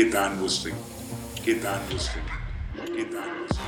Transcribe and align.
Geht 0.00 0.14
da 0.14 0.30
ein 0.30 0.40
Wurstring. 0.40 0.72
Geht 1.44 1.62
da 1.62 1.74
ein 1.74 1.80
Wurstring. 1.92 2.22
Geht 2.96 3.12
da 3.12 3.18
ein 3.18 3.24
Wurstring. 3.42 3.66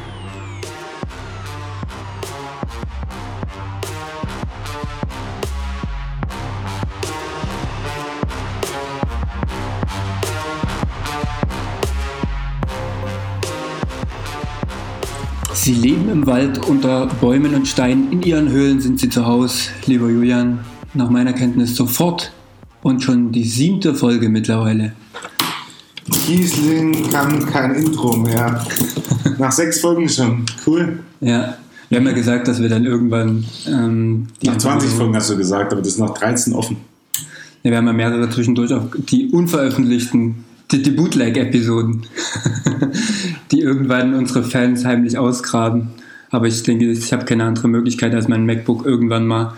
Sie 15.53 15.75
leben 15.75 16.09
im 16.09 16.27
Wald 16.27 16.67
unter 16.67 17.09
Bäumen 17.21 17.55
und 17.55 17.69
Steinen. 17.69 18.11
In 18.11 18.23
ihren 18.23 18.49
Höhlen 18.49 18.81
sind 18.81 18.99
sie 18.99 19.11
zu 19.11 19.27
Hause, 19.27 19.69
lieber 19.85 20.09
Julian. 20.09 20.61
Nach 20.95 21.11
meiner 21.11 21.35
Kenntnis 21.35 21.77
sofort 21.77 22.33
und 22.83 23.03
schon 23.03 23.33
die 23.33 23.45
siebte 23.45 23.95
Folge 23.95 24.31
mittlerweile. 24.31 24.95
Kiesling 26.25 27.11
kann 27.11 27.45
kein 27.47 27.75
Intro 27.75 28.17
mehr. 28.17 28.65
Nach 29.39 29.51
sechs 29.51 29.81
Folgen 29.81 30.09
schon. 30.09 30.47
Cool. 30.65 31.01
Ja, 31.21 31.57
wir 31.89 31.99
haben 31.99 32.07
ja 32.07 32.13
gesagt, 32.13 32.47
dass 32.47 32.63
wir 32.63 32.69
dann 32.69 32.85
irgendwann. 32.85 33.45
Ähm, 33.67 34.29
die 34.41 34.47
Nach 34.47 34.57
20 34.57 34.91
Folgen 34.91 35.17
hast 35.17 35.31
du 35.31 35.37
gesagt, 35.37 35.73
aber 35.73 35.83
das 35.83 35.95
ist 35.95 35.99
noch 35.99 36.17
13 36.17 36.53
offen. 36.53 36.77
Ja, 37.65 37.73
wir 37.73 37.79
haben 37.79 37.87
ja 37.89 37.93
mehrere 37.93 38.31
zwischendurch 38.31 38.73
auch 38.73 38.87
die 38.97 39.31
unveröffentlichten, 39.31 40.45
die, 40.71 40.83
die 40.83 40.93
Bootleg-Episoden, 40.93 42.07
die 43.51 43.61
irgendwann 43.61 44.15
unsere 44.15 44.45
Fans 44.45 44.85
heimlich 44.85 45.19
ausgraben. 45.19 45.89
Aber 46.31 46.47
ich 46.47 46.63
denke, 46.63 46.91
ich 46.91 47.13
habe 47.13 47.25
keine 47.25 47.45
andere 47.45 47.67
Möglichkeit, 47.67 48.15
als 48.15 48.29
mein 48.29 48.47
MacBook 48.47 48.87
irgendwann 48.87 49.27
mal 49.27 49.55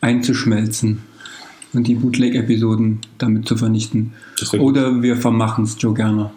einzuschmelzen 0.00 1.02
und 1.72 1.86
die 1.86 1.94
Bootleg-Episoden 1.94 3.00
damit 3.18 3.46
zu 3.48 3.56
vernichten. 3.56 4.12
Oder 4.58 5.02
wir 5.02 5.16
vermachen 5.16 5.64
es 5.64 5.76
Joe 5.78 5.94
Gerner, 5.94 6.32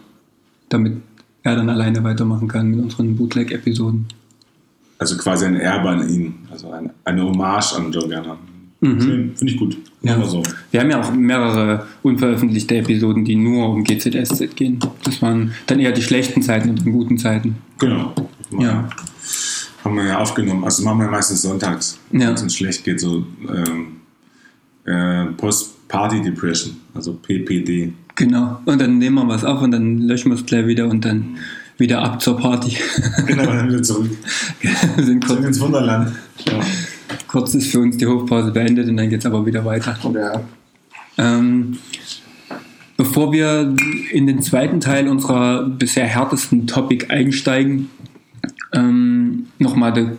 damit 0.70 0.98
er 1.44 1.56
dann 1.56 1.70
alleine 1.70 2.04
weitermachen 2.04 2.48
kann 2.48 2.70
mit 2.70 2.80
unseren 2.80 3.16
Bootleg-Episoden. 3.16 4.06
Also 4.98 5.18
quasi 5.18 5.46
ein 5.46 5.56
Erbe 5.56 5.90
an 5.90 6.08
ihn. 6.10 6.36
Also 6.52 6.72
eine, 6.72 6.92
eine 7.06 7.24
Hommage 7.24 7.74
an 7.76 7.92
Joe 7.92 8.08
Gerner. 8.08 8.38
Schön, 8.84 9.36
finde 9.36 9.54
ich 9.54 9.58
gut. 9.60 9.78
Ja. 10.02 10.24
So. 10.26 10.42
Wir 10.72 10.80
haben 10.80 10.90
ja 10.90 11.00
auch 11.00 11.14
mehrere 11.14 11.86
unveröffentlichte 12.02 12.78
Episoden, 12.78 13.24
die 13.24 13.36
nur 13.36 13.70
um 13.70 13.84
GZSZ 13.84 14.56
gehen. 14.56 14.80
Das 15.04 15.22
waren 15.22 15.52
dann 15.68 15.80
eher 15.80 15.92
die 15.92 16.02
schlechten 16.02 16.42
Zeiten 16.42 16.70
und 16.72 16.84
die 16.84 16.92
guten 16.92 17.20
Zeiten. 17.20 17.58
Genau. 17.78 18.12
Ja. 18.58 18.90
Haben 19.84 19.96
wir 19.98 20.06
ja 20.06 20.18
aufgenommen. 20.20 20.64
Also 20.64 20.84
machen 20.84 21.00
wir 21.00 21.08
meistens 21.10 21.44
sonntags, 21.44 22.00
Ja. 22.12 22.28
wenn 22.28 22.34
es 22.34 22.42
uns 22.42 22.56
schlecht 22.56 22.84
geht. 22.84 23.00
So 23.00 23.24
ähm, 23.50 23.98
äh, 24.86 25.26
Post-Party-Depression, 25.38 26.78
also 26.94 27.14
PPD. 27.14 27.94
Genau. 28.16 28.60
Und 28.66 28.82
dann 28.82 28.98
nehmen 28.98 29.16
wir 29.16 29.28
was 29.28 29.44
auf 29.44 29.62
und 29.62 29.72
dann 29.72 30.00
löschen 30.00 30.32
wir 30.32 30.36
es 30.36 30.46
gleich 30.46 30.68
wieder 30.68 30.88
und 30.88 31.06
dann 31.06 31.38
wieder 31.78 32.02
ab 32.02 32.22
zur 32.22 32.38
Party. 32.38 32.78
Genau, 33.26 33.46
dann 33.46 33.70
wieder 33.70 33.84
zurück. 33.84 34.10
wir 34.62 35.04
sind 35.04 35.24
Zurück 35.24 35.40
kurz, 35.40 35.48
ins 35.48 35.60
Wunderland. 35.60 36.12
Ja. 36.48 36.60
kurz 37.28 37.56
ist 37.56 37.72
für 37.72 37.80
uns 37.80 37.98
die 37.98 38.08
Hochpause 38.08 38.52
beendet 38.52 38.90
und 38.90 38.98
dann 38.98 39.10
geht 39.10 39.20
es 39.20 39.26
aber 39.26 39.46
wieder 39.46 39.64
weiter. 39.66 39.98
Ja. 40.14 40.42
Ähm, 41.18 41.78
bevor 42.98 43.32
wir 43.32 43.76
in 44.12 44.28
den 44.28 44.42
zweiten 44.42 44.80
Teil 44.80 45.08
unserer 45.08 45.64
bisher 45.64 46.06
härtesten 46.06 46.68
Topic 46.68 47.08
einsteigen, 47.10 47.90
ähm, 48.74 49.48
nochmal 49.60 49.94
der 49.94 50.18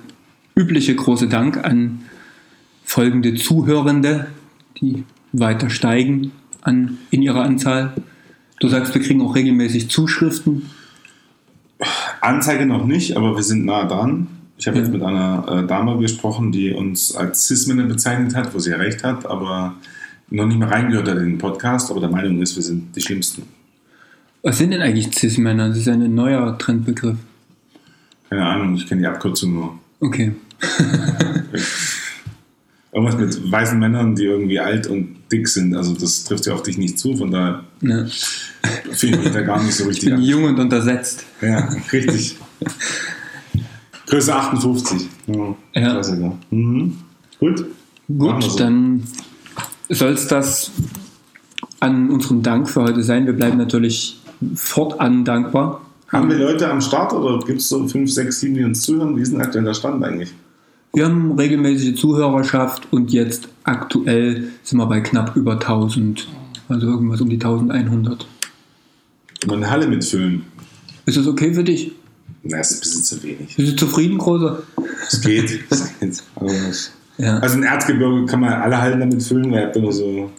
übliche 0.56 0.94
große 0.94 1.28
Dank 1.28 1.64
an 1.64 2.02
folgende 2.84 3.34
Zuhörende, 3.34 4.26
die 4.82 5.04
weiter 5.32 5.70
steigen 5.70 6.32
an, 6.60 6.98
in 7.10 7.22
ihrer 7.22 7.42
Anzahl. 7.42 7.94
Du 8.60 8.68
sagst, 8.68 8.94
wir 8.94 9.00
kriegen 9.02 9.22
auch 9.22 9.34
regelmäßig 9.34 9.88
Zuschriften. 9.88 10.70
Anzeige 12.20 12.66
noch 12.66 12.84
nicht, 12.84 13.16
aber 13.16 13.34
wir 13.34 13.42
sind 13.42 13.64
nah 13.64 13.84
dran. 13.86 14.26
Ich 14.58 14.66
habe 14.68 14.76
Ja. 14.78 14.84
jetzt 14.84 14.92
mit 14.92 15.02
einer 15.02 15.44
äh, 15.48 15.66
Dame 15.66 15.98
gesprochen, 15.98 16.52
die 16.52 16.70
uns 16.72 17.14
als 17.16 17.46
Cis-Männer 17.48 17.84
bezeichnet 17.84 18.36
hat, 18.36 18.54
wo 18.54 18.58
sie 18.60 18.70
recht 18.72 19.02
hat, 19.02 19.26
aber 19.26 19.74
noch 20.30 20.46
nicht 20.46 20.58
mehr 20.58 20.70
reingehört 20.70 21.08
hat 21.08 21.18
in 21.18 21.24
den 21.24 21.38
Podcast, 21.38 21.90
aber 21.90 22.00
der 22.00 22.10
Meinung 22.10 22.40
ist, 22.40 22.54
wir 22.54 22.62
sind 22.62 22.94
die 22.94 23.00
Schlimmsten. 23.00 23.42
Was 24.42 24.58
sind 24.58 24.70
denn 24.70 24.80
eigentlich 24.82 25.12
Cis-Männer? 25.12 25.68
Das 25.68 25.78
ist 25.78 25.86
ja 25.86 25.94
ein 25.94 26.14
neuer 26.14 26.56
Trendbegriff. 26.58 27.16
Keine 28.30 28.44
Ahnung, 28.46 28.74
ich 28.76 28.86
kenne 28.86 29.00
die 29.00 29.06
Abkürzung 29.06 29.54
nur. 29.54 29.78
Okay. 30.00 30.32
Irgendwas 32.94 33.16
mit 33.16 33.50
weißen 33.50 33.78
Männern, 33.78 34.14
die 34.14 34.24
irgendwie 34.24 34.60
alt 34.60 34.86
und 34.86 35.16
dick 35.32 35.48
sind. 35.48 35.74
Also 35.74 35.94
das 35.94 36.24
trifft 36.24 36.44
ja 36.46 36.52
auf 36.52 36.62
dich 36.62 36.76
nicht 36.76 36.98
zu, 36.98 37.16
von 37.16 37.30
daher 37.30 37.64
Ja. 37.80 38.04
finde 38.92 39.18
ich 39.18 39.24
mich 39.24 39.32
da 39.32 39.40
gar 39.40 39.62
nicht 39.62 39.74
so 39.74 39.84
Ich 39.88 39.88
richtig 39.90 40.04
bin 40.10 40.14
an. 40.18 40.22
jung 40.22 40.44
und 40.44 40.60
untersetzt. 40.60 41.24
Ja, 41.40 41.68
richtig. 41.90 42.36
Größe 44.06 44.34
58. 44.34 45.08
Ja, 45.26 45.54
Ja. 45.74 45.90
Klassiker. 45.92 46.36
Mhm. 46.50 46.98
Gut. 47.40 47.64
Gut, 48.08 48.42
so. 48.42 48.58
dann 48.58 49.04
soll 49.88 50.12
es 50.12 50.26
das 50.28 50.70
an 51.80 52.10
unserem 52.10 52.42
Dank 52.42 52.68
für 52.68 52.82
heute 52.82 53.02
sein. 53.02 53.24
Wir 53.26 53.32
bleiben 53.32 53.56
natürlich 53.56 54.20
fortan 54.54 55.24
dankbar. 55.24 55.80
Haben 56.08 56.28
wir 56.28 56.36
Leute 56.36 56.70
am 56.70 56.82
Start 56.82 57.14
oder 57.14 57.38
gibt 57.46 57.60
es 57.60 57.68
so 57.70 57.88
5, 57.88 58.12
6, 58.12 58.40
7, 58.40 58.54
die 58.54 58.64
uns 58.64 58.82
zuhören? 58.82 59.16
Wie 59.16 59.22
ist 59.22 59.32
denn 59.32 59.40
aktuell 59.40 59.64
der 59.64 59.72
Stand 59.72 60.04
eigentlich? 60.04 60.34
Wir 60.94 61.06
haben 61.06 61.32
regelmäßige 61.32 61.94
Zuhörerschaft 61.98 62.92
und 62.92 63.12
jetzt 63.12 63.48
aktuell 63.64 64.48
sind 64.62 64.78
wir 64.78 64.86
bei 64.86 65.00
knapp 65.00 65.34
über 65.36 65.52
1000, 65.52 66.28
also 66.68 66.86
irgendwas 66.86 67.20
um 67.22 67.30
die 67.30 67.36
1100. 67.36 68.26
Immer 69.44 69.54
eine 69.54 69.70
Halle 69.70 69.86
mitfüllen. 69.86 70.44
Ist 71.06 71.16
das 71.16 71.26
okay 71.26 71.54
für 71.54 71.64
dich? 71.64 71.92
Na, 72.42 72.60
ist 72.60 72.74
ein 72.74 72.80
bisschen 72.80 73.02
zu 73.04 73.22
wenig. 73.22 73.56
Bist 73.56 73.72
du 73.72 73.76
zufrieden, 73.76 74.18
Großer? 74.18 74.62
Es 75.08 75.20
geht. 75.20 75.60
Ja. 77.18 77.38
Also 77.38 77.58
in 77.58 77.62
Erzgebirge 77.62 78.24
kann 78.24 78.40
man 78.40 78.54
alle 78.54 78.80
Hallen 78.80 78.98
damit 78.98 79.22
füllen, 79.22 79.52
weil 79.52 79.66
habt 79.66 79.76
ja 79.76 79.82
nur 79.82 79.92
so, 79.92 80.30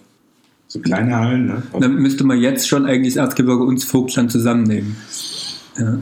so 0.68 0.80
kleine 0.80 1.16
Hallen. 1.16 1.46
Ne? 1.46 1.64
Dann 1.80 1.96
müsste 1.96 2.24
man 2.24 2.40
jetzt 2.40 2.68
schon 2.68 2.88
eigentlich 2.88 3.14
das 3.14 3.24
Erzgebirge 3.24 3.64
und 3.64 3.82
Vogtland 3.84 4.32
zusammennehmen. 4.32 4.96
Ja. 5.78 6.00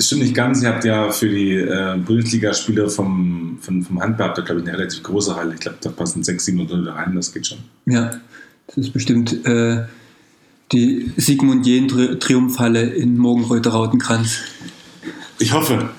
Stimmt 0.00 0.22
nicht 0.22 0.34
ganz. 0.34 0.62
Ihr 0.62 0.68
habt 0.68 0.84
ja 0.84 1.10
für 1.10 1.28
die 1.28 1.54
äh, 1.54 1.96
Bundesligaspieler 1.96 2.88
vom, 2.90 3.58
vom, 3.60 3.82
vom 3.82 4.00
Handball, 4.00 4.28
habt 4.28 4.38
ihr, 4.38 4.44
glaube 4.44 4.60
ich, 4.60 4.68
eine 4.68 4.76
relativ 4.76 5.02
große 5.02 5.36
Halle. 5.36 5.54
Ich 5.54 5.60
glaube, 5.60 5.78
da 5.80 5.90
passen 5.90 6.24
600, 6.24 6.68
700 6.68 6.94
rein, 6.94 7.14
das 7.14 7.32
geht 7.32 7.46
schon. 7.46 7.58
Ja, 7.86 8.10
das 8.66 8.76
ist 8.76 8.92
bestimmt 8.92 9.46
äh, 9.46 9.84
die 10.72 11.12
Sigmund 11.16 11.66
Jähn 11.66 11.88
Tri 11.88 12.18
Triumphhalle 12.18 12.82
in 12.82 13.16
Morgenröte 13.16 13.70
Rautenkranz. 13.70 14.38
Ich 15.38 15.52
hoffe. 15.52 15.90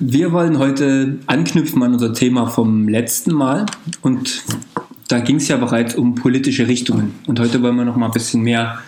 Wir 0.00 0.32
wollen 0.32 0.58
heute 0.58 1.18
anknüpfen 1.26 1.82
an 1.82 1.92
unser 1.92 2.12
Thema 2.14 2.46
vom 2.46 2.88
letzten 2.88 3.32
Mal 3.32 3.66
und 4.02 4.42
da 5.08 5.20
ging 5.20 5.36
es 5.36 5.48
ja 5.48 5.56
bereits 5.56 5.94
um 5.94 6.14
politische 6.14 6.66
Richtungen 6.66 7.14
und 7.26 7.38
heute 7.38 7.62
wollen 7.62 7.76
wir 7.76 7.84
noch 7.84 7.96
mal 7.96 8.06
ein 8.06 8.12
bisschen 8.12 8.42
mehr 8.42 8.80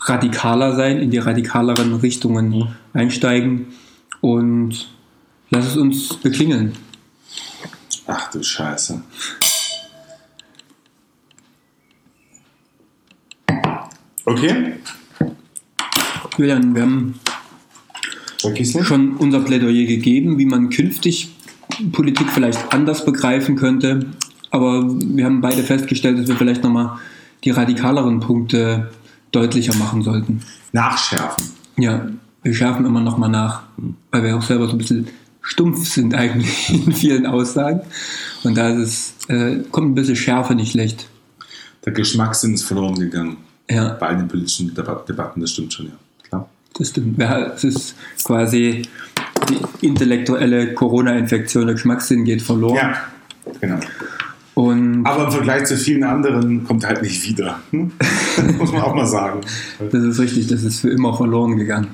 radikaler 0.00 0.74
sein, 0.74 0.98
in 0.98 1.10
die 1.10 1.18
radikaleren 1.18 1.94
Richtungen 1.96 2.68
einsteigen 2.92 3.66
und 4.20 4.88
lass 5.50 5.66
es 5.66 5.76
uns 5.76 6.14
beklingeln. 6.14 6.72
Ach 8.06 8.30
du 8.30 8.42
Scheiße. 8.42 9.02
Okay. 14.24 14.74
Julian, 16.36 16.74
wir 16.74 16.82
haben 16.82 17.20
schon 18.82 19.16
unser 19.16 19.40
Plädoyer 19.40 19.86
gegeben, 19.86 20.38
wie 20.38 20.46
man 20.46 20.70
künftig 20.70 21.30
Politik 21.92 22.28
vielleicht 22.30 22.72
anders 22.72 23.04
begreifen 23.04 23.56
könnte. 23.56 24.06
Aber 24.50 24.88
wir 24.88 25.24
haben 25.24 25.40
beide 25.40 25.62
festgestellt, 25.62 26.18
dass 26.18 26.28
wir 26.28 26.36
vielleicht 26.36 26.62
nochmal 26.62 26.98
die 27.44 27.50
radikaleren 27.50 28.20
Punkte 28.20 28.90
deutlicher 29.32 29.74
machen 29.76 30.02
sollten. 30.02 30.42
Nachschärfen. 30.72 31.50
Ja, 31.78 32.08
wir 32.42 32.54
schärfen 32.54 32.84
immer 32.86 33.00
nochmal 33.00 33.30
nach, 33.30 33.62
weil 34.10 34.24
wir 34.24 34.36
auch 34.36 34.42
selber 34.42 34.66
so 34.66 34.72
ein 34.72 34.78
bisschen 34.78 35.08
stumpf 35.42 35.88
sind 35.88 36.14
eigentlich 36.14 36.70
in 36.86 36.92
vielen 36.92 37.26
Aussagen. 37.26 37.80
Und 38.44 38.56
da 38.56 38.70
ist 38.70 39.14
es, 39.28 39.28
äh, 39.28 39.62
kommt 39.70 39.92
ein 39.92 39.94
bisschen 39.94 40.16
Schärfe 40.16 40.54
nicht 40.54 40.72
schlecht. 40.72 41.08
Der 41.84 41.92
Geschmackssinn 41.92 42.54
ist 42.54 42.64
verloren 42.64 42.98
gegangen. 42.98 43.38
Ja, 43.70 43.90
Bei 43.94 44.14
den 44.14 44.26
politischen 44.26 44.74
Debat 44.74 45.08
Debatten, 45.08 45.40
das 45.40 45.52
stimmt 45.52 45.72
schon, 45.72 45.86
ja. 45.86 45.92
Klar. 46.28 46.48
das 46.76 46.88
stimmt. 46.88 47.18
Ja, 47.18 47.52
es 47.52 47.64
ist 47.64 47.94
quasi 48.24 48.82
die 49.48 49.86
intellektuelle 49.86 50.74
Corona-Infektion, 50.74 51.66
der 51.66 51.74
Geschmackssinn 51.74 52.24
geht 52.24 52.42
verloren. 52.42 52.76
Ja, 52.76 52.94
genau. 53.60 53.78
Und 54.54 55.06
Aber 55.06 55.26
im 55.26 55.32
Vergleich 55.32 55.64
zu 55.64 55.76
vielen 55.76 56.04
anderen 56.04 56.64
kommt 56.64 56.84
halt 56.84 57.02
nicht 57.02 57.26
wieder. 57.26 57.60
Hm? 57.70 57.92
Muss 58.58 58.72
man 58.72 58.82
auch 58.82 58.94
mal 58.94 59.06
sagen. 59.06 59.40
Das 59.90 60.02
ist 60.02 60.18
richtig, 60.18 60.46
das 60.48 60.62
ist 60.62 60.80
für 60.80 60.90
immer 60.90 61.14
verloren 61.14 61.56
gegangen. 61.56 61.88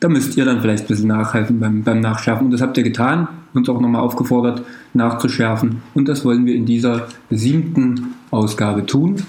Da 0.00 0.08
müsst 0.08 0.36
ihr 0.36 0.44
dann 0.44 0.60
vielleicht 0.60 0.84
ein 0.84 0.88
bisschen 0.88 1.08
nachhelfen 1.08 1.60
beim, 1.60 1.82
beim 1.82 2.00
Nachschärfen. 2.00 2.46
Und 2.46 2.52
das 2.52 2.62
habt 2.62 2.76
ihr 2.78 2.84
getan, 2.84 3.28
uns 3.52 3.68
auch 3.68 3.80
nochmal 3.80 4.00
aufgefordert, 4.00 4.62
nachzuschärfen. 4.94 5.82
Und 5.94 6.08
das 6.08 6.24
wollen 6.24 6.46
wir 6.46 6.54
in 6.54 6.64
dieser 6.64 7.08
siebten 7.28 8.14
Ausgabe 8.30 8.86
tun. 8.86 9.22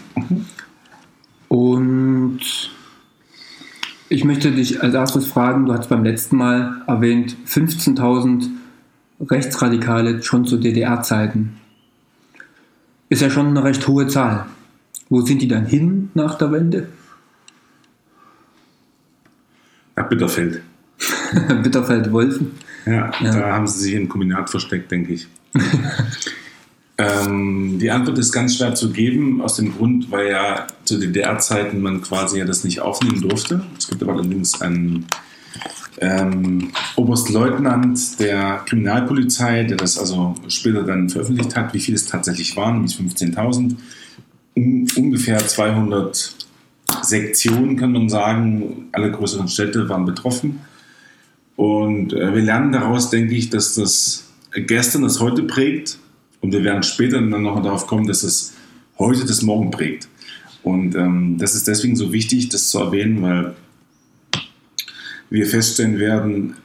Und 1.49 2.39
ich 4.07 4.23
möchte 4.23 4.51
dich 4.51 4.81
als 4.81 4.93
erstes 4.93 5.25
fragen, 5.25 5.65
du 5.65 5.73
hast 5.73 5.89
beim 5.89 6.03
letzten 6.03 6.37
Mal 6.37 6.81
erwähnt, 6.87 7.35
15.000 7.45 8.47
Rechtsradikale 9.29 10.23
schon 10.23 10.45
zu 10.45 10.57
DDR-Zeiten. 10.57 11.57
Ist 13.09 13.21
ja 13.21 13.29
schon 13.29 13.47
eine 13.47 13.63
recht 13.63 13.87
hohe 13.87 14.07
Zahl. 14.07 14.45
Wo 15.11 15.19
sind 15.19 15.41
die 15.41 15.47
dann 15.49 15.65
hin 15.65 16.09
nach 16.13 16.37
der 16.37 16.53
Wende? 16.53 16.87
Nach 19.97 20.07
Bitterfeld. 20.07 20.61
Bitterfeld-Wolfen. 21.63 22.51
Ja, 22.85 23.11
Ja. 23.19 23.31
da 23.39 23.53
haben 23.53 23.67
sie 23.67 23.79
sich 23.81 23.93
im 23.93 24.07
Kombinat 24.07 24.49
versteckt, 24.49 24.89
denke 24.89 25.11
ich. 25.11 25.27
ähm, 26.97 27.77
die 27.77 27.91
Antwort 27.91 28.19
ist 28.19 28.31
ganz 28.31 28.55
schwer 28.55 28.73
zu 28.73 28.93
geben, 28.93 29.41
aus 29.41 29.57
dem 29.57 29.75
Grund, 29.75 30.09
weil 30.11 30.29
ja 30.31 30.65
zu 30.85 30.97
DDR-Zeiten 30.97 31.81
man 31.81 32.01
quasi 32.01 32.39
ja 32.39 32.45
das 32.45 32.63
nicht 32.63 32.79
aufnehmen 32.79 33.19
durfte. 33.19 33.65
Es 33.77 33.89
gibt 33.89 34.01
aber 34.01 34.13
allerdings 34.13 34.61
einen 34.61 35.07
ähm, 35.99 36.71
Oberstleutnant 36.95 38.17
der 38.17 38.61
Kriminalpolizei, 38.65 39.65
der 39.65 39.75
das 39.75 39.99
also 39.99 40.35
später 40.47 40.83
dann 40.83 41.09
veröffentlicht 41.09 41.57
hat, 41.57 41.73
wie 41.73 41.81
viele 41.81 41.95
es 41.95 42.05
tatsächlich 42.05 42.55
waren, 42.55 42.75
nämlich 42.75 42.95
15.000. 42.95 43.75
Um, 44.53 44.85
ungefähr 44.97 45.37
200 45.37 46.35
Sektionen, 47.03 47.77
kann 47.77 47.93
man 47.93 48.09
sagen. 48.09 48.89
Alle 48.91 49.11
größeren 49.11 49.47
Städte 49.47 49.87
waren 49.89 50.05
betroffen. 50.05 50.61
Und 51.55 52.13
äh, 52.13 52.33
wir 52.33 52.41
lernen 52.41 52.71
daraus, 52.71 53.09
denke 53.09 53.35
ich, 53.35 53.49
dass 53.49 53.75
das 53.75 54.29
gestern 54.53 55.03
das 55.03 55.19
heute 55.19 55.43
prägt. 55.43 55.97
Und 56.41 56.51
wir 56.51 56.63
werden 56.63 56.83
später 56.83 57.21
dann 57.21 57.43
noch 57.43 57.61
darauf 57.61 57.87
kommen, 57.87 58.07
dass 58.07 58.23
es 58.23 58.53
heute 58.97 59.25
das 59.25 59.41
Morgen 59.41 59.71
prägt. 59.71 60.07
Und 60.63 60.95
ähm, 60.95 61.37
das 61.37 61.55
ist 61.55 61.67
deswegen 61.67 61.95
so 61.95 62.11
wichtig, 62.11 62.49
das 62.49 62.69
zu 62.69 62.79
erwähnen, 62.79 63.21
weil 63.21 63.55
wir 65.29 65.45
feststellen 65.45 65.97
werden, 65.97 66.55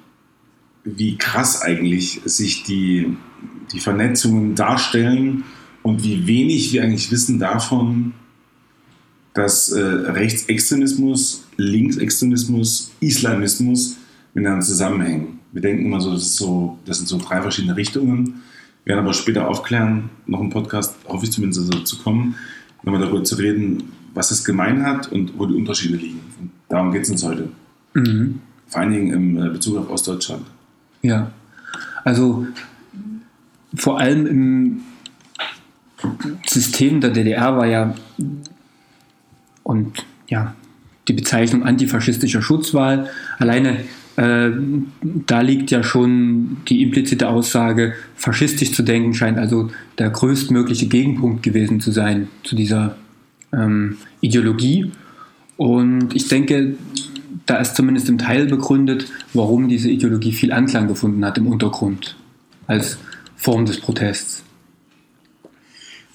wie 0.85 1.17
krass 1.17 1.63
eigentlich 1.63 2.21
sich 2.25 2.65
die, 2.65 3.17
die 3.73 3.81
Vernetzungen 3.81 4.55
darstellen 4.55 5.45
und 5.87 6.03
wie 6.03 6.27
wenig 6.27 6.73
wir 6.73 6.83
eigentlich 6.83 7.13
wissen 7.13 7.39
davon, 7.39 8.13
dass 9.35 9.71
äh, 9.71 9.81
Rechtsextremismus, 9.81 11.45
Linksextremismus, 11.59 12.91
Islamismus 12.99 13.97
miteinander 14.35 14.67
zusammenhängen. 14.67 15.39
Wir 15.53 15.63
denken 15.63 15.87
immer 15.87 16.01
so, 16.01 16.11
das, 16.11 16.35
so, 16.35 16.77
das 16.87 16.99
sind 16.99 17.07
so 17.07 17.19
drei 17.19 17.41
verschiedene 17.41 17.77
Richtungen. 17.77 18.43
Wir 18.83 18.97
werden 18.97 19.05
aber 19.05 19.15
später 19.15 19.47
aufklären, 19.47 20.11
noch 20.27 20.41
im 20.41 20.51
Podcast, 20.51 20.97
hoffe 21.07 21.27
ich 21.27 21.31
zumindest 21.31 21.73
dazu 21.73 21.99
kommen, 21.99 22.35
nochmal 22.83 23.01
darüber 23.01 23.23
zu 23.23 23.37
reden, 23.37 23.85
was 24.13 24.33
es 24.33 24.45
gemein 24.45 24.85
hat 24.85 25.13
und 25.13 25.39
wo 25.39 25.47
die 25.47 25.55
Unterschiede 25.55 25.99
liegen. 25.99 26.21
Und 26.41 26.51
darum 26.69 26.91
geht 26.91 27.03
es 27.03 27.11
uns 27.11 27.23
heute. 27.23 27.49
Mhm. 27.95 28.41
Vor 28.67 28.81
allen 28.81 28.93
Dingen 28.93 29.13
im 29.13 29.41
äh, 29.41 29.51
Bezug 29.51 29.77
auf 29.77 29.89
Ostdeutschland. 29.89 30.47
Ja, 31.03 31.31
also 32.03 32.45
vor 33.77 34.01
allem 34.01 34.27
im 34.27 34.81
System 36.47 37.01
der 37.01 37.11
DDR 37.11 37.57
war 37.57 37.67
ja 37.67 37.95
und 39.63 40.05
ja 40.29 40.55
die 41.09 41.13
Bezeichnung 41.13 41.63
antifaschistischer 41.63 42.43
Schutzwahl 42.43 43.09
alleine 43.39 43.85
äh, 44.17 44.51
da 45.03 45.41
liegt 45.43 45.71
ja 45.71 45.83
schon 45.83 46.59
die 46.69 46.83
implizite 46.83 47.29
Aussage, 47.29 47.95
faschistisch 48.17 48.73
zu 48.73 48.83
denken 48.83 49.13
scheint 49.15 49.39
also 49.39 49.71
der 49.99 50.11
größtmögliche 50.11 50.87
Gegenpunkt 50.87 51.43
gewesen 51.43 51.81
zu 51.81 51.93
sein 51.93 52.29
zu 52.43 52.57
dieser 52.57 52.97
ähm, 53.53 53.99
Ideologie. 54.23 54.91
Und 55.59 56.17
ich 56.17 56.29
denke, 56.29 56.77
da 57.45 57.57
ist 57.59 57.77
zumindest 57.77 58.09
im 58.09 58.17
Teil 58.17 58.47
begründet, 58.47 59.07
warum 59.35 59.69
diese 59.69 59.91
Ideologie 59.91 60.33
viel 60.33 60.53
Anklang 60.53 60.89
gefunden 60.89 61.25
hat 61.25 61.37
im 61.37 61.47
Untergrund 61.47 62.17
als 62.67 62.99
Form 63.37 63.67
des 63.67 63.81
Protests. 63.81 64.46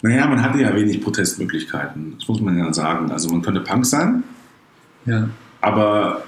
Naja, 0.02 0.28
man 0.28 0.42
hatte 0.42 0.60
ja 0.60 0.76
wenig 0.76 1.02
Protestmöglichkeiten, 1.02 2.16
das 2.18 2.28
muss 2.28 2.42
man 2.42 2.58
ja 2.58 2.74
sagen. 2.74 3.12
Also 3.12 3.30
man 3.30 3.42
könnte 3.42 3.62
Punk 3.62 3.86
sein, 3.86 4.24
Ja, 5.06 5.30
aber 5.62 6.24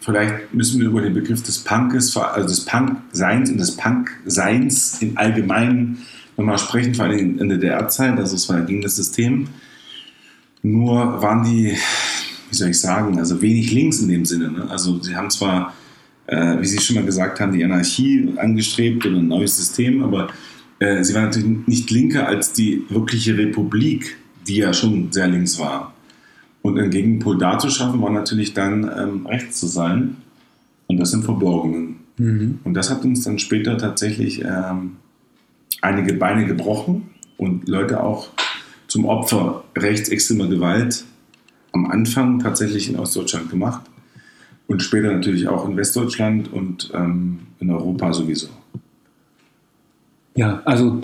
vielleicht 0.00 0.52
müssen 0.54 0.80
wir 0.80 0.88
über 0.88 1.02
den 1.02 1.14
Begriff 1.14 1.42
des 1.42 1.58
Punkes, 1.58 2.16
also 2.16 2.48
des 2.48 2.64
Punk-Seins 2.64 3.50
und 3.50 3.58
des 3.58 3.76
Punk-Seins 3.76 5.00
im 5.02 5.16
Allgemeinen 5.16 5.98
nochmal 6.36 6.58
sprechen, 6.58 6.94
vor 6.94 7.06
allem 7.06 7.38
in 7.38 7.48
der 7.48 7.58
DDR-Zeit, 7.58 8.18
also 8.18 8.34
es 8.34 8.48
war 8.48 8.60
gegen 8.62 8.82
das 8.82 8.96
System. 8.96 9.48
Nur 10.62 11.22
waren 11.22 11.44
die, 11.44 11.76
wie 12.50 12.54
soll 12.54 12.70
ich 12.70 12.80
sagen, 12.80 13.18
also 13.18 13.40
wenig 13.42 13.72
links 13.72 14.00
in 14.00 14.08
dem 14.08 14.24
Sinne. 14.24 14.50
Ne? 14.50 14.66
Also 14.70 15.00
sie 15.02 15.14
haben 15.14 15.30
zwar, 15.30 15.74
äh, 16.26 16.58
wie 16.60 16.66
Sie 16.66 16.80
schon 16.80 16.96
mal 16.96 17.04
gesagt 17.04 17.40
haben, 17.40 17.52
die 17.52 17.62
Anarchie 17.62 18.32
angestrebt 18.36 19.04
oder 19.06 19.18
ein 19.18 19.28
neues 19.28 19.56
System, 19.56 20.02
aber 20.02 20.28
äh, 20.84 21.02
sie 21.02 21.14
waren 21.14 21.24
natürlich 21.24 21.66
nicht 21.66 21.90
linker 21.90 22.28
als 22.28 22.52
die 22.52 22.84
wirkliche 22.90 23.38
Republik, 23.38 24.18
die 24.46 24.56
ja 24.56 24.74
schon 24.74 25.12
sehr 25.12 25.28
links 25.28 25.58
war. 25.58 25.94
Und 26.60 26.78
einen 26.78 26.90
Gegenpol 26.90 27.38
dazu 27.38 27.70
schaffen, 27.70 28.02
war 28.02 28.10
natürlich 28.10 28.54
dann 28.54 28.90
ähm, 28.96 29.26
rechts 29.26 29.60
zu 29.60 29.66
sein 29.66 30.16
und 30.86 30.98
das 30.98 31.12
im 31.14 31.22
Verborgenen. 31.22 31.96
mhm. 32.18 32.58
Und 32.64 32.74
das 32.74 32.90
hat 32.90 33.04
uns 33.04 33.24
dann 33.24 33.38
später 33.38 33.78
tatsächlich 33.78 34.42
ähm, 34.42 34.96
einige 35.80 36.14
Beine 36.14 36.46
gebrochen 36.46 37.10
und 37.38 37.68
Leute 37.68 38.02
auch 38.02 38.28
zum 38.86 39.06
Opfer 39.06 39.64
rechtsextremer 39.76 40.48
Gewalt 40.48 41.04
am 41.72 41.90
Anfang 41.90 42.38
tatsächlich 42.38 42.88
in 42.88 42.96
Ostdeutschland 42.96 43.50
gemacht 43.50 43.82
und 44.66 44.82
später 44.82 45.12
natürlich 45.12 45.48
auch 45.48 45.68
in 45.68 45.76
Westdeutschland 45.76 46.52
und 46.52 46.90
ähm, 46.94 47.40
in 47.58 47.70
Europa 47.70 48.12
sowieso. 48.12 48.48
Ja 50.34 50.62
also 50.64 51.00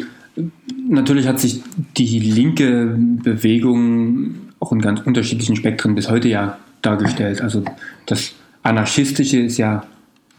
natürlich 0.89 1.27
hat 1.27 1.41
sich 1.41 1.63
die 1.97 2.19
linke 2.19 2.97
Bewegung 2.97 4.35
auch 4.59 4.73
in 4.73 4.81
ganz 4.81 5.01
unterschiedlichen 5.01 5.57
Spektren 5.57 5.95
bis 5.95 6.11
heute 6.11 6.29
ja 6.29 6.59
dargestellt. 6.83 7.41
Also 7.41 7.65
das 8.07 8.33
Anarchistische 8.63 9.41
ist 9.41 9.59
ja 9.59 9.85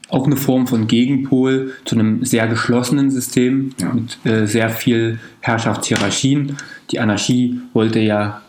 auch 0.09 0.25
eine 0.25 0.35
Form 0.35 0.67
von 0.67 0.87
Gegenpol 0.87 1.73
zu 1.85 1.95
einem 1.95 2.25
sehr 2.25 2.47
geschlossenen 2.47 3.09
System 3.11 3.73
Ja. 3.79 3.93
mit 3.93 4.17
äh, 4.25 4.45
sehr 4.45 4.69
viel 4.69 5.19
Herrschaftshierarchien. 5.39 6.57
Die 6.91 6.99
Anarchie 6.99 7.61
wollte 7.73 7.99
ja 7.99 8.41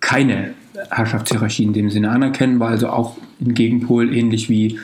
keine 0.00 0.54
Herrschaftshierarchie 0.90 1.64
in 1.64 1.72
dem 1.72 1.90
Sinne 1.90 2.10
anerkennen, 2.10 2.58
war 2.58 2.70
also 2.70 2.88
auch 2.88 3.18
ein 3.40 3.54
Gegenpol, 3.54 4.14
ähnlich 4.14 4.48
wie 4.48 4.78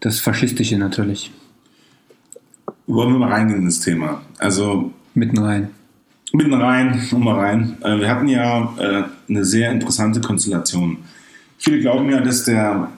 das 0.00 0.20
Faschistische 0.20 0.78
natürlich, 0.78 1.30
Wollen 2.86 3.12
wir 3.12 3.18
mal 3.18 3.32
reingehen 3.32 3.60
in 3.60 3.66
das 3.66 3.80
Thema? 3.80 4.22
Also 4.38 4.92
mitten 5.14 5.38
rein. 5.38 5.70
Mitten 6.32 6.54
rein, 6.54 7.00
nochmal 7.10 7.38
rein. 7.38 7.76
Äh, 7.82 8.00
Wir 8.00 8.10
hatten 8.10 8.28
ja 8.28 8.74
äh, 8.78 9.04
eine 9.28 9.44
sehr 9.44 9.72
interessante 9.72 10.20
Konstellation. 10.20 10.98
Viele 11.58 11.80
glauben 11.80 12.10
ja, 12.10 12.20
dass 12.20 12.44
der 12.44 12.90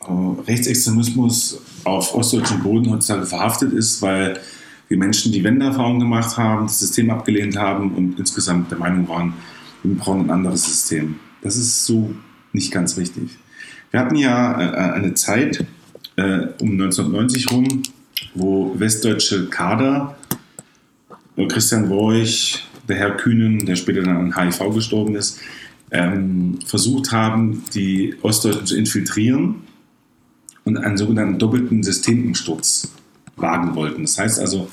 äh, 0.00 0.12
Rechtsextremismus 0.46 1.60
auf 1.84 2.14
ostdeutschem 2.14 2.62
Boden 2.62 2.90
heutzutage 2.90 3.26
verhaftet 3.26 3.72
ist, 3.72 4.00
weil 4.02 4.38
die 4.90 4.96
Menschen 4.96 5.32
die 5.32 5.42
Wendeerfahrung 5.42 5.98
gemacht 5.98 6.36
haben, 6.36 6.66
das 6.66 6.78
System 6.78 7.10
abgelehnt 7.10 7.56
haben 7.56 7.92
und 7.94 8.18
insgesamt 8.18 8.70
der 8.70 8.78
Meinung 8.78 9.08
waren, 9.08 9.34
wir 9.82 9.96
brauchen 9.96 10.26
ein 10.26 10.30
anderes 10.30 10.64
System. 10.64 11.16
Das 11.40 11.56
ist 11.56 11.86
so 11.86 12.14
nicht 12.52 12.70
ganz 12.70 12.96
richtig. 12.96 13.30
Wir 13.90 13.98
hatten 14.00 14.16
ja 14.16 14.54
eine 14.54 15.14
Zeit 15.14 15.64
um 16.16 16.72
1990 16.72 17.50
rum, 17.50 17.82
wo 18.34 18.74
westdeutsche 18.78 19.46
Kader 19.46 20.16
Christian 21.48 21.88
Worch, 21.88 22.62
der 22.88 22.96
Herr 22.96 23.16
Kühnen, 23.16 23.64
der 23.64 23.76
später 23.76 24.02
dann 24.02 24.16
an 24.16 24.36
HIV 24.36 24.74
gestorben 24.74 25.16
ist, 25.16 25.40
ähm, 25.90 26.58
versucht 26.66 27.12
haben, 27.12 27.64
die 27.74 28.14
Ostdeutschen 28.22 28.66
zu 28.66 28.76
infiltrieren 28.76 29.56
und 30.64 30.76
einen 30.78 30.96
sogenannten 30.96 31.38
doppelten 31.38 31.82
Systemumsturz 31.82 32.92
wagen 33.36 33.74
wollten. 33.74 34.02
Das 34.02 34.18
heißt 34.18 34.40
also, 34.40 34.68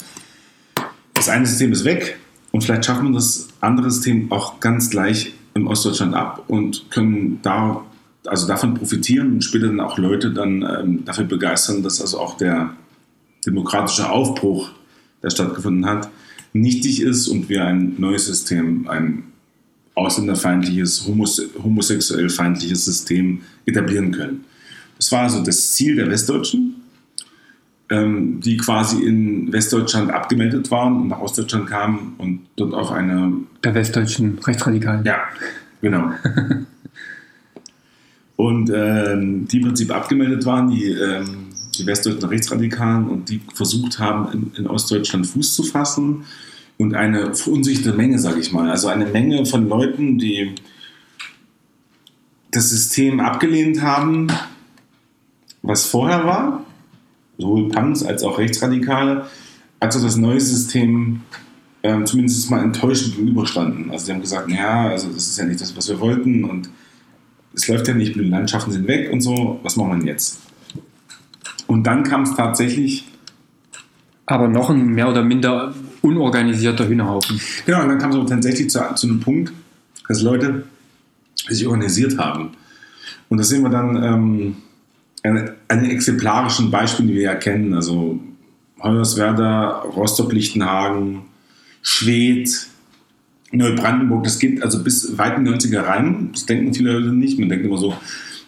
das 1.13 1.29
eine 1.29 1.45
System 1.45 1.71
ist 1.71 1.85
weg 1.85 2.17
und 2.51 2.63
vielleicht 2.63 2.85
schaffen 2.85 3.09
wir 3.09 3.13
das 3.15 3.47
andere 3.61 3.91
System 3.91 4.31
auch 4.31 4.59
ganz 4.59 4.89
gleich 4.89 5.33
in 5.53 5.67
Ostdeutschland 5.67 6.13
ab 6.13 6.45
und 6.47 6.89
können 6.91 7.39
da, 7.41 7.83
also 8.25 8.47
davon 8.47 8.73
profitieren 8.75 9.33
und 9.33 9.43
später 9.43 9.67
dann 9.67 9.79
auch 9.79 9.97
Leute 9.97 10.31
dann 10.31 10.61
ähm, 10.61 11.05
dafür 11.05 11.25
begeistern, 11.25 11.83
dass 11.83 12.01
also 12.01 12.19
auch 12.19 12.37
der 12.37 12.73
demokratische 13.46 14.10
Aufbruch, 14.10 14.69
der 15.24 15.29
stattgefunden 15.29 15.86
hat, 15.86 16.10
nichtig 16.53 17.01
ist 17.01 17.27
und 17.27 17.50
wir 17.50 17.65
ein 17.65 17.96
neues 17.98 18.25
System, 18.25 18.88
ein 18.89 19.24
ausländerfeindliches, 19.96 21.08
homose 21.08 21.50
homosexuell 21.62 22.29
feindliches 22.29 22.86
System 22.86 23.41
etablieren 23.65 24.12
können. 24.12 24.46
Das 24.98 25.12
war 25.12 25.24
also 25.24 25.43
das 25.43 25.74
Ziel 25.74 25.96
der 25.96 26.10
Westdeutschen, 26.10 26.75
ähm, 27.89 28.39
die 28.39 28.58
quasi 28.58 29.03
in 29.03 29.51
Westdeutschland 29.51 30.12
abgemeldet 30.12 30.72
waren 30.72 31.01
und 31.01 31.08
nach 31.10 31.19
Ostdeutschland 31.19 31.67
kamen 31.67 32.15
und 32.17 32.41
dort 32.55 32.74
auf 32.74 32.91
eine 32.91 33.34
Der 33.63 33.74
westdeutschen 33.74 34.39
Rechtsradikalen. 34.39 35.03
ja, 35.05 35.19
Genau. 35.81 36.12
und 38.36 38.72
ähm, 38.74 39.48
die 39.48 39.58
im 39.58 39.63
Prinzip 39.63 39.91
abgemeldet 39.91 40.46
waren, 40.46 40.69
die, 40.69 40.86
ähm, 40.86 41.48
die 41.79 41.86
westdeutschen 41.86 42.29
Rechtsradikalen 42.29 43.07
und 43.07 43.29
die 43.29 43.41
versucht 43.53 44.00
haben, 44.00 44.31
in, 44.31 44.51
in 44.55 44.67
Ostdeutschland 44.67 45.27
Fuß 45.27 45.55
zu 45.55 45.63
fassen 45.63 46.25
und 46.77 46.93
eine 46.93 47.36
verunsicherte 47.36 47.93
Menge, 47.93 48.19
sage 48.19 48.39
ich 48.39 48.51
mal. 48.51 48.69
Also 48.69 48.88
eine 48.88 49.05
Menge 49.05 49.45
von 49.45 49.67
Leuten, 49.67 50.17
die 50.17 50.55
das 52.51 52.69
System 52.69 53.19
abgelehnt 53.19 53.81
haben, 53.81 54.27
was 55.62 55.86
vorher 55.86 56.25
war, 56.25 56.65
sowohl 57.38 57.69
Punks 57.69 58.03
als 58.03 58.24
auch 58.24 58.38
Rechtsradikale, 58.38 59.25
als 59.79 59.98
auch 59.98 60.01
das 60.01 60.17
neue 60.17 60.41
System 60.41 61.21
ähm, 61.83 62.05
zumindest 62.05 62.50
mal 62.50 62.63
enttäuschend 62.63 63.15
gegenüberstanden. 63.15 63.91
Also 63.91 64.05
sie 64.05 64.13
haben 64.13 64.21
gesagt, 64.21 64.50
ja, 64.50 64.89
also 64.89 65.09
das 65.09 65.27
ist 65.27 65.38
ja 65.38 65.45
nicht 65.45 65.62
das, 65.62 65.75
was 65.75 65.88
wir 65.89 66.00
wollten 66.00 66.43
und 66.43 66.69
es 67.53 67.67
läuft 67.67 67.88
ja 67.88 67.93
nicht, 67.93 68.15
die 68.15 68.19
Landschaften 68.19 68.71
sind 68.71 68.88
weg 68.88 69.12
und 69.12 69.21
so, 69.21 69.59
was 69.63 69.75
machen 69.75 69.91
wir 69.91 69.98
denn 69.98 70.07
jetzt? 70.07 70.39
Und 71.69 71.83
dann 71.83 72.03
kam 72.03 72.23
es 72.23 72.33
tatsächlich. 72.33 73.05
Aber 74.25 74.47
noch 74.47 74.71
ein 74.71 74.88
mehr 74.88 75.07
oder 75.07 75.23
minder 75.23 75.75
unorganisierter 76.01 76.88
Hühnerhaufen. 76.88 77.39
Genau, 77.67 77.83
und 77.83 77.89
dann 77.89 77.99
kam 77.99 78.09
es 78.09 78.15
aber 78.15 78.25
tatsächlich 78.25 78.71
zu, 78.71 78.79
zu 78.95 79.07
einem 79.07 79.19
Punkt, 79.19 79.53
dass 80.07 80.23
Leute 80.23 80.63
sich 81.47 81.67
organisiert 81.67 82.17
haben. 82.17 82.53
Und 83.29 83.38
das 83.38 83.49
sehen 83.49 83.61
wir 83.61 83.69
dann 83.69 84.03
ähm, 84.03 84.55
an, 85.21 85.51
an 85.67 85.83
den 85.83 85.91
exemplarischen 85.91 86.71
Beispielen, 86.71 87.07
die 87.07 87.13
wir 87.13 87.21
ja 87.21 87.35
kennen. 87.35 87.75
Also 87.75 88.19
Hoyerswerda, 88.81 89.81
Rostock-Lichtenhagen, 89.95 91.21
Schwedt, 91.83 92.67
Neubrandenburg, 93.51 94.23
das 94.23 94.39
geht 94.39 94.63
also 94.63 94.83
bis 94.83 95.19
weit 95.19 95.38
in 95.38 95.45
die 95.45 95.51
90er 95.51 95.85
rein. 95.85 96.29
Das 96.31 96.47
denken 96.47 96.73
viele 96.73 96.93
Leute 96.93 97.13
nicht. 97.13 97.38
Man 97.38 97.49
denkt 97.49 97.63
immer 97.63 97.77
so, 97.77 97.93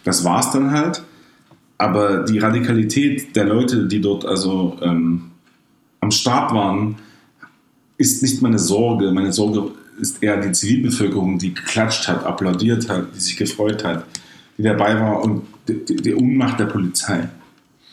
das 0.02 0.24
war's 0.24 0.50
dann 0.50 0.72
halt. 0.72 1.04
Aber 1.82 2.18
die 2.18 2.38
Radikalität 2.38 3.34
der 3.34 3.44
Leute, 3.44 3.88
die 3.88 4.00
dort 4.00 4.24
also 4.24 4.78
ähm, 4.82 5.32
am 5.98 6.12
Start 6.12 6.52
waren, 6.54 6.94
ist 7.96 8.22
nicht 8.22 8.40
meine 8.40 8.60
Sorge. 8.60 9.10
Meine 9.10 9.32
Sorge 9.32 9.72
ist 10.00 10.22
eher 10.22 10.40
die 10.40 10.52
Zivilbevölkerung, 10.52 11.40
die 11.40 11.52
geklatscht 11.52 12.06
hat, 12.06 12.24
applaudiert 12.24 12.88
hat, 12.88 13.08
die 13.16 13.18
sich 13.18 13.36
gefreut 13.36 13.82
hat, 13.82 14.04
die 14.56 14.62
dabei 14.62 15.00
war 15.00 15.24
und 15.24 15.42
die, 15.66 15.84
die, 15.84 15.96
die 15.96 16.14
Unmacht 16.14 16.60
der 16.60 16.66
Polizei. 16.66 17.28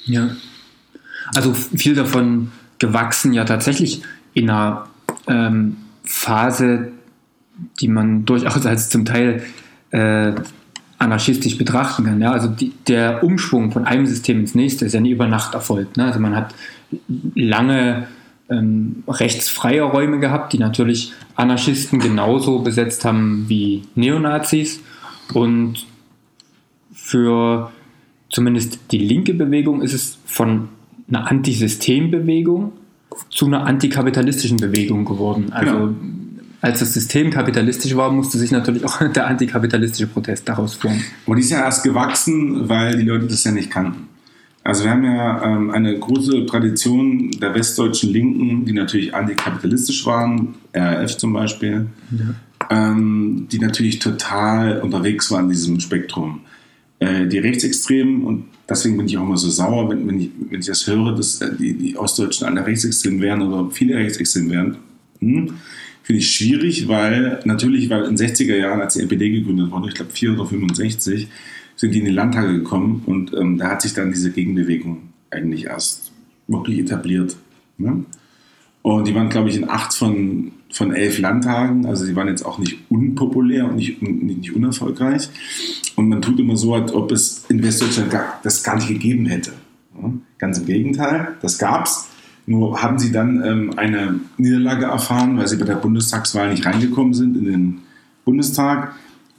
Ja. 0.06 0.36
Also 1.34 1.56
viel 1.56 1.96
davon 1.96 2.52
gewachsen 2.78 3.34
ja 3.34 3.44
tatsächlich 3.44 4.04
in 4.36 4.52
einer 4.52 4.88
ähm, 5.26 5.78
Phase, 6.04 6.92
die 7.82 7.88
man 7.88 8.24
durchaus 8.24 8.68
als 8.68 8.90
zum 8.90 9.06
Teil 9.06 9.42
äh, 9.90 10.34
anarchistisch 11.00 11.58
betrachten 11.58 12.04
kann. 12.04 12.22
Ja? 12.22 12.32
Also 12.32 12.48
die, 12.50 12.74
der 12.88 13.24
Umschwung 13.24 13.72
von 13.72 13.86
einem 13.86 14.06
System 14.06 14.40
ins 14.40 14.54
nächste 14.54 14.86
ist 14.86 14.94
ja 14.94 15.00
nie 15.00 15.12
über 15.12 15.28
Nacht 15.28 15.54
erfolgt. 15.54 15.98
Ne? 15.98 16.06
Also 16.06 16.20
man 16.20 16.36
hat 16.36 16.54
lange 17.36 18.08
ähm, 18.50 19.04
rechtsfreie 19.08 19.84
Räume 19.84 20.20
gehabt, 20.20 20.54
die 20.54 20.60
natürlich 20.60 21.14
Anarchisten 21.36 22.00
genauso 22.00 22.60
besetzt 22.60 23.06
haben 23.06 23.46
wie 23.48 23.84
Neonazis. 23.96 24.82
Und 25.34 25.86
für 26.94 27.72
zumindest 28.30 28.80
die 28.92 29.00
linke 29.00 29.34
Bewegung 29.34 29.82
ist 29.82 29.94
es 29.94 30.18
von 30.26 30.70
einer 31.08 31.30
Antisystembewegung 31.30 32.74
zu 33.30 33.46
einer 33.46 33.66
antikapitalistischen 33.66 34.58
Bewegung 34.58 35.06
geworden. 35.06 35.52
Also 35.52 35.74
genau. 35.74 35.96
Als 36.62 36.80
das 36.80 36.94
System 36.94 37.30
kapitalistisch 37.30 37.96
war, 37.96 38.12
musste 38.12 38.38
sich 38.38 38.52
natürlich 38.52 38.84
auch 38.84 39.02
der 39.14 39.28
antikapitalistische 39.28 40.08
Protest 40.08 40.48
daraus 40.48 40.76
formen. 40.76 41.04
Und 41.26 41.38
die 41.38 41.44
ist 41.44 41.52
ja 41.52 41.64
erst 41.64 41.84
gewachsen, 41.84 42.68
weil 42.68 42.98
die 42.98 43.06
Leute 43.06 43.28
das 43.28 43.44
ja 43.44 43.52
nicht 43.52 43.72
kannten. 43.72 44.08
Also 44.64 44.84
wir 44.84 44.92
haben 44.92 45.06
ja 45.06 45.44
ähm, 45.44 45.72
eine 45.72 45.98
große 45.98 46.46
Tradition 46.46 47.32
der 47.32 47.56
westdeutschen 47.56 48.12
Linken, 48.12 48.66
die 48.66 48.74
natürlich 48.74 49.16
antikapitalistisch 49.16 50.06
waren, 50.06 50.56
RAF 50.74 51.18
zum 51.18 51.34
Beispiel, 51.34 51.88
ja. 52.12 52.36
ähm, 52.70 53.48
die 53.52 53.58
natürlich 53.60 54.00
total 54.00 54.82
unterwegs 54.82 55.32
waren 55.32 55.46
in 55.46 55.52
diesem 55.52 55.80
Spektrum. 55.80 56.42
Äh, 57.00 57.28
die 57.28 57.40
Rechtsextremen, 57.40 58.24
und 58.24 58.46
deswegen 58.68 58.98
bin 58.98 59.06
ich 59.06 59.18
auch 59.18 59.24
immer 59.24 59.38
so 59.38 59.50
sauer, 59.50 59.90
wenn, 59.90 60.06
wenn, 60.06 60.20
ich, 60.20 60.30
wenn 60.50 60.60
ich 60.60 60.66
das 60.66 60.86
höre, 60.86 61.16
dass 61.16 61.42
äh, 61.42 61.56
die, 61.58 61.74
die 61.74 61.98
Ostdeutschen 61.98 62.46
alle 62.46 62.66
rechtsextrem 62.66 63.22
wären 63.22 63.42
oder 63.42 63.72
viele 63.72 63.96
rechtsextrem 63.96 64.50
wären, 64.50 64.78
hm, 65.20 65.54
finde 66.10 66.24
ich 66.24 66.32
schwierig, 66.32 66.88
weil 66.88 67.40
natürlich, 67.46 67.88
weil 67.92 68.06
in 68.06 68.16
den 68.16 68.28
60er 68.28 68.56
Jahren, 68.56 68.82
als 68.82 68.96
die 68.96 69.02
NPD 69.02 69.30
gegründet 69.30 69.70
wurde, 69.70 69.90
ich 69.90 69.94
glaube 69.94 70.12
4 70.12 70.34
oder 70.34 70.48
65, 70.48 71.28
sind 71.76 71.94
die 71.94 72.00
in 72.00 72.06
die 72.06 72.12
Landtage 72.12 72.52
gekommen 72.52 73.04
und 73.06 73.32
ähm, 73.36 73.60
da 73.60 73.70
hat 73.70 73.84
sich 73.84 73.94
dann 73.94 74.12
diese 74.12 74.32
Gegenbewegung 74.32 75.04
eigentlich 75.30 75.66
erst 75.66 76.12
wirklich 76.48 76.80
etabliert. 76.80 77.38
Ne? 77.78 78.06
Und 78.82 79.08
die 79.08 79.14
waren, 79.14 79.30
glaube 79.30 79.50
ich, 79.50 79.58
in 79.58 79.70
acht 79.70 79.94
von, 79.94 80.52
von 80.72 80.96
elf 80.96 81.20
Landtagen. 81.20 81.86
Also 81.86 82.06
sie 82.06 82.16
waren 82.16 82.28
jetzt 82.28 82.44
auch 82.44 82.58
nicht 82.58 82.78
unpopulär 82.90 83.66
und 83.66 83.76
nicht, 83.76 84.02
nicht 84.02 84.56
unerfolgreich. 84.56 85.30
Und 85.96 86.10
man 86.10 86.24
tut 86.24 86.40
immer 86.40 86.58
so, 86.58 86.74
als 86.74 86.92
ob 86.92 87.12
es 87.12 87.46
in 87.50 87.62
Westdeutschland 87.62 88.10
gar, 88.10 88.40
das 88.42 88.64
gar 88.64 88.78
nicht 88.78 88.88
gegeben 88.88 89.28
hätte. 89.28 89.52
Ganz 90.40 90.58
im 90.58 90.66
Gegenteil, 90.66 91.36
das 91.44 91.60
gab 91.60 91.86
es. 91.86 92.09
Nur 92.50 92.82
haben 92.82 92.98
sie 92.98 93.12
dann 93.12 93.44
ähm, 93.46 93.78
eine 93.78 94.22
Niederlage 94.38 94.86
erfahren, 94.86 95.38
weil 95.38 95.48
sie 95.48 95.58
bei 95.58 95.66
der 95.66 95.76
Bundestagswahl 95.76 96.50
nicht 96.50 96.66
reingekommen 96.66 97.14
sind 97.14 97.38
in 97.38 97.46
den 97.46 97.78
Bundestag. 98.26 98.96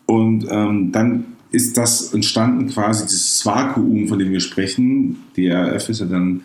Und 0.06 0.46
ähm, 0.48 0.92
dann 0.92 1.24
ist 1.50 1.76
das 1.76 2.14
entstanden, 2.14 2.68
quasi 2.68 3.06
dieses 3.06 3.44
Vakuum, 3.44 4.06
von 4.06 4.20
dem 4.20 4.30
wir 4.30 4.38
sprechen. 4.38 5.24
Die 5.34 5.48
RAF 5.48 5.88
ist 5.88 5.98
ja 5.98 6.06
dann 6.06 6.42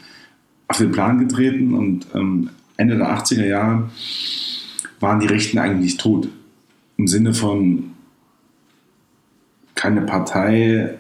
auf 0.68 0.80
den 0.80 0.92
Plan 0.92 1.20
getreten 1.20 1.76
und 1.76 2.08
ähm, 2.16 2.50
Ende 2.78 2.98
der 2.98 3.16
80er 3.16 3.46
Jahre 3.46 3.92
waren 5.00 5.20
die 5.20 5.28
Rechten 5.28 5.60
eigentlich 5.60 5.98
tot. 5.98 6.30
Im 6.98 7.06
Sinne 7.06 7.36
von, 7.36 7.92
keine 9.76 10.02
Partei 10.02 10.96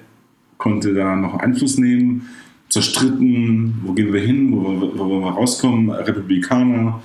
konnte 0.59 0.93
da 0.93 1.15
noch 1.15 1.39
Einfluss 1.39 1.79
nehmen, 1.79 2.29
zerstritten, 2.69 3.81
wo 3.83 3.93
gehen 3.93 4.11
wir 4.13 4.21
hin, 4.21 4.51
wo, 4.51 4.63
wo, 4.63 4.97
wo 4.97 5.21
wir 5.21 5.31
rauskommen, 5.31 5.89
Republikaner, 5.89 7.01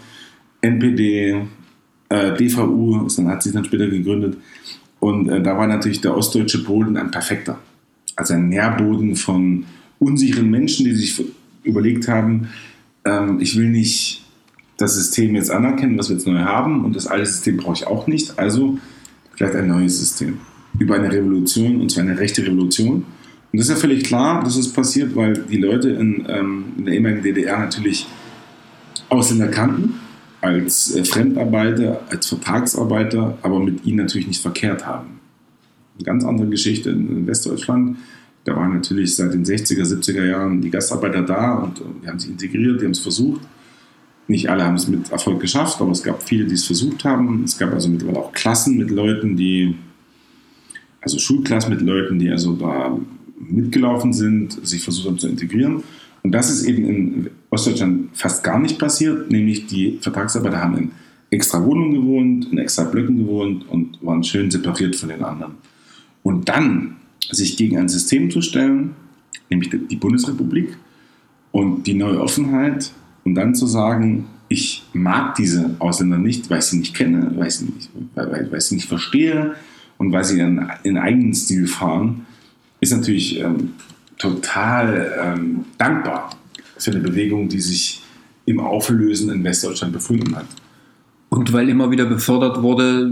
NPD, 0.60 1.42
äh, 2.08 2.34
DVU, 2.36 3.06
dann 3.16 3.28
hat 3.28 3.42
sich 3.42 3.52
dann 3.52 3.64
später 3.64 3.86
gegründet. 3.88 4.36
Und 4.98 5.28
äh, 5.28 5.42
da 5.42 5.56
war 5.56 5.66
natürlich 5.66 6.00
der 6.00 6.16
ostdeutsche 6.16 6.62
Boden 6.64 6.96
ein 6.96 7.10
perfekter. 7.10 7.58
Also 8.16 8.34
ein 8.34 8.48
Nährboden 8.48 9.16
von 9.16 9.64
unsicheren 9.98 10.50
Menschen, 10.50 10.84
die 10.84 10.94
sich 10.94 11.24
überlegt 11.62 12.08
haben, 12.08 12.48
ähm, 13.04 13.40
ich 13.40 13.56
will 13.56 13.68
nicht 13.68 14.24
das 14.76 14.94
System 14.94 15.34
jetzt 15.34 15.50
anerkennen, 15.50 15.98
was 15.98 16.08
wir 16.08 16.16
jetzt 16.16 16.26
neu 16.26 16.38
haben, 16.38 16.84
und 16.84 16.96
das 16.96 17.06
alte 17.06 17.26
System 17.26 17.58
brauche 17.58 17.74
ich 17.74 17.86
auch 17.86 18.06
nicht, 18.06 18.38
also 18.38 18.78
vielleicht 19.34 19.54
ein 19.54 19.68
neues 19.68 19.98
System. 19.98 20.38
Über 20.78 20.94
eine 20.94 21.12
Revolution, 21.12 21.80
und 21.80 21.90
zwar 21.90 22.04
eine 22.04 22.18
rechte 22.18 22.46
Revolution. 22.46 23.04
Und 23.52 23.58
das 23.58 23.68
ist 23.68 23.74
ja 23.74 23.80
völlig 23.80 24.04
klar, 24.04 24.44
dass 24.44 24.56
es 24.56 24.72
passiert, 24.72 25.16
weil 25.16 25.34
die 25.34 25.56
Leute 25.56 25.90
in, 25.90 26.24
ähm, 26.28 26.64
in 26.78 26.84
der 26.84 26.94
ehemaligen 26.94 27.22
DDR 27.22 27.58
natürlich 27.58 28.06
Ausländer 29.08 29.48
kannten, 29.48 29.94
als 30.40 30.94
äh, 30.94 31.04
Fremdarbeiter, 31.04 32.00
als 32.08 32.28
Vertragsarbeiter, 32.28 33.38
aber 33.42 33.58
mit 33.58 33.84
ihnen 33.84 33.98
natürlich 33.98 34.28
nicht 34.28 34.40
verkehrt 34.40 34.86
haben. 34.86 35.20
Eine 35.96 36.04
ganz 36.04 36.24
andere 36.24 36.48
Geschichte 36.48 36.90
in, 36.90 37.26
Westdeutschland. 37.26 37.98
Da 38.44 38.56
waren 38.56 38.72
natürlich 38.72 39.16
seit 39.16 39.34
den 39.34 39.44
60er, 39.44 39.84
70er 39.84 40.24
Jahren 40.24 40.62
die 40.62 40.70
Gastarbeiter 40.70 41.22
da 41.22 41.56
und 41.56 41.82
die 42.02 42.08
haben 42.08 42.18
sich 42.18 42.30
integriert, 42.30 42.80
die 42.80 42.84
haben 42.84 42.92
es 42.92 43.00
versucht. 43.00 43.42
Nicht 44.28 44.48
alle 44.48 44.64
haben 44.64 44.76
es 44.76 44.88
mit 44.88 45.10
Erfolg 45.10 45.40
geschafft, 45.40 45.80
aber 45.80 45.90
es 45.90 46.02
gab 46.02 46.22
viele, 46.22 46.46
die 46.46 46.54
es 46.54 46.64
versucht 46.64 47.04
haben. 47.04 47.42
Es 47.44 47.58
gab 47.58 47.72
also 47.72 47.88
mittlerweile 47.88 48.20
auch 48.20 48.32
Klassen 48.32 48.78
mit 48.78 48.90
Leuten, 48.90 49.36
die, 49.36 49.74
also 51.02 51.18
Schulklassen 51.18 51.70
mit 51.70 51.82
Leuten, 51.82 52.18
die 52.18 52.30
also 52.30 52.54
da 52.54 52.96
mitgelaufen 53.40 54.12
sind, 54.12 54.66
sich 54.66 54.82
versucht 54.82 55.06
haben 55.06 55.18
zu 55.18 55.28
integrieren. 55.28 55.82
Und 56.22 56.32
das 56.32 56.50
ist 56.50 56.64
eben 56.64 56.84
in 56.84 57.30
Ostdeutschland 57.48 58.10
fast 58.12 58.44
gar 58.44 58.58
nicht 58.58 58.78
passiert, 58.78 59.30
nämlich 59.30 59.66
die 59.66 59.98
Vertragsarbeiter 60.00 60.62
haben 60.62 60.76
in 60.76 60.90
extra 61.30 61.64
Wohnungen 61.64 61.94
gewohnt, 61.94 62.52
in 62.52 62.58
extra 62.58 62.84
Blöcken 62.84 63.18
gewohnt 63.18 63.68
und 63.68 63.98
waren 64.02 64.22
schön 64.22 64.50
separiert 64.50 64.96
von 64.96 65.08
den 65.08 65.24
anderen. 65.24 65.54
Und 66.22 66.48
dann 66.48 66.96
sich 67.30 67.56
gegen 67.56 67.78
ein 67.78 67.88
System 67.88 68.30
zu 68.30 68.42
stellen, 68.42 68.90
nämlich 69.48 69.70
die 69.70 69.96
Bundesrepublik 69.96 70.76
und 71.52 71.86
die 71.86 71.94
neue 71.94 72.20
Offenheit 72.20 72.92
und 73.24 73.34
dann 73.34 73.54
zu 73.54 73.66
sagen, 73.66 74.26
ich 74.48 74.82
mag 74.92 75.36
diese 75.36 75.76
Ausländer 75.78 76.18
nicht, 76.18 76.50
weil 76.50 76.58
ich 76.58 76.64
sie 76.64 76.78
nicht 76.78 76.94
kenne, 76.94 77.32
weil 77.36 77.46
ich 77.46 77.54
sie 77.54 77.66
nicht, 77.66 77.90
weil, 78.14 78.50
weil 78.50 78.58
ich 78.58 78.64
sie 78.64 78.74
nicht 78.74 78.88
verstehe 78.88 79.54
und 79.96 80.12
weil 80.12 80.24
sie 80.24 80.38
ihren, 80.38 80.68
ihren 80.82 80.98
eigenen 80.98 81.34
Stil 81.34 81.68
fahren, 81.68 82.26
ist 82.80 82.92
natürlich 82.92 83.40
ähm, 83.40 83.74
total 84.18 85.12
ähm, 85.22 85.64
dankbar 85.78 86.30
für 86.76 86.90
eine 86.90 87.00
Bewegung, 87.00 87.48
die 87.48 87.60
sich 87.60 88.02
im 88.46 88.60
Auflösen 88.60 89.30
in 89.30 89.44
Westdeutschland 89.44 89.92
befunden 89.92 90.34
hat. 90.36 90.46
Und 91.28 91.52
weil 91.52 91.68
immer 91.68 91.92
wieder 91.92 92.06
befördert 92.06 92.62
wurde, 92.62 93.08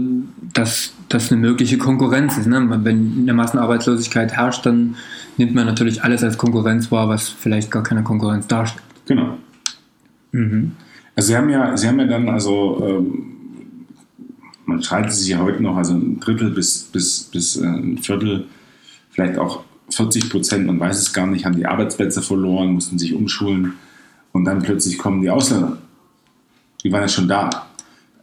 dass 0.53 0.93
das 1.07 1.31
eine 1.31 1.39
mögliche 1.39 1.77
Konkurrenz 1.77 2.37
ist. 2.37 2.47
Ne? 2.47 2.67
Wenn 2.83 3.19
eine 3.21 3.33
Massenarbeitslosigkeit 3.33 4.33
herrscht, 4.33 4.65
dann 4.65 4.95
nimmt 5.37 5.55
man 5.55 5.65
natürlich 5.65 6.03
alles 6.03 6.23
als 6.23 6.37
Konkurrenz 6.37 6.91
wahr, 6.91 7.07
was 7.07 7.29
vielleicht 7.29 7.71
gar 7.71 7.81
keine 7.81 8.03
Konkurrenz 8.03 8.47
darstellt. 8.47 8.83
Genau. 9.05 9.37
Mhm. 10.33 10.73
Also 11.15 11.27
Sie 11.27 11.37
haben 11.37 11.49
ja, 11.49 11.77
Sie 11.77 11.87
haben 11.87 11.99
ja 11.99 12.07
dann, 12.07 12.27
also 12.27 12.85
ähm, 12.85 13.35
man 14.65 14.83
schreitet 14.83 15.13
sich 15.13 15.29
ja 15.29 15.39
heute 15.39 15.63
noch, 15.63 15.77
also 15.77 15.93
ein 15.93 16.19
Drittel 16.19 16.49
bis, 16.51 16.83
bis, 16.83 17.23
bis 17.23 17.55
äh, 17.55 17.65
ein 17.65 17.97
Viertel, 17.99 18.47
vielleicht 19.19 19.37
auch 19.37 19.63
40 19.89 20.29
Prozent, 20.29 20.65
man 20.65 20.79
weiß 20.79 20.97
es 20.97 21.13
gar 21.13 21.27
nicht, 21.27 21.45
haben 21.45 21.55
die 21.55 21.65
Arbeitsplätze 21.65 22.21
verloren, 22.21 22.73
mussten 22.73 22.97
sich 22.97 23.13
umschulen 23.13 23.73
und 24.31 24.45
dann 24.45 24.61
plötzlich 24.61 24.97
kommen 24.97 25.21
die 25.21 25.29
Ausländer. 25.29 25.77
Die 26.83 26.91
waren 26.91 27.01
ja 27.01 27.07
schon 27.09 27.27
da. 27.27 27.49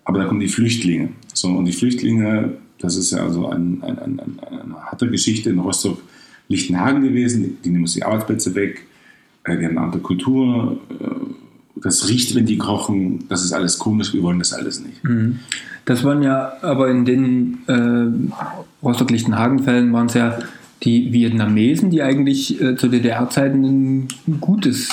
Aber 0.04 0.20
da 0.20 0.24
kommen 0.24 0.40
die 0.40 0.48
Flüchtlinge. 0.48 1.10
So, 1.34 1.48
und 1.48 1.64
die 1.66 1.72
Flüchtlinge, 1.72 2.54
das 2.78 2.96
ist 2.96 3.10
ja 3.10 3.24
also 3.24 3.48
ein, 3.48 3.82
ein, 3.82 3.98
ein, 3.98 4.20
eine 4.40 4.74
harte 4.84 5.10
Geschichte 5.10 5.50
in 5.50 5.58
Rostock-Lichtenhagen 5.58 7.02
gewesen. 7.02 7.58
Die 7.62 7.68
nehmen 7.68 7.82
uns 7.82 7.94
die 7.94 8.04
Arbeitsplätze 8.04 8.54
weg, 8.54 8.86
äh, 9.44 9.58
die 9.58 9.64
haben 9.64 9.76
eine 9.76 9.86
andere 9.86 10.00
Kultur. 10.00 10.78
Äh, 11.00 11.04
das 11.82 12.08
riecht, 12.08 12.34
wenn 12.34 12.46
die 12.46 12.56
kochen. 12.56 13.28
Das 13.28 13.44
ist 13.44 13.52
alles 13.52 13.78
komisch, 13.78 14.14
wir 14.14 14.22
wollen 14.22 14.38
das 14.38 14.52
alles 14.54 14.80
nicht. 14.80 15.02
Mhm. 15.04 15.40
Das 15.84 16.04
waren 16.04 16.22
ja, 16.22 16.52
aber 16.62 16.88
in 16.88 17.04
den 17.04 17.58
äh, 17.66 18.86
Rostock-Lichtenhagen-Fällen 18.86 19.92
waren 19.92 20.06
es 20.06 20.14
ja 20.14 20.38
die 20.82 21.12
Vietnamesen, 21.12 21.90
die 21.90 22.02
eigentlich 22.02 22.60
äh, 22.60 22.76
zu 22.76 22.88
DDR-Zeiten 22.88 23.64
ein 23.64 24.40
gutes 24.40 24.90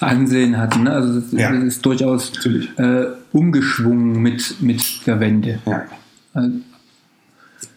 Ansehen 0.00 0.56
hatten. 0.58 0.84
Ne? 0.84 0.90
Also 0.92 1.20
das, 1.20 1.32
Ja. 1.32 1.52
das 1.52 1.62
ist 1.64 1.86
durchaus 1.86 2.32
äh, 2.76 3.06
umgeschwungen 3.32 4.20
mit, 4.22 4.60
mit 4.60 4.82
der 5.06 5.20
Wende. 5.20 5.58
Ja. 5.66 5.84
Äh, 6.34 6.48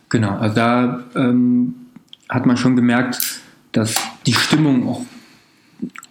Genau, 0.10 0.38
also 0.38 0.56
da 0.56 1.04
ähm, 1.16 1.75
hat 2.28 2.48
man 2.48 2.58
schon 2.58 2.75
gemerkt, 2.75 3.42
dass 3.72 3.94
die 4.25 4.34
Stimmung 4.34 4.88
auch 4.88 5.06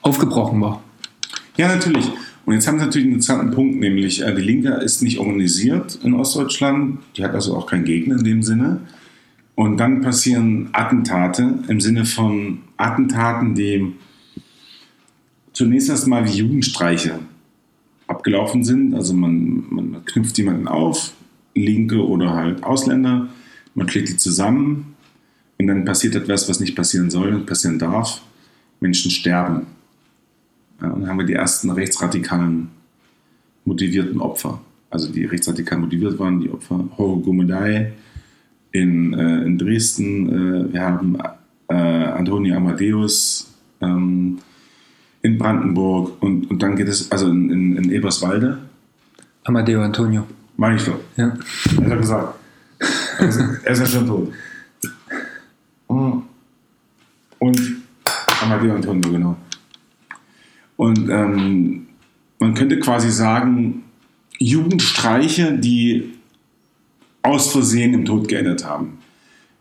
aufgebrochen 0.02 0.61
war. 0.61 0.83
Ja, 1.57 1.67
natürlich. 1.67 2.09
Und 2.47 2.55
jetzt 2.55 2.69
haben 2.69 2.78
Sie 2.78 2.85
natürlich 2.85 3.07
einen 3.07 3.14
interessanten 3.17 3.50
Punkt, 3.50 3.81
nämlich 3.81 4.23
äh, 4.23 4.33
die 4.35 4.43
Linke 4.43 4.69
ist 4.75 5.02
nicht 5.02 5.19
organisiert 5.19 5.99
in 6.05 6.14
Ostdeutschland. 6.14 7.00
Die 7.17 7.25
hat 7.25 7.35
also 7.35 7.57
auch 7.57 7.67
keinen 7.67 7.85
Gegner 7.85 8.17
in 8.19 8.25
dem 8.25 8.43
Sinne. 8.45 8.81
Und 9.58 9.78
dann 9.78 10.02
passieren 10.02 10.68
Attentate 10.72 11.64
im 11.66 11.80
Sinne 11.80 12.04
von 12.04 12.60
Attentaten, 12.76 13.56
die 13.56 13.92
zunächst 15.52 15.88
erstmal 15.88 16.24
wie 16.28 16.36
Jugendstreiche 16.36 17.18
abgelaufen 18.06 18.62
sind. 18.62 18.94
Also 18.94 19.14
man, 19.14 19.64
man 19.68 20.04
knüpft 20.04 20.38
jemanden 20.38 20.68
auf, 20.68 21.12
Linke 21.56 22.06
oder 22.06 22.34
halt 22.34 22.62
Ausländer, 22.62 23.30
man 23.74 23.88
schlägt 23.88 24.10
die 24.10 24.16
zusammen 24.16 24.94
und 25.58 25.66
dann 25.66 25.84
passiert 25.84 26.14
etwas, 26.14 26.48
was 26.48 26.60
nicht 26.60 26.76
passieren 26.76 27.10
soll 27.10 27.34
und 27.34 27.46
passieren 27.46 27.80
darf. 27.80 28.22
Menschen 28.78 29.10
sterben. 29.10 29.66
Ja, 30.80 30.90
und 30.90 31.00
dann 31.00 31.10
haben 31.10 31.18
wir 31.18 31.26
die 31.26 31.32
ersten 31.32 31.70
rechtsradikalen 31.70 32.68
motivierten 33.64 34.20
Opfer. 34.20 34.60
Also 34.88 35.10
die 35.10 35.24
rechtsradikal 35.24 35.78
motiviert 35.78 36.16
waren, 36.20 36.40
die 36.40 36.48
Opfer. 36.48 36.88
Horo 36.96 37.16
Gomedai 37.16 37.94
in, 38.72 39.14
äh, 39.14 39.42
in 39.42 39.58
Dresden. 39.58 40.28
Äh, 40.28 40.72
wir 40.72 40.82
haben 40.82 41.18
äh, 41.68 41.75
Antonio 41.75 42.56
Amadeus 42.56 43.52
ähm, 43.80 44.38
in 45.22 45.38
Brandenburg. 45.38 46.22
Und, 46.22 46.50
und 46.50 46.62
dann 46.62 46.76
geht 46.76 46.88
es, 46.88 47.10
also 47.10 47.28
in, 47.28 47.50
in, 47.50 47.76
in 47.76 47.93
Eberswalde, 47.93 48.58
Amadeo 49.45 49.82
Antonio. 49.82 50.26
meine 50.56 50.76
ich 50.76 50.84
doch. 50.84 50.99
Ja. 51.16 51.32
Er 51.80 51.90
hat 51.90 52.00
gesagt. 52.00 52.34
Er 53.19 53.28
ist, 53.28 53.40
er 53.64 53.73
ist 53.73 53.80
ja 53.80 53.86
schon 53.86 54.06
tot. 54.06 54.32
Und 57.38 57.82
Amadeo 58.43 58.75
Antonio, 58.75 59.10
genau. 59.10 59.36
Und 60.76 61.08
ähm, 61.10 61.86
man 62.38 62.54
könnte 62.54 62.78
quasi 62.78 63.10
sagen, 63.10 63.84
Jugendstreiche, 64.38 65.58
die 65.58 66.18
aus 67.28 67.52
Versehen 67.52 67.95
im 67.95 68.04
Tod 68.04 68.28
geendet 68.28 68.64
haben. 68.64 68.99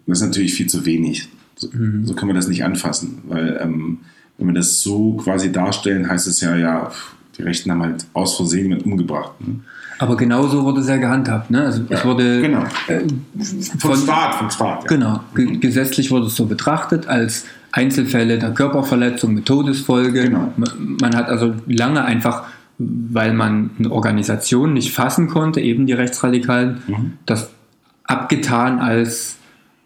Das 0.06 0.20
ist 0.20 0.26
natürlich 0.28 0.54
viel 0.54 0.68
zu 0.68 0.86
wenig. 0.86 1.28
So, 1.56 1.68
so 2.04 2.14
können 2.14 2.30
wir 2.30 2.36
das 2.36 2.48
nicht 2.48 2.64
anfassen, 2.64 3.20
weil 3.28 3.60
ähm, 3.62 4.00
wenn 4.38 4.48
wir 4.48 4.54
das 4.54 4.82
so 4.82 5.14
quasi 5.16 5.52
darstellen, 5.52 6.08
heißt 6.10 6.28
es 6.28 6.40
ja, 6.42 6.56
ja, 6.56 6.92
die 7.38 7.42
Rechten 7.44 7.72
haben 7.72 7.82
halt 7.82 8.06
aus 8.14 8.38
Versehen 8.38 8.64
jemanden 8.68 8.92
umgebracht. 8.92 9.32
Ne? 9.42 9.60
Aber 10.00 10.16
genau 10.16 10.48
so 10.48 10.64
wurde 10.64 10.82
es 10.82 10.88
ja 10.88 10.98
gehandhabt. 10.98 11.50
Ne? 11.50 11.64
Also 11.64 11.82
es 11.90 12.06
wurde 12.06 12.42
Genau. 12.42 12.64
äh, 12.88 13.00
Vom 13.80 13.80
von, 13.80 13.98
Staat, 13.98 14.36
vom 14.36 14.50
Staat. 14.52 14.84
Ja. 14.84 14.88
Genau, 14.88 15.20
ge 15.36 15.58
gesetzlich 15.58 16.12
wurde 16.12 16.28
es 16.28 16.36
so 16.36 16.46
betrachtet 16.46 17.08
als 17.08 17.46
Einzelfälle 17.72 18.38
der 18.38 18.52
Körperverletzung 18.52 19.34
mit 19.34 19.46
Todesfolge. 19.48 20.24
Genau. 20.26 20.54
Man, 20.58 20.98
man 21.02 21.16
hat 21.16 21.28
also 21.30 21.56
lange 21.66 22.06
einfach, 22.06 22.44
weil 22.78 23.34
man 23.34 23.72
eine 23.80 23.92
Organisation 23.92 24.74
nicht 24.74 24.94
fassen 24.94 25.28
konnte, 25.30 25.60
eben 25.62 25.88
die 25.88 25.94
Rechtsradikalen, 25.94 26.78
Mhm. 26.88 27.14
das 27.26 27.50
abgetan 28.08 28.80
als 28.80 29.38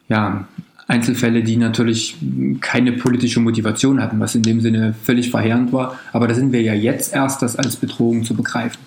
ja, 0.07 0.47
Einzelfälle, 0.87 1.41
die 1.41 1.55
natürlich 1.57 2.17
keine 2.59 2.91
politische 2.93 3.39
Motivation 3.39 4.01
hatten, 4.01 4.19
was 4.19 4.35
in 4.35 4.41
dem 4.43 4.59
Sinne 4.59 4.93
völlig 5.03 5.31
verheerend 5.31 5.71
war. 5.71 5.97
Aber 6.11 6.27
da 6.27 6.33
sind 6.33 6.51
wir 6.51 6.61
ja 6.61 6.73
jetzt 6.73 7.13
erst, 7.15 7.41
das 7.41 7.55
als 7.55 7.77
Bedrohung 7.77 8.23
zu 8.25 8.33
begreifen. 8.35 8.77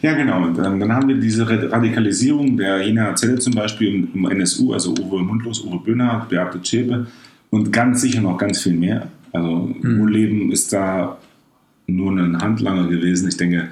Ja, 0.00 0.14
genau. 0.14 0.44
Und 0.44 0.58
ähm, 0.58 0.80
dann 0.80 0.92
haben 0.92 1.08
wir 1.08 1.16
diese 1.16 1.48
Ra- 1.48 1.68
Radikalisierung 1.76 2.56
der 2.56 2.80
Jena 2.86 3.14
Zelle 3.14 3.38
zum 3.38 3.52
Beispiel 3.54 4.08
im, 4.14 4.24
NSU, 4.30 4.72
also 4.72 4.94
Uwe 4.94 5.22
Mundlos, 5.22 5.62
Uwe 5.64 5.78
Böhner, 5.84 6.26
Beate 6.30 6.62
Zschäpe 6.62 7.06
und 7.50 7.70
ganz 7.72 8.00
sicher 8.00 8.22
noch 8.22 8.38
ganz 8.38 8.62
viel 8.62 8.74
mehr. 8.74 9.08
Also 9.32 9.70
Mhm. 9.82 10.00
Urleben 10.00 10.50
ist 10.52 10.72
da 10.72 11.18
nur 11.86 12.12
ein 12.12 12.40
Handlanger 12.40 12.88
gewesen. 12.88 13.28
Ich 13.28 13.36
denke, 13.36 13.68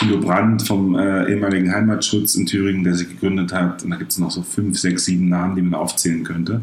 Thilo 0.00 0.18
Brandt 0.18 0.62
vom 0.66 0.94
äh, 0.98 1.30
ehemaligen 1.30 1.72
Heimatschutz 1.72 2.34
in 2.34 2.46
Thüringen, 2.46 2.84
der 2.84 2.94
sich 2.94 3.08
gegründet 3.08 3.52
hat. 3.52 3.84
Und 3.84 3.90
da 3.90 3.96
gibt 3.96 4.12
es 4.12 4.18
noch 4.18 4.30
so 4.30 4.42
fünf, 4.42 4.78
sechs, 4.78 5.04
sieben 5.04 5.28
Namen, 5.28 5.56
die 5.56 5.62
man 5.62 5.74
aufzählen 5.74 6.24
könnte. 6.24 6.62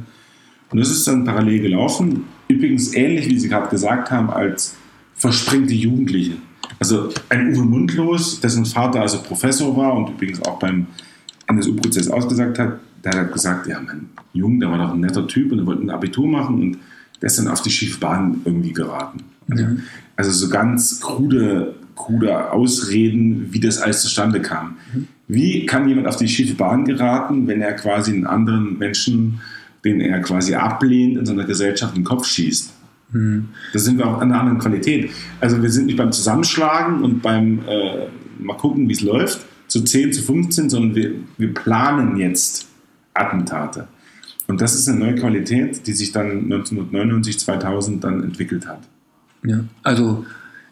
Und 0.71 0.80
das 0.80 0.89
ist 0.89 1.08
dann 1.08 1.23
parallel 1.23 1.62
gelaufen. 1.62 2.23
Übrigens 2.47 2.93
ähnlich, 2.95 3.30
wie 3.30 3.39
Sie 3.39 3.47
gerade 3.47 3.69
gesagt 3.69 4.10
haben, 4.12 4.30
als 4.32 4.76
versprengte 5.15 5.73
Jugendliche. 5.73 6.34
Also 6.80 7.10
ein 7.30 7.54
Uwe 7.54 7.63
Mundlos, 7.63 8.39
dessen 8.39 8.65
Vater 8.65 9.02
also 9.02 9.21
Professor 9.21 9.76
war 9.78 9.93
und 9.95 10.10
übrigens 10.10 10.41
auch 10.43 10.60
beim 10.60 10.88
NSU-Prozess 11.47 12.10
ausgesagt 12.10 12.60
hat, 12.60 12.80
der 13.04 13.21
hat 13.21 13.32
gesagt, 13.34 13.67
ja, 13.67 13.80
mein 13.80 14.10
Junge, 14.34 14.60
der 14.60 14.71
war 14.71 14.78
doch 14.80 14.93
ein 14.93 15.00
netter 15.00 15.28
Typ 15.28 15.52
und 15.52 15.60
er 15.60 15.65
wollte 15.65 15.84
ein 15.84 15.89
Abitur 15.89 16.28
machen 16.28 16.62
und 16.62 16.78
der 17.21 17.28
ist 17.28 17.39
dann 17.39 17.47
auf 17.47 17.62
die 17.62 17.69
schiefe 17.69 18.00
Bahn 18.00 18.41
irgendwie 18.43 18.73
geraten. 18.73 19.19
Also, 19.50 19.63
Ja. 19.63 19.69
also 20.17 20.32
so 20.32 20.50
ganz 20.50 21.00
krude, 21.00 21.76
krude 21.98 22.52
Ausreden, 22.52 23.48
wie 23.52 23.60
das 23.60 23.80
alles 23.80 24.02
zustande 24.02 24.42
kam. 24.42 24.78
Wie 25.28 25.66
kann 25.66 25.90
jemand 25.90 26.08
auf 26.08 26.16
die 26.16 26.30
schiefe 26.30 26.56
Bahn 26.56 26.86
geraten, 26.86 27.48
wenn 27.48 27.62
er 27.62 27.74
quasi 27.74 28.14
einen 28.14 28.26
anderen 28.26 28.78
Menschen, 28.78 29.42
den 29.84 30.00
er 30.00 30.22
quasi 30.22 30.56
ablehnt, 30.56 31.18
in 31.18 31.26
seiner 31.26 31.44
Gesellschaft 31.44 31.98
in 31.98 32.04
den 32.04 32.08
Kopf 32.08 32.26
schießt? 32.26 32.74
Da 33.74 33.80
sind 33.80 33.98
wir 33.98 34.06
auch 34.06 34.22
an 34.22 34.32
einer 34.32 34.40
anderen 34.40 34.60
Qualität. 34.60 35.12
Also 35.40 35.62
wir 35.62 35.70
sind 35.70 35.86
nicht 35.86 35.98
beim 35.98 36.12
Zusammenschlagen 36.12 37.04
und 37.04 37.22
beim 37.22 37.60
äh, 37.68 38.08
mal 38.40 38.58
gucken, 38.58 38.88
wie 38.90 38.94
es 38.94 39.02
läuft, 39.02 39.46
zu 39.68 39.84
10, 39.84 40.14
zu 40.14 40.22
15, 40.22 40.70
sondern 40.70 40.96
wir, 40.96 41.12
wir 41.38 41.54
planen 41.54 42.18
jetzt 42.18 42.68
Attentate. 43.14 43.88
Und 44.48 44.62
das 44.62 44.76
ist 44.76 44.88
eine 44.88 45.00
neue 45.00 45.16
Qualität, 45.16 45.88
die 45.88 45.94
sich 45.94 46.12
dann 46.12 46.44
1999, 46.44 47.40
2000 47.40 48.04
dann 48.04 48.24
entwickelt 48.24 48.68
hat. 48.68 48.80
Ja. 49.44 49.64
Also 49.84 50.26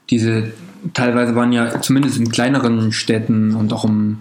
diese 0.10 0.52
teilweise 0.94 1.36
waren 1.36 1.52
ja 1.52 1.82
zumindest 1.82 2.18
in 2.18 2.30
kleineren 2.30 2.92
Städten 2.92 3.56
und 3.56 3.74
auch 3.74 3.86
im, 3.86 4.20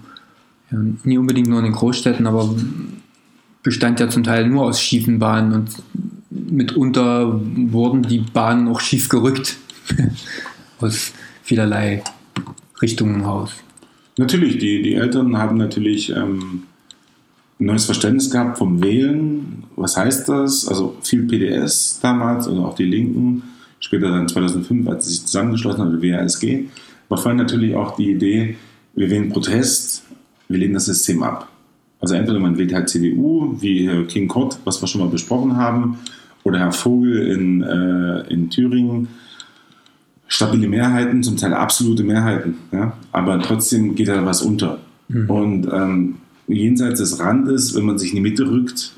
ja, 0.70 0.78
nie 1.04 1.18
unbedingt 1.18 1.48
nur 1.48 1.58
in 1.58 1.64
den 1.64 1.74
Großstädten, 1.74 2.26
aber 2.26 2.54
bestand 3.62 4.00
ja 4.00 4.08
zum 4.08 4.24
Teil 4.24 4.48
nur 4.48 4.64
aus 4.64 4.80
schiefen 4.80 5.18
Bahnen 5.18 5.52
und 5.52 5.70
mitunter 6.30 7.40
wurden 7.42 8.02
die 8.02 8.18
Bahnen 8.18 8.68
auch 8.68 8.80
schief 8.80 9.08
gerückt 9.08 9.56
aus 10.80 11.12
vielerlei 11.42 12.02
Richtungen 12.80 13.22
raus. 13.22 13.52
Natürlich, 14.16 14.58
die, 14.58 14.82
die 14.82 14.94
Eltern 14.94 15.38
haben 15.38 15.56
natürlich 15.56 16.10
ähm, 16.10 16.64
ein 17.58 17.66
neues 17.66 17.84
Verständnis 17.86 18.30
gehabt 18.30 18.58
vom 18.58 18.82
Wählen. 18.82 19.64
Was 19.76 19.96
heißt 19.96 20.28
das? 20.28 20.68
Also 20.68 20.96
viel 21.02 21.26
PDS 21.26 21.98
damals 22.00 22.46
oder 22.46 22.66
auch 22.66 22.74
die 22.74 22.84
Linken, 22.84 23.42
später 23.84 24.10
dann 24.10 24.28
2005, 24.28 24.88
als 24.88 25.06
sie 25.06 25.12
sich 25.12 25.26
zusammengeschlossen 25.26 26.00
die 26.00 26.10
WASG, 26.10 26.64
war 27.08 27.18
vorhin 27.18 27.36
natürlich 27.36 27.74
auch 27.74 27.96
die 27.96 28.10
Idee, 28.10 28.56
wir 28.94 29.10
wählen 29.10 29.28
Protest, 29.28 30.04
wir 30.48 30.58
lehnen 30.58 30.74
das 30.74 30.86
System 30.86 31.22
ab. 31.22 31.48
Also 32.00 32.14
entweder 32.14 32.38
man 32.38 32.56
wählt 32.56 32.72
halt 32.72 32.88
CDU, 32.88 33.56
wie 33.60 33.86
Herr 33.86 34.04
King 34.04 34.26
Kott, 34.28 34.58
was 34.64 34.80
wir 34.82 34.88
schon 34.88 35.02
mal 35.02 35.10
besprochen 35.10 35.56
haben, 35.56 35.98
oder 36.44 36.58
Herr 36.58 36.72
Vogel 36.72 37.26
in, 37.28 37.62
äh, 37.62 38.20
in 38.32 38.50
Thüringen, 38.50 39.08
stabile 40.28 40.68
Mehrheiten, 40.68 41.22
zum 41.22 41.36
Teil 41.36 41.52
absolute 41.52 42.04
Mehrheiten. 42.04 42.56
Ja? 42.72 42.94
Aber 43.12 43.38
trotzdem 43.40 43.94
geht 43.94 44.08
da 44.08 44.24
was 44.24 44.42
unter. 44.42 44.78
Und 45.28 45.68
ähm, 45.70 46.16
jenseits 46.48 47.00
des 47.00 47.20
Randes, 47.20 47.74
wenn 47.74 47.84
man 47.84 47.98
sich 47.98 48.10
in 48.10 48.16
die 48.16 48.30
Mitte 48.30 48.50
rückt, 48.50 48.94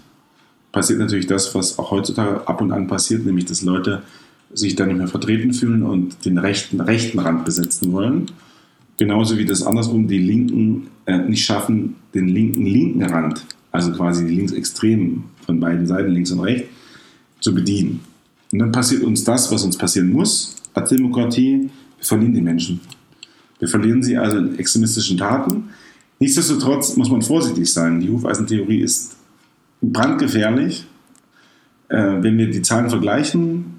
passiert 0.70 1.00
natürlich 1.00 1.26
das, 1.26 1.54
was 1.54 1.78
auch 1.78 1.90
heutzutage 1.90 2.46
ab 2.46 2.60
und 2.60 2.70
an 2.70 2.86
passiert, 2.86 3.26
nämlich 3.26 3.46
dass 3.46 3.62
Leute 3.62 4.02
sich 4.52 4.76
dann 4.76 4.88
nicht 4.88 4.98
mehr 4.98 5.08
vertreten 5.08 5.52
fühlen 5.52 5.82
und 5.82 6.24
den 6.24 6.38
rechten, 6.38 6.80
rechten 6.80 7.18
Rand 7.18 7.44
besetzen 7.44 7.92
wollen. 7.92 8.26
Genauso 8.98 9.36
wie 9.36 9.44
das 9.44 9.62
andersrum 9.62 10.08
die 10.08 10.18
Linken 10.18 10.88
äh, 11.04 11.18
nicht 11.18 11.44
schaffen, 11.44 11.96
den 12.14 12.28
linken 12.28 12.64
linken 12.64 13.02
Rand, 13.02 13.44
also 13.70 13.92
quasi 13.92 14.26
die 14.26 14.34
Linksextremen 14.34 15.24
von 15.44 15.60
beiden 15.60 15.86
Seiten, 15.86 16.10
links 16.10 16.30
und 16.30 16.40
rechts, 16.40 16.68
zu 17.40 17.54
bedienen. 17.54 18.00
Und 18.52 18.60
dann 18.60 18.72
passiert 18.72 19.02
uns 19.02 19.24
das, 19.24 19.52
was 19.52 19.64
uns 19.64 19.76
passieren 19.76 20.12
muss 20.12 20.56
als 20.72 20.90
Demokratie. 20.90 21.68
Wir 21.98 22.04
verlieren 22.04 22.34
die 22.34 22.40
Menschen. 22.40 22.80
Wir 23.58 23.68
verlieren 23.68 24.02
sie 24.02 24.16
also 24.16 24.38
in 24.38 24.58
extremistischen 24.58 25.18
Taten. 25.18 25.70
Nichtsdestotrotz 26.18 26.96
muss 26.96 27.10
man 27.10 27.22
vorsichtig 27.22 27.70
sein. 27.70 28.00
Die 28.00 28.08
Hufeisentheorie 28.08 28.80
ist 28.80 29.16
brandgefährlich. 29.82 30.86
Äh, 31.88 32.22
wenn 32.22 32.38
wir 32.38 32.50
die 32.50 32.62
Zahlen 32.62 32.88
vergleichen, 32.88 33.75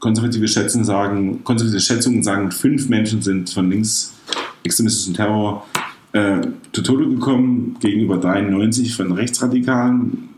konservative 0.00 0.48
Schätzungen 0.48 0.84
sagen, 0.84 1.44
konservative 1.44 1.80
Schätzungen 1.80 2.22
sagen, 2.22 2.50
fünf 2.50 2.88
Menschen 2.88 3.22
sind 3.22 3.50
von 3.50 3.70
linksextremistischen 3.70 5.14
Terror 5.14 5.66
äh, 6.12 6.40
zu 6.72 6.82
Tode 6.82 7.08
gekommen, 7.08 7.76
gegenüber 7.80 8.18
93 8.18 8.94
von 8.94 9.12
Rechtsradikalen. 9.12 10.28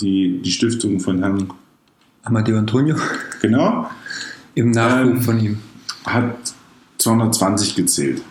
Die, 0.00 0.40
die 0.42 0.52
Stiftung 0.52 1.00
von 1.00 1.18
Herrn 1.18 1.48
Amadeo 2.22 2.56
Antonio. 2.58 2.94
Genau. 3.42 3.90
Im 4.54 4.70
Nachruf 4.70 5.10
Ähm, 5.10 5.22
von 5.22 5.40
ihm. 5.40 5.58
hat 6.04 6.36
220 6.98 7.74
gezählt. 7.74 8.22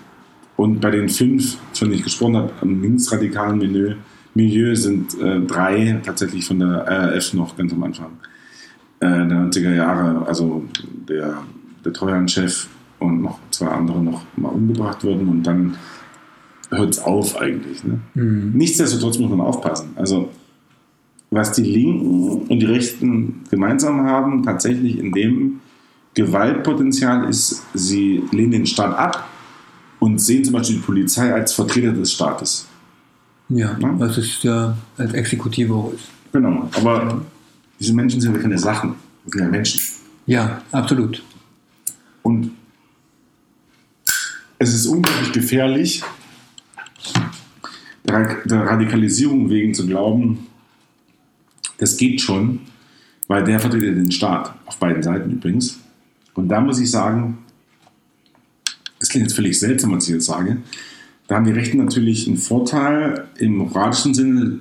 Und 0.55 0.79
bei 0.79 0.91
den 0.91 1.09
fünf, 1.09 1.57
von 1.73 1.87
denen 1.89 1.99
ich 1.99 2.03
gesprochen 2.03 2.37
habe, 2.37 2.53
am 2.61 2.81
linksradikalen 2.81 3.57
Milieu, 3.57 3.95
Milieu 4.33 4.75
sind 4.75 5.19
äh, 5.19 5.39
drei 5.41 5.99
tatsächlich 6.05 6.45
von 6.45 6.59
der 6.59 6.85
RAF 6.87 7.33
noch 7.33 7.57
ganz 7.57 7.73
am 7.73 7.83
Anfang 7.83 8.11
äh, 8.11 8.36
der 9.01 9.27
90er 9.27 9.73
Jahre. 9.75 10.25
Also 10.27 10.63
der, 11.07 11.37
der 11.85 11.93
Treuhandchef 11.93 12.67
und 12.99 13.21
noch 13.21 13.39
zwei 13.51 13.67
andere 13.67 14.01
noch 14.01 14.23
mal 14.35 14.49
umgebracht 14.49 15.03
wurden 15.03 15.27
und 15.27 15.43
dann 15.43 15.77
hört 16.69 16.89
es 16.93 16.99
auf 16.99 17.37
eigentlich. 17.39 17.83
Ne? 17.83 17.99
Nichtsdestotrotz 18.15 19.19
muss 19.19 19.29
man 19.29 19.41
aufpassen. 19.41 19.89
Also 19.95 20.29
was 21.29 21.51
die 21.51 21.63
Linken 21.63 22.47
und 22.47 22.59
die 22.59 22.65
Rechten 22.65 23.41
gemeinsam 23.49 24.05
haben, 24.05 24.43
tatsächlich 24.43 24.97
in 24.97 25.11
dem 25.11 25.59
Gewaltpotenzial 26.15 27.29
ist, 27.29 27.63
sie 27.73 28.23
lehnen 28.31 28.51
den 28.51 28.65
Staat 28.65 28.97
ab 28.97 29.27
und 29.99 30.19
sehen 30.19 30.43
zum 30.43 30.53
Beispiel 30.53 30.77
die 30.77 30.81
Polizei 30.81 31.33
als 31.33 31.53
Vertreter 31.53 31.91
des 31.91 32.13
Staates. 32.13 32.67
Ja, 33.49 33.77
Ne? 33.77 33.93
was 33.97 34.17
es 34.17 34.41
ja 34.43 34.75
als 34.97 35.13
Exekutive 35.13 35.73
auch 35.73 35.93
ist. 35.93 36.09
Genau, 36.33 36.69
aber 36.75 37.21
diese 37.79 37.93
Menschen 37.93 38.21
sind 38.21 38.35
ja 38.35 38.41
keine 38.41 38.57
Sachen, 38.57 38.95
das 39.23 39.33
sind 39.33 39.41
ja 39.41 39.47
Menschen. 39.49 39.81
Ja, 40.25 40.61
absolut. 40.71 41.23
Und 42.23 42.51
es 44.59 44.73
ist 44.73 44.87
unglaublich 44.87 45.31
gefährlich, 45.31 46.03
der 48.05 48.15
Ra- 48.15 48.37
der 48.45 48.65
Radikalisierung 48.65 49.49
wegen 49.49 49.73
zu 49.73 49.85
glauben, 49.85 50.47
das 51.77 51.95
geht 51.97 52.21
schon, 52.21 52.61
weil 53.27 53.43
der 53.43 53.59
vertritt 53.59 53.83
ja 53.83 53.91
den 53.91 54.11
Staat, 54.11 54.55
auf 54.65 54.77
beiden 54.77 55.03
Seiten 55.03 55.31
übrigens. 55.31 55.79
Und 56.33 56.49
da 56.49 56.59
muss 56.59 56.79
ich 56.79 56.89
sagen, 56.89 57.37
das 58.99 59.09
klingt 59.09 59.27
jetzt 59.27 59.35
völlig 59.35 59.59
seltsam, 59.59 59.91
was 59.91 60.07
ich 60.07 60.15
jetzt 60.15 60.25
sage, 60.25 60.57
da 61.27 61.35
haben 61.35 61.45
die 61.45 61.51
Rechten 61.51 61.77
natürlich 61.77 62.27
einen 62.27 62.37
Vorteil 62.37 63.27
im 63.37 63.57
moralischen 63.57 64.13
Sinne, 64.13 64.59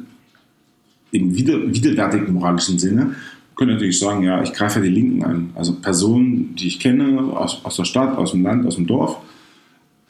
im 1.10 1.34
wider, 1.36 1.72
widerwärtigen 1.72 2.32
moralischen 2.32 2.78
Sinne, 2.78 3.14
können 3.56 3.72
natürlich 3.72 3.98
sagen, 3.98 4.22
ja, 4.22 4.42
ich 4.42 4.52
greife 4.52 4.80
ja 4.80 4.84
die 4.84 4.90
Linken 4.90 5.24
an. 5.24 5.50
Also 5.54 5.74
Personen, 5.80 6.54
die 6.56 6.68
ich 6.68 6.78
kenne, 6.78 7.18
aus, 7.36 7.64
aus 7.64 7.76
der 7.76 7.84
Stadt, 7.84 8.16
aus 8.16 8.32
dem 8.32 8.42
Land, 8.42 8.66
aus 8.66 8.76
dem 8.76 8.86
Dorf. 8.86 9.16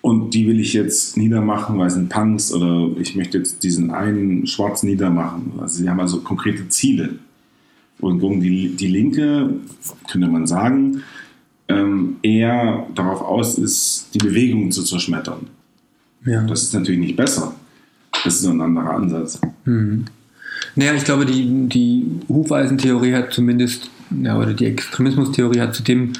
Und 0.01 0.35
die 0.35 0.47
will 0.47 0.61
ich 0.61 0.73
jetzt 0.73 1.17
niedermachen, 1.17 1.79
weil 1.79 1.87
es 1.87 1.95
sind 1.95 2.09
Punks 2.09 2.53
oder 2.53 2.91
ich 3.01 3.17
möchte 3.17 3.39
jetzt 3.39 3.63
diesen 3.63 3.91
einen 3.91 4.47
Schwarz 4.47 4.83
niedermachen. 4.83 5.53
Also 5.61 5.79
sie 5.79 5.89
haben 5.89 6.01
also 6.01 6.21
konkrete 6.21 6.69
Ziele. 6.69 7.19
Und 8.01 8.21
die, 8.21 8.77
die 8.77 8.89
Linke, 8.89 9.55
könnte 10.11 10.29
man 10.29 10.47
sagen, 10.47 11.03
ähm, 11.69 12.17
eher 12.23 12.87
darauf 12.95 13.23
aus 13.23 13.59
ist, 13.59 14.11
die 14.15 14.19
Bewegung 14.19 14.71
zu 14.71 14.83
zerschmettern. 14.83 15.47
Ja. 16.25 16.43
Das 16.47 16.63
ist 16.63 16.75
natürlich 16.75 17.01
nicht 17.01 17.17
besser. 17.17 17.55
Das 18.25 18.41
ist 18.41 18.47
ein 18.47 18.61
anderer 18.61 18.91
Ansatz. 18.91 19.41
Naja, 20.75 20.95
ich 20.95 21.05
glaube, 21.05 21.27
die, 21.27 21.69
die 21.69 22.07
Hufeisentheorie 22.29 23.14
hat 23.14 23.33
zumindest, 23.33 23.90
ja, 24.23 24.38
oder 24.38 24.55
die 24.55 24.66
Extremismustheorie 24.66 25.61
hat 25.61 25.75
zu 25.75 25.83
dem 25.83 26.12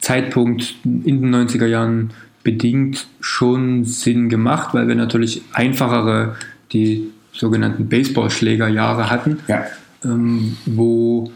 Zeitpunkt 0.00 0.74
in 0.84 1.22
den 1.22 1.34
90er 1.34 1.66
Jahren 1.66 2.10
bedingt 2.42 3.06
schon 3.20 3.84
Sinn 3.84 4.28
gemacht, 4.28 4.74
weil 4.74 4.86
wir 4.86 4.94
natürlich 4.94 5.42
einfachere, 5.52 6.36
die 6.72 7.10
sogenannten 7.32 7.88
Baseballschlägerjahre 7.88 9.10
hatten, 9.10 9.38
Ja, 9.48 9.64
ähm, 10.04 10.56
wo 10.66 11.32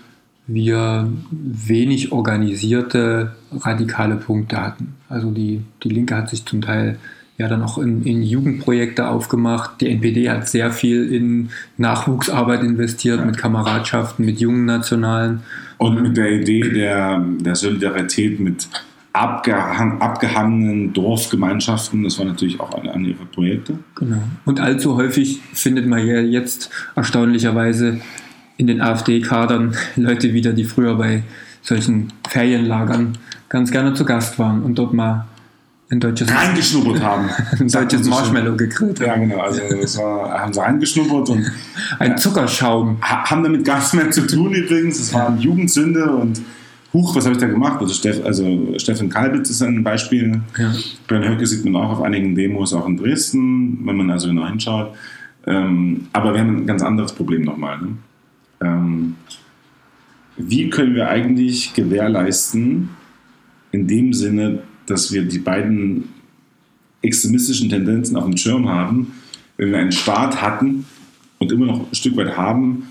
wir 0.46 1.10
wenig 1.30 2.12
organisierte 2.12 3.34
radikale 3.52 4.16
Punkte 4.16 4.60
hatten. 4.62 4.94
Also 5.08 5.30
die, 5.30 5.62
die 5.82 5.90
Linke 5.90 6.16
hat 6.16 6.30
sich 6.30 6.44
zum 6.46 6.62
Teil 6.62 6.98
ja 7.38 7.46
dann 7.46 7.62
auch 7.62 7.78
in, 7.78 8.02
in 8.02 8.22
Jugendprojekte 8.22 9.08
aufgemacht. 9.08 9.80
Die 9.80 9.88
NPD 9.88 10.28
hat 10.28 10.48
sehr 10.48 10.72
viel 10.72 11.12
in 11.12 11.50
Nachwuchsarbeit 11.76 12.62
investiert, 12.62 13.24
mit 13.24 13.38
Kameradschaften, 13.38 14.24
mit 14.24 14.40
jungen 14.40 14.66
Nationalen. 14.66 15.40
Und 15.78 16.02
mit 16.02 16.16
der 16.16 16.32
Idee 16.32 16.68
der, 16.68 17.24
der 17.38 17.54
Solidarität 17.54 18.40
mit 18.40 18.68
abgehang, 19.12 20.00
abgehangenen 20.00 20.92
Dorfgemeinschaften, 20.92 22.02
das 22.02 22.18
war 22.18 22.26
natürlich 22.26 22.58
auch 22.58 22.74
eine, 22.74 22.92
eine 22.92 23.08
ihrer 23.08 23.24
Projekte. 23.24 23.78
Genau. 23.94 24.22
Und 24.44 24.58
allzu 24.58 24.96
häufig 24.96 25.40
findet 25.52 25.86
man 25.86 26.04
ja 26.04 26.20
jetzt 26.20 26.70
erstaunlicherweise 26.96 28.00
in 28.56 28.66
den 28.66 28.80
AfD-Kadern 28.80 29.76
Leute 29.94 30.34
wieder, 30.34 30.52
die 30.52 30.64
früher 30.64 30.96
bei 30.96 31.22
solchen 31.62 32.12
Ferienlagern 32.28 33.16
ganz 33.48 33.70
gerne 33.70 33.94
zu 33.94 34.04
Gast 34.04 34.40
waren 34.40 34.64
und 34.64 34.74
dort 34.76 34.92
mal 34.92 35.27
ein 35.90 36.00
deutsches, 36.00 36.30
Reingeschnuppert 36.30 37.02
haben. 37.02 37.28
ein 37.60 37.68
deutsches 37.68 38.06
Marshmallow 38.08 38.56
gegrillt 38.56 38.98
Ja, 39.00 39.16
genau. 39.16 39.38
Also 39.40 39.60
das 39.80 39.96
war, 39.96 40.38
haben 40.38 40.52
sie 40.52 40.60
reingeschnuppert 40.60 41.30
und 41.30 41.50
Ein 41.98 42.18
Zuckerschaum. 42.18 42.98
ha- 43.00 43.24
haben 43.30 43.42
damit 43.42 43.64
gar 43.64 43.76
nichts 43.76 43.94
mehr 43.94 44.10
zu 44.10 44.26
tun 44.26 44.52
übrigens. 44.52 44.98
Es 45.00 45.12
waren 45.14 45.38
Jugendsünde 45.38 46.10
und 46.14 46.40
Huch, 46.92 47.14
was 47.14 47.24
habe 47.26 47.34
ich 47.34 47.40
da 47.40 47.46
gemacht? 47.46 47.80
Also, 47.80 47.92
Steff, 47.92 48.24
also 48.24 48.74
Steffen 48.78 49.10
Kalbitz 49.10 49.50
ist 49.50 49.62
ein 49.62 49.84
Beispiel. 49.84 50.40
Ja. 50.56 50.72
Bernd 51.06 51.26
Höcke 51.28 51.46
sieht 51.46 51.64
man 51.64 51.76
auch 51.76 51.90
auf 51.98 52.02
einigen 52.02 52.34
Demos, 52.34 52.72
auch 52.72 52.86
in 52.86 52.96
Dresden, 52.96 53.78
wenn 53.86 53.96
man 53.96 54.10
also 54.10 54.28
genau 54.28 54.46
hinschaut. 54.46 54.94
Ähm, 55.46 56.08
aber 56.14 56.32
wir 56.32 56.40
haben 56.40 56.56
ein 56.58 56.66
ganz 56.66 56.82
anderes 56.82 57.12
Problem 57.12 57.42
nochmal. 57.42 57.78
Ne? 57.78 57.88
Ähm, 58.62 59.16
wie 60.38 60.70
können 60.70 60.94
wir 60.94 61.08
eigentlich 61.08 61.74
gewährleisten, 61.74 62.90
in 63.72 63.86
dem 63.86 64.12
Sinne, 64.14 64.60
dass 64.90 65.12
wir 65.12 65.22
die 65.22 65.38
beiden 65.38 66.04
extremistischen 67.02 67.68
Tendenzen 67.68 68.16
auf 68.16 68.24
dem 68.24 68.36
Schirm 68.36 68.68
haben, 68.68 69.12
wenn 69.56 69.70
wir 69.70 69.78
einen 69.78 69.92
Staat 69.92 70.42
hatten 70.42 70.86
und 71.38 71.52
immer 71.52 71.66
noch 71.66 71.80
ein 71.90 71.94
Stück 71.94 72.16
weit 72.16 72.36
haben, 72.36 72.88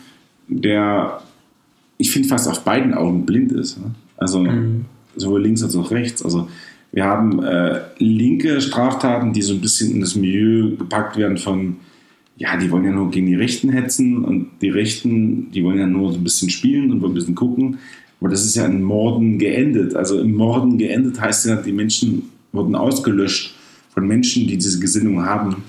der, 0.48 1.22
ich 1.98 2.12
finde, 2.12 2.30
fast 2.30 2.48
auf 2.48 2.64
beiden 2.64 2.94
Augen 2.94 3.26
blind 3.26 3.52
ist. 3.52 3.80
Ne? 3.80 3.92
Also 4.16 4.48
sowohl 5.16 5.44
links 5.44 5.64
als 5.64 5.76
auch 5.76 5.92
rechts. 5.92 6.24
Also 6.24 6.48
wir 6.92 7.04
haben 7.04 7.44
äh, 7.44 7.82
linke 7.98 8.62
Straftaten, 8.62 9.34
die 9.34 9.42
so 9.42 9.54
ein 9.54 9.62
bisschen 9.62 9.92
in 9.92 10.02
das 10.02 10.16
Milieu 10.16 10.76
gepackt 10.78 11.18
werden 11.18 11.38
von, 11.38 11.78
ja, 12.38 12.56
die 12.58 12.72
wollen 12.72 12.86
ja 12.86 12.92
nur 12.92 13.12
gegen 13.12 13.28
die 13.28 13.36
Rechten 13.36 13.70
hetzen 13.70 14.24
und 14.24 14.50
die 14.62 14.70
Rechten, 14.70 15.52
die 15.52 15.64
wollen 15.64 15.80
ja 15.80 15.88
nur 15.88 16.12
so 16.12 16.18
ein 16.18 16.24
bisschen 16.24 16.50
spielen 16.50 16.92
und 16.92 17.02
wollen 17.02 17.12
ein 17.12 17.16
bisschen 17.16 17.36
gucken. 17.36 17.78
Aber 18.20 18.30
das 18.30 18.44
ist 18.44 18.56
ja 18.56 18.66
in 18.66 18.82
Morden 18.82 19.38
geendet. 19.38 19.96
Also 19.96 20.20
im 20.20 20.36
Morden 20.36 20.78
geendet 20.78 21.20
heißt 21.20 21.46
ja, 21.46 21.56
die 21.58 21.72
Menschen 21.72 22.30
wurden 22.52 22.76
ausgelöscht 22.76 23.56
von 23.90 24.08
Menschen, 24.08 24.48
die 24.48 24.58
diese 24.58 24.80
Gesinnung 24.80 25.26
haben. 25.26 25.64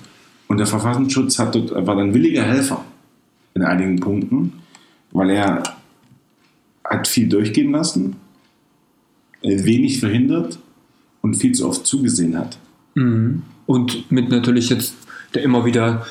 Und 0.46 0.58
der 0.58 0.66
Verfassungsschutz 0.66 1.38
hat 1.38 1.54
dort, 1.54 1.70
war 1.87 1.96
dann 1.96 2.14
williger 2.14 2.42
Helfer 2.42 2.84
in 3.54 3.62
einigen 3.62 4.00
Punkten, 4.00 4.54
weil 5.12 5.30
er 5.30 5.62
hat 6.84 7.06
viel 7.06 7.28
durchgehen 7.28 7.72
lassen, 7.72 8.16
äh, 9.42 9.64
wenig 9.64 10.00
verhindert 10.00 10.58
und 11.20 11.34
viel 11.34 11.52
zu 11.52 11.68
oft 11.68 11.87
zugesehen 11.87 12.38
hat. 12.38 12.58
Mhm. 12.94 13.42
Und 13.66 14.11
mit 14.11 14.30
natürlich 14.30 14.70
jetzt 14.70 14.94
der 15.34 15.42
immer 15.42 15.64
wieder 15.64 16.06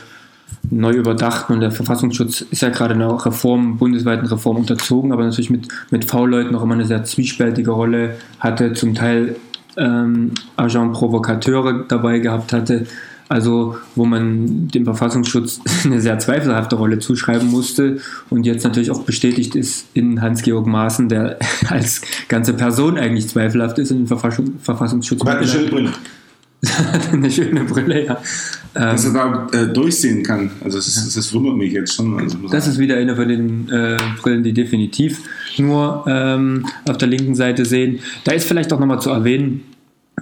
neu 0.70 0.92
überdachten 0.92 1.54
und 1.54 1.62
der 1.62 1.72
Verfassungsschutz 1.72 2.42
ist 2.42 2.62
ja 2.62 2.70
gerade 2.70 2.94
einer 2.94 3.26
Reform, 3.26 3.78
bundesweiten 3.78 4.28
Reform 4.28 4.58
unterzogen, 4.58 5.12
aber 5.12 5.24
natürlich 5.24 5.50
mit, 5.50 5.68
mit 5.92 6.06
V-Leuten 6.06 6.52
noch 6.52 6.64
immer 6.64 6.74
eine 6.74 6.86
sehr 6.86 7.04
zwiespältige 7.04 7.72
Rolle 7.72 8.16
hatte, 8.40 8.74
zum 8.74 8.94
Teil 8.94 9.36
ähm, 9.78 10.32
Agent 10.56 10.94
Provokateure 10.94 11.86
dabei 11.88 12.20
gehabt 12.20 12.54
hatte. 12.54 12.86
Also 13.30 13.76
wo 13.96 14.06
man 14.06 14.70
dem 14.70 14.86
Verfassungsschutz 14.86 15.60
eine 15.84 16.00
sehr 16.00 16.18
zweifelhafte 16.20 16.78
Rolle 16.78 17.00
zuschreiben 17.00 17.50
musste 17.50 17.98
und 18.30 18.46
jetzt 18.46 18.64
natürlich 18.64 18.90
auch 18.90 19.04
bestätigt 19.04 19.56
ist 19.56 19.88
in 19.94 20.22
Hans-Georg 20.22 20.66
Maaßen, 20.66 21.10
der 21.10 21.38
als 21.70 22.02
ganze 22.30 22.54
Person 22.54 22.98
eigentlich 22.98 23.28
zweifelhaft 23.28 23.80
ist 23.80 23.92
in 23.92 24.00
den 24.00 24.08
Verfassung, 24.08 24.54
Verfassungsschutz. 24.62 25.26
Hat 25.26 25.42
eine 26.64 26.72
schöne 26.72 27.04
Brille. 27.04 27.12
eine 27.14 27.32
schöne 27.32 27.64
Brille, 27.64 28.06
ja. 28.06 28.22
Dass 28.74 29.06
er 29.06 29.14
da 29.14 29.48
äh, 29.54 29.68
durchsehen 29.68 30.24
kann. 30.24 30.52
Also 30.64 30.78
das, 30.78 30.94
das, 30.94 31.14
das 31.14 31.34
wundert 31.34 31.56
mich 31.56 31.74
jetzt 31.74 31.94
schon. 31.94 32.20
Also 32.20 32.38
Das 32.50 32.68
ist 32.68 32.78
wieder 32.78 32.98
eine 32.98 33.16
von 33.16 33.28
den 33.28 33.70
äh, 33.70 33.98
Brillen, 34.22 34.44
die 34.44 34.54
definitiv 34.54 35.22
nur 35.58 36.06
ähm, 36.08 36.66
auf 36.88 36.98
der 36.98 37.08
linken 37.08 37.36
Seite 37.36 37.66
sehen. 37.66 38.00
Da 38.24 38.34
ist 38.34 38.48
vielleicht 38.48 38.72
auch 38.74 38.80
nochmal 38.80 39.02
zu 39.02 39.10
erwähnen, 39.10 39.64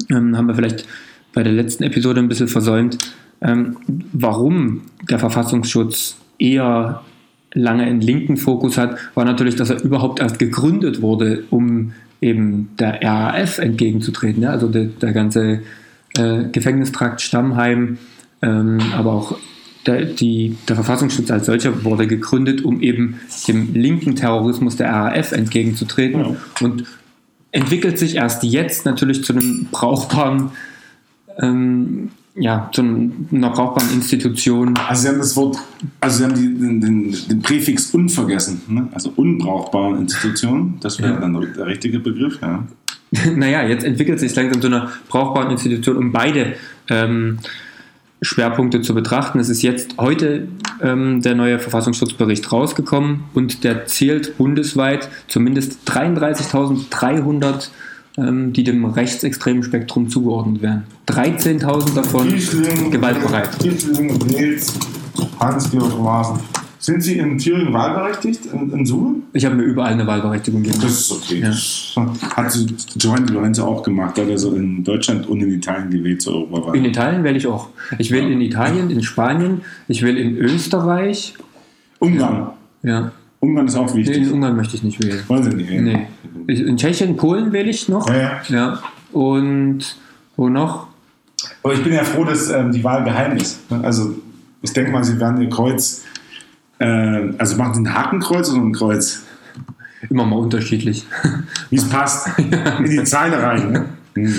ähm, 0.09 0.37
haben 0.37 0.47
wir 0.47 0.55
vielleicht 0.55 0.85
bei 1.33 1.43
der 1.43 1.53
letzten 1.53 1.83
Episode 1.83 2.21
ein 2.21 2.29
bisschen 2.29 2.47
versäumt, 2.47 2.97
ähm, 3.41 3.77
warum 4.13 4.81
der 5.09 5.19
Verfassungsschutz 5.19 6.17
eher 6.39 7.01
lange 7.53 7.83
einen 7.83 8.01
linken 8.01 8.37
Fokus 8.37 8.77
hat, 8.77 8.97
war 9.15 9.25
natürlich, 9.25 9.55
dass 9.55 9.69
er 9.69 9.83
überhaupt 9.83 10.19
erst 10.19 10.39
gegründet 10.39 11.01
wurde, 11.01 11.43
um 11.49 11.93
eben 12.21 12.69
der 12.79 13.01
RAF 13.01 13.59
entgegenzutreten. 13.59 14.43
Ja? 14.43 14.51
Also 14.51 14.67
der, 14.67 14.85
der 14.85 15.13
ganze 15.13 15.61
äh, 16.17 16.45
Gefängnistrakt 16.51 17.21
Stammheim, 17.21 17.97
ähm, 18.41 18.79
aber 18.93 19.13
auch 19.13 19.37
der, 19.85 20.05
die, 20.05 20.57
der 20.67 20.75
Verfassungsschutz 20.75 21.29
als 21.29 21.45
solcher 21.45 21.83
wurde 21.83 22.07
gegründet, 22.07 22.63
um 22.63 22.81
eben 22.81 23.19
dem 23.47 23.73
linken 23.73 24.15
Terrorismus 24.15 24.75
der 24.77 24.89
RAF 24.91 25.31
entgegenzutreten 25.31 26.19
Ja. 26.21 26.35
und 26.61 26.85
entwickelt 27.51 27.97
sich 27.99 28.15
erst 28.15 28.43
jetzt 28.43 28.85
natürlich 28.85 29.23
zu 29.23 29.33
einem 29.33 29.67
brauchbaren, 29.71 30.49
ähm, 31.39 32.09
ja, 32.37 32.69
zu 32.73 32.81
einer 32.81 33.49
brauchbaren 33.51 33.93
Institution. 33.93 34.73
Also 34.89 35.03
Sie 35.03 35.07
haben 35.09 35.19
das 35.19 35.35
Wort, 35.37 35.57
also 36.01 36.17
Sie 36.17 36.23
haben 36.25 36.33
die, 36.35 36.53
den, 36.59 36.81
den, 36.81 37.15
den 37.29 37.41
Präfix 37.41 37.91
unvergessen, 37.91 38.61
ne? 38.67 38.87
also 38.91 39.13
unbrauchbare 39.15 39.97
Institution, 39.97 40.75
das 40.81 40.99
wäre 40.99 41.13
Ja. 41.13 41.19
dann 41.21 41.33
der 41.55 41.65
richtige 41.67 41.99
Begriff, 41.99 42.39
ja. 42.41 42.65
naja, 43.35 43.63
jetzt 43.67 43.83
entwickelt 43.83 44.19
sich 44.19 44.35
langsam 44.35 44.61
zu 44.61 44.67
einer 44.67 44.91
brauchbaren 45.07 45.51
Institution, 45.51 45.97
um 45.97 46.11
beide 46.11 46.55
ähm, 46.89 47.39
Schwerpunkte 48.21 48.81
zu 48.81 48.93
betrachten. 48.93 49.39
Es 49.39 49.49
ist 49.49 49.61
jetzt 49.61 49.95
heute 49.97 50.47
ähm, 50.81 51.21
der 51.21 51.35
neue 51.35 51.59
Verfassungsschutzbericht 51.59 52.51
rausgekommen 52.51 53.25
und 53.33 53.63
der 53.63 53.85
zählt 53.85 54.37
bundesweit 54.37 55.09
zumindest 55.27 55.79
33.300, 55.89 57.69
ähm, 58.17 58.53
die 58.53 58.63
dem 58.63 58.85
rechtsextremen 58.85 59.63
Spektrum 59.63 60.09
zugeordnet 60.09 60.61
werden. 60.61 60.83
13.000 61.07 61.95
davon 61.95 62.29
gewaltbereit. 62.91 63.59
Kiesling, 63.59 64.17
Nils, 64.27 64.73
Hans-Georg 65.39 65.99
Maaßen. 65.99 66.64
Sind 66.85 67.01
Sie 67.01 67.17
in 67.17 67.39
Thüringen 67.39 67.73
wahlberechtigt, 67.73 68.45
in, 68.45 68.71
in 68.71 68.85
Summe? 68.85 69.15
Ich 69.33 69.43
habe 69.43 69.55
mir 69.55 69.63
überall 69.63 69.93
eine 69.93 70.05
Wahlberechtigung 70.05 70.61
gegeben. 70.61 70.83
Das 70.83 70.91
ist 70.91 71.11
okay. 71.13 71.39
Ja. 71.39 72.05
Hat 72.35 72.55
Giovanni 72.95 73.31
Lorenzo 73.31 73.65
auch 73.65 73.81
gemacht, 73.81 74.15
weil 74.19 74.29
er 74.29 74.37
so 74.37 74.53
in 74.53 74.83
Deutschland 74.83 75.25
und 75.27 75.41
in 75.41 75.49
Italien 75.51 75.89
gewählt 75.89 76.21
zur 76.21 76.35
Europawahl. 76.35 76.75
In 76.75 76.85
Italien 76.85 77.23
wähle 77.23 77.37
ich 77.37 77.47
auch. 77.47 77.69
Ich 77.97 78.11
wähle 78.11 78.29
in 78.31 78.39
Italien, 78.39 78.91
in 78.91 79.01
Spanien, 79.01 79.61
ich 79.87 80.03
wähle 80.03 80.19
in 80.19 80.37
Österreich. 80.37 81.33
Ungarn. 81.97 82.49
Ja. 82.83 83.11
Ungarn 83.39 83.65
ist 83.65 83.75
auch 83.75 83.91
Nee, 83.91 84.01
wichtig. 84.01 84.17
in 84.17 84.31
Ungarn 84.33 84.55
möchte 84.55 84.75
ich 84.75 84.83
nicht 84.83 85.03
wählen. 85.03 85.23
Wollen 85.27 85.41
Sie 85.41 85.55
nicht? 85.55 85.71
wählen? 85.71 86.07
Nee. 86.47 86.53
In 86.53 86.77
Tschechien, 86.77 87.17
Polen 87.17 87.51
wähle 87.51 87.71
ich 87.71 87.89
noch. 87.89 88.07
Ja, 88.09 88.15
ja. 88.15 88.41
Ja. 88.49 88.79
Und 89.11 89.97
wo 90.35 90.49
noch? 90.49 90.85
Aber 91.63 91.73
ich 91.73 91.83
bin 91.83 91.93
ja 91.93 92.03
froh, 92.03 92.25
dass 92.25 92.51
ähm, 92.51 92.71
die 92.71 92.83
Wahl 92.83 93.03
geheim 93.03 93.37
ist. 93.37 93.61
Also 93.71 94.13
ich 94.61 94.71
denke 94.71 94.91
mal, 94.91 95.03
Sie 95.03 95.19
werden 95.19 95.41
Ihr 95.41 95.49
Kreuz, 95.49 96.03
äh, 96.79 97.33
also 97.37 97.57
machen 97.57 97.73
Sie 97.73 97.81
ein 97.81 97.93
Hakenkreuz 97.93 98.49
oder 98.49 98.61
ein 98.61 98.73
Kreuz? 98.73 99.23
Immer 100.09 100.25
mal 100.25 100.37
unterschiedlich. 100.37 101.05
Wie 101.69 101.77
es 101.77 101.89
passt. 101.89 102.29
In 102.37 102.85
die 102.89 103.03
Zeile 103.03 103.41
rein. 103.41 103.71
Ne? 103.71 103.85
Hm. 104.15 104.33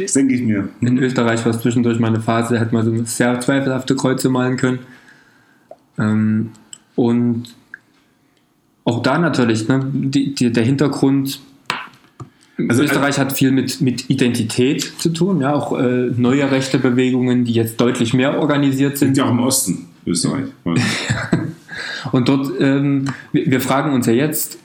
Das 0.00 0.12
denke 0.12 0.34
ich 0.34 0.42
mir. 0.42 0.68
In 0.80 0.98
Österreich 0.98 1.44
war 1.44 1.52
es 1.52 1.60
zwischendurch 1.60 1.98
mal 1.98 2.08
eine 2.08 2.20
Phase, 2.20 2.54
da 2.54 2.60
hat 2.60 2.72
man 2.72 2.84
so 2.84 3.04
sehr 3.04 3.40
zweifelhafte 3.40 3.96
Kreuze 3.96 4.28
malen 4.28 4.56
können. 4.56 4.80
Ähm, 5.98 6.50
und 6.96 7.54
auch 8.84 9.02
da 9.02 9.18
natürlich, 9.18 9.66
ne, 9.68 9.86
die, 9.92 10.34
die, 10.34 10.52
der 10.52 10.64
Hintergrund. 10.64 11.40
Also- 12.68 12.82
Österreich 12.82 13.18
hat 13.18 13.32
viel 13.32 13.50
mit, 13.50 13.80
mit 13.80 14.10
Identität 14.10 14.82
zu 14.98 15.08
tun, 15.08 15.40
ja, 15.40 15.54
auch 15.54 15.78
äh, 15.78 16.10
neue 16.16 16.50
rechte 16.50 16.78
Bewegungen, 16.78 17.44
die 17.44 17.52
jetzt 17.52 17.80
deutlich 17.80 18.14
mehr 18.14 18.38
organisiert 18.38 18.98
Sind 18.98 19.14
sind. 19.14 19.16
ja 19.16 19.24
auch 19.24 19.30
im 19.30 19.40
Osten 19.40 19.88
Österreich. 20.06 20.44
Und 22.12 22.28
dort, 22.28 22.50
ähm, 22.60 23.06
wir, 23.32 23.60
fragen 23.60 23.92
uns 23.92 24.06
ja 24.06 24.12
jetzt 24.12 24.58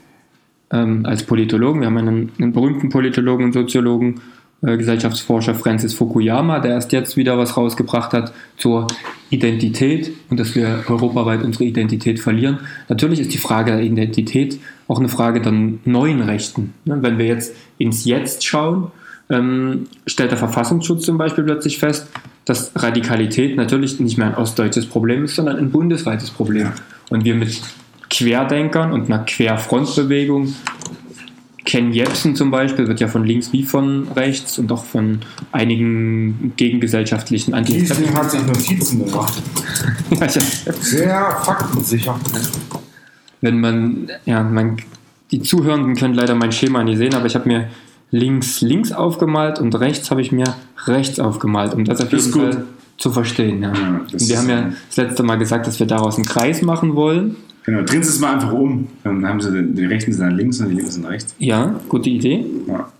ähm, 0.71 1.05
als 1.05 1.23
Politologen, 1.23 1.81
wir 1.81 1.87
haben 1.87 1.97
einen, 1.97 2.31
einen 2.39 2.53
berühmten 2.53 2.89
Politologen 2.89 3.45
und 3.45 3.53
Soziologen, 3.53 4.21
äh, 4.61 4.77
Gesellschaftsforscher 4.77 5.55
Francis 5.55 5.93
Fukuyama, 5.93 6.59
der 6.59 6.71
erst 6.71 6.91
jetzt 6.91 7.15
wieder 7.15 7.37
was 7.37 7.55
rausgebracht 7.55 8.13
hat 8.13 8.33
zur 8.57 8.87
Identität 9.29 10.11
und 10.29 10.39
dass 10.39 10.55
wir 10.55 10.83
europaweit 10.87 11.43
unsere 11.43 11.63
Identität 11.63 12.19
verlieren. 12.19 12.59
Natürlich 12.89 13.19
ist 13.21 13.33
die 13.33 13.37
Frage 13.37 13.71
der 13.71 13.81
Identität 13.81 14.59
auch 14.87 14.99
eine 14.99 15.07
Frage 15.07 15.39
der 15.39 15.53
neuen 15.85 16.21
Rechten. 16.21 16.73
Ne? 16.83 16.97
Wenn 17.01 17.17
wir 17.17 17.25
jetzt 17.25 17.55
ins 17.77 18.05
Jetzt 18.05 18.45
schauen, 18.45 18.91
ähm, 19.29 19.87
stellt 20.07 20.31
der 20.31 20.37
Verfassungsschutz 20.37 21.05
zum 21.05 21.17
Beispiel 21.17 21.43
plötzlich 21.43 21.77
fest, 21.77 22.07
dass 22.45 22.71
Radikalität 22.75 23.55
natürlich 23.55 23.99
nicht 23.99 24.17
mehr 24.17 24.27
ein 24.27 24.35
ostdeutsches 24.35 24.87
Problem 24.87 25.23
ist, 25.23 25.35
sondern 25.35 25.57
ein 25.57 25.69
bundesweites 25.69 26.31
Problem. 26.31 26.71
Und 27.09 27.25
wir 27.25 27.35
mit 27.35 27.61
Querdenkern 28.09 28.91
und 28.91 29.05
einer 29.05 29.23
Querfrontbewegung, 29.25 30.53
Ken 31.65 31.91
Jebsen 31.93 32.35
zum 32.35 32.49
Beispiel, 32.49 32.87
wird 32.87 32.99
ja 32.99 33.07
von 33.07 33.23
links 33.25 33.53
wie 33.53 33.63
von 33.63 34.07
rechts 34.15 34.57
und 34.57 34.71
auch 34.71 34.83
von 34.83 35.19
einigen 35.51 36.53
gegengesellschaftlichen 36.57 37.53
anti 37.53 37.73
Kiesling 37.73 38.13
hat 38.15 38.31
sich 38.31 38.45
Notizen 38.45 39.05
gemacht. 39.05 39.41
Ja, 40.11 40.25
ja. 40.25 40.73
Sehr 40.81 41.31
faktensicher. 41.43 42.19
Wenn 43.41 43.59
man, 43.59 44.09
ja, 44.25 44.41
man, 44.41 44.77
die 45.29 45.41
Zuhörenden 45.41 45.95
können 45.95 46.15
leider 46.15 46.33
mein 46.33 46.51
Schema 46.51 46.83
nicht 46.83 46.97
sehen, 46.97 47.13
aber 47.13 47.27
ich 47.27 47.35
habe 47.35 47.47
mir 47.47 47.69
links 48.09 48.61
links 48.61 48.91
aufgemalt 48.91 49.59
und 49.59 49.75
rechts 49.75 50.09
habe 50.09 50.21
ich 50.21 50.31
mir 50.31 50.55
rechts 50.87 51.19
aufgemalt, 51.19 51.75
um 51.75 51.85
das 51.85 52.01
auf 52.01 52.11
jeden 52.11 52.25
ist 52.25 52.31
gut. 52.31 52.53
Fall 52.55 52.65
zu 52.99 53.11
verstehen. 53.11 53.63
Ja. 53.63 53.73
Ja, 53.73 54.01
wir 54.11 54.37
haben 54.37 54.49
ja 54.49 54.71
das 54.87 54.97
letzte 54.97 55.23
Mal 55.23 55.37
gesagt, 55.37 55.65
dass 55.65 55.79
wir 55.79 55.87
daraus 55.87 56.17
einen 56.17 56.25
Kreis 56.25 56.61
machen 56.61 56.95
wollen. 56.95 57.37
Genau, 57.63 57.81
drehen 57.83 58.03
Sie 58.03 58.09
es 58.09 58.19
mal 58.19 58.33
einfach 58.33 58.51
um. 58.51 58.87
Dann 59.03 59.25
haben 59.25 59.41
Sie 59.41 59.51
den, 59.51 59.75
die 59.75 59.85
rechten 59.85 60.11
sind 60.11 60.21
dann 60.21 60.35
links 60.35 60.59
und 60.59 60.69
die 60.69 60.75
linken 60.75 60.91
sind 60.91 61.05
rechts. 61.05 61.35
Ja, 61.39 61.79
gute 61.87 62.09
Idee. 62.09 62.45
Ja. 62.67 62.91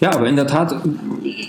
Ja, 0.00 0.14
aber 0.14 0.28
in 0.28 0.36
der 0.36 0.46
Tat 0.46 0.74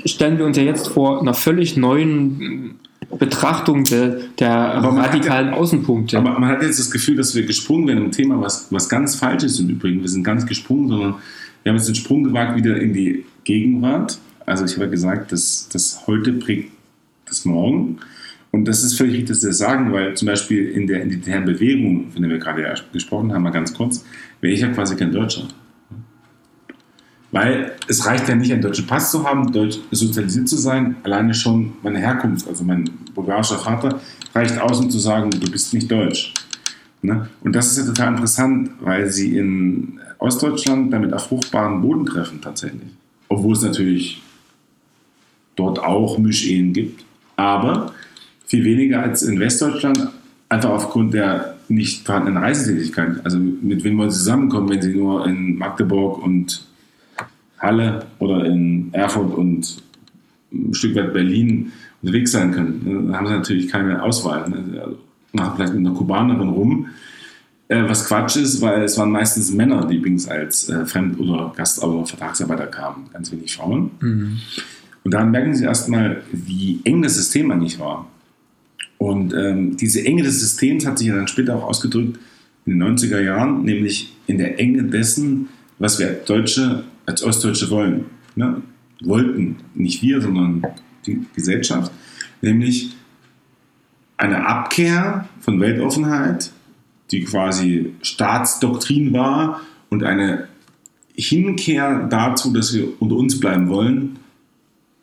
stellen 0.06 0.38
wir 0.38 0.46
uns 0.46 0.58
ja 0.58 0.64
jetzt 0.64 0.88
vor 0.88 1.22
einer 1.22 1.34
völlig 1.34 1.76
neuen 1.76 2.76
Betrachtung 3.20 3.84
der, 3.84 4.18
der 4.40 4.80
man 4.82 4.98
hat 4.98 5.10
radikalen 5.10 5.54
Außenpunkte. 5.54 6.18
Aber 6.18 6.40
man 6.40 6.50
hat 6.50 6.62
jetzt 6.62 6.80
das 6.80 6.90
Gefühl, 6.90 7.18
dass 7.18 7.36
wir 7.36 7.46
gesprungen 7.46 7.88
werden 7.88 8.06
im 8.06 8.12
Thema, 8.12 8.40
was, 8.40 8.68
was 8.72 8.88
ganz 8.90 9.16
falsch 9.16 9.44
ist 9.44 9.60
im 9.60 9.70
Übrigen. 9.70 10.02
Wir 10.02 10.10
sind 10.10 10.26
nicht 10.26 10.48
gesprungen, 10.48 10.88
sondern 10.88 11.16
wir 11.64 11.70
haben 11.70 11.78
jetzt 11.78 11.88
den 11.90 11.96
Sprung 11.96 12.24
gewagt 12.24 12.56
wieder 12.56 12.78
in 12.80 12.94
die 12.94 13.26
Gegenwart. 13.44 14.18
Also 14.46 14.66
ich 14.66 14.76
habe 14.78 14.90
gesagt, 14.90 15.32
dass 15.32 15.68
das 15.72 16.08
heute 16.08 16.34
prägt 16.34 16.72
das 17.34 17.46
Morgen. 17.46 17.98
Und 18.52 18.66
das 18.68 18.84
ist 18.84 18.96
völlig 18.96 19.14
richtig, 19.14 19.30
dass 19.30 19.42
Sie 19.42 19.48
das 19.48 19.58
sagen, 19.58 19.92
weil 19.92 20.14
zum 20.16 20.28
Beispiel 20.28 20.70
in 20.70 20.86
der 20.86 21.04
identitären 21.04 21.46
Bewegung, 21.46 22.12
von 22.12 22.22
der 22.22 22.30
wir 22.30 22.38
gerade 22.38 22.76
gesprochen 22.92 23.34
haben, 23.34 23.42
mal 23.42 23.50
ganz 23.50 23.74
kurz, 23.74 24.06
wäre 24.42 24.54
ich 24.54 24.62
ja 24.62 24.68
quasi 24.68 24.96
kein 24.96 25.12
Deutscher. 25.12 25.48
Weil 27.32 27.72
es 27.88 28.06
reicht 28.06 28.30
ja 28.30 28.36
nicht, 28.36 28.54
einen 28.54 28.62
deutschen 28.62 28.86
Pass 28.86 29.10
zu 29.10 29.28
haben, 29.28 29.52
deutsch 29.52 29.80
sozialisiert 29.90 30.48
zu 30.48 30.58
sein, 30.58 30.98
alleine 31.02 31.34
schon 31.34 31.74
meine 31.82 31.98
Herkunft, 31.98 32.48
also 32.48 32.64
mein 32.64 32.88
bulgarischer 33.16 33.58
Vater, 33.58 34.00
reicht 34.36 34.60
aus, 34.60 34.80
um 34.80 34.92
zu 34.92 35.00
sagen, 35.00 35.32
du 35.32 35.50
bist 35.50 35.74
nicht 35.74 35.90
deutsch. 35.90 36.36
Ne? 37.02 37.28
Und 37.44 37.56
das 37.56 37.72
ist 37.72 37.80
ja 37.80 37.86
total 37.86 38.10
interessant, 38.10 38.70
weil 38.82 39.10
sie 39.10 39.36
in 39.36 40.00
Ostdeutschland 40.20 40.94
damit 40.94 41.12
auf 41.12 41.28
fruchtbaren 41.28 41.82
Boden 41.82 42.06
treffen 42.06 42.40
tatsächlich. 42.40 42.92
Obwohl 43.30 43.54
es 43.54 43.64
natürlich 43.64 44.22
dort 45.56 45.80
auch 45.80 46.20
Mischehen 46.20 46.72
gibt, 46.72 47.04
aber 47.36 47.94
viel 48.46 48.64
weniger 48.64 49.02
als 49.02 49.24
in 49.24 49.40
Westdeutschland, 49.40 50.10
einfach 50.50 50.70
aufgrund 50.70 51.14
der 51.14 51.56
nicht 51.70 52.06
vorhandenen 52.06 52.44
Reisetätigkeit. 52.44 53.26
Also 53.26 53.40
mit 53.40 53.84
wem 53.84 53.98
wollen 53.98 54.12
sie 54.12 54.20
zusammenkommen, 54.20 54.70
wenn 54.70 54.82
sie 54.82 54.96
nur 54.96 55.26
in 55.26 55.58
Magdeburg 55.58 56.22
und 56.22 56.68
Halle 57.58 58.06
oder 58.20 58.46
in 58.46 58.94
Erfurt 58.94 59.34
und 59.36 59.82
ein 60.52 60.74
Stück 60.74 60.96
weit 60.96 61.14
Berlin 61.14 61.72
unterwegs 62.02 62.32
sein 62.32 62.52
können. 62.52 63.08
Dann 63.08 63.16
haben 63.16 63.28
sie 63.28 63.34
natürlich 63.34 63.68
keine 63.70 64.04
Auswahl. 64.04 64.48
Ne? 64.50 64.82
Also 64.82 64.98
machen 65.32 65.54
vielleicht 65.56 65.74
mit 65.74 65.86
einer 65.86 65.96
Kubanerin 65.96 66.50
rum, 66.50 66.88
äh, 67.68 67.84
was 67.88 68.06
Quatsch 68.06 68.36
ist, 68.36 68.62
weil 68.62 68.84
es 68.84 68.98
waren 68.98 69.12
meistens 69.12 69.52
Männer, 69.52 69.86
die 69.88 69.96
übrigens 69.96 70.28
als 70.28 70.70
äh, 70.70 70.86
Fremd- 70.86 71.20
oder 71.20 71.52
Gast- 71.56 71.82
oder 71.82 72.06
Vertragsarbeiter 72.06 72.68
kamen, 72.68 73.10
ganz 73.12 73.32
wenig 73.32 73.56
Frauen. 73.56 73.92
Und 75.04 75.14
dann 75.14 75.32
merken 75.32 75.54
sie 75.54 75.66
erstmal, 75.66 76.24
wie 76.32 76.80
eng 76.86 77.02
das 77.02 77.16
System 77.16 77.52
eigentlich 77.52 77.80
war. 77.80 78.10
Und 78.98 79.34
ähm, 79.34 79.76
diese 79.76 80.06
Enge 80.06 80.24
des 80.24 80.40
Systems 80.40 80.86
hat 80.86 80.98
sich 80.98 81.08
ja 81.08 81.16
dann 81.16 81.28
später 81.28 81.56
auch 81.56 81.64
ausgedrückt 81.64 82.20
in 82.66 82.80
den 82.80 82.98
90er 82.98 83.20
Jahren, 83.20 83.64
nämlich 83.64 84.14
in 84.28 84.38
der 84.38 84.60
Enge 84.60 84.84
dessen, 84.84 85.50
was 85.78 86.00
wir 86.00 86.14
Deutsche 86.26 86.86
als 87.06 87.22
Ostdeutsche 87.24 87.70
wollen. 87.70 88.06
Ne? 88.36 88.62
Wollten, 89.02 89.58
nicht 89.74 90.02
wir, 90.02 90.22
sondern 90.22 90.66
die 91.06 91.26
Gesellschaft, 91.36 91.92
nämlich 92.42 92.96
eine 94.16 94.46
Abkehr 94.48 95.28
von 95.42 95.60
Weltoffenheit, 95.60 96.52
die 97.12 97.26
quasi 97.26 97.94
Staatsdoktrin 98.02 99.12
war 99.12 99.60
und 99.90 100.04
eine 100.04 100.48
Hinkehr 101.14 102.08
dazu, 102.10 102.54
dass 102.54 102.74
wir 102.74 103.02
unter 103.02 103.16
uns 103.16 103.40
bleiben 103.40 103.68
wollen, 103.68 104.18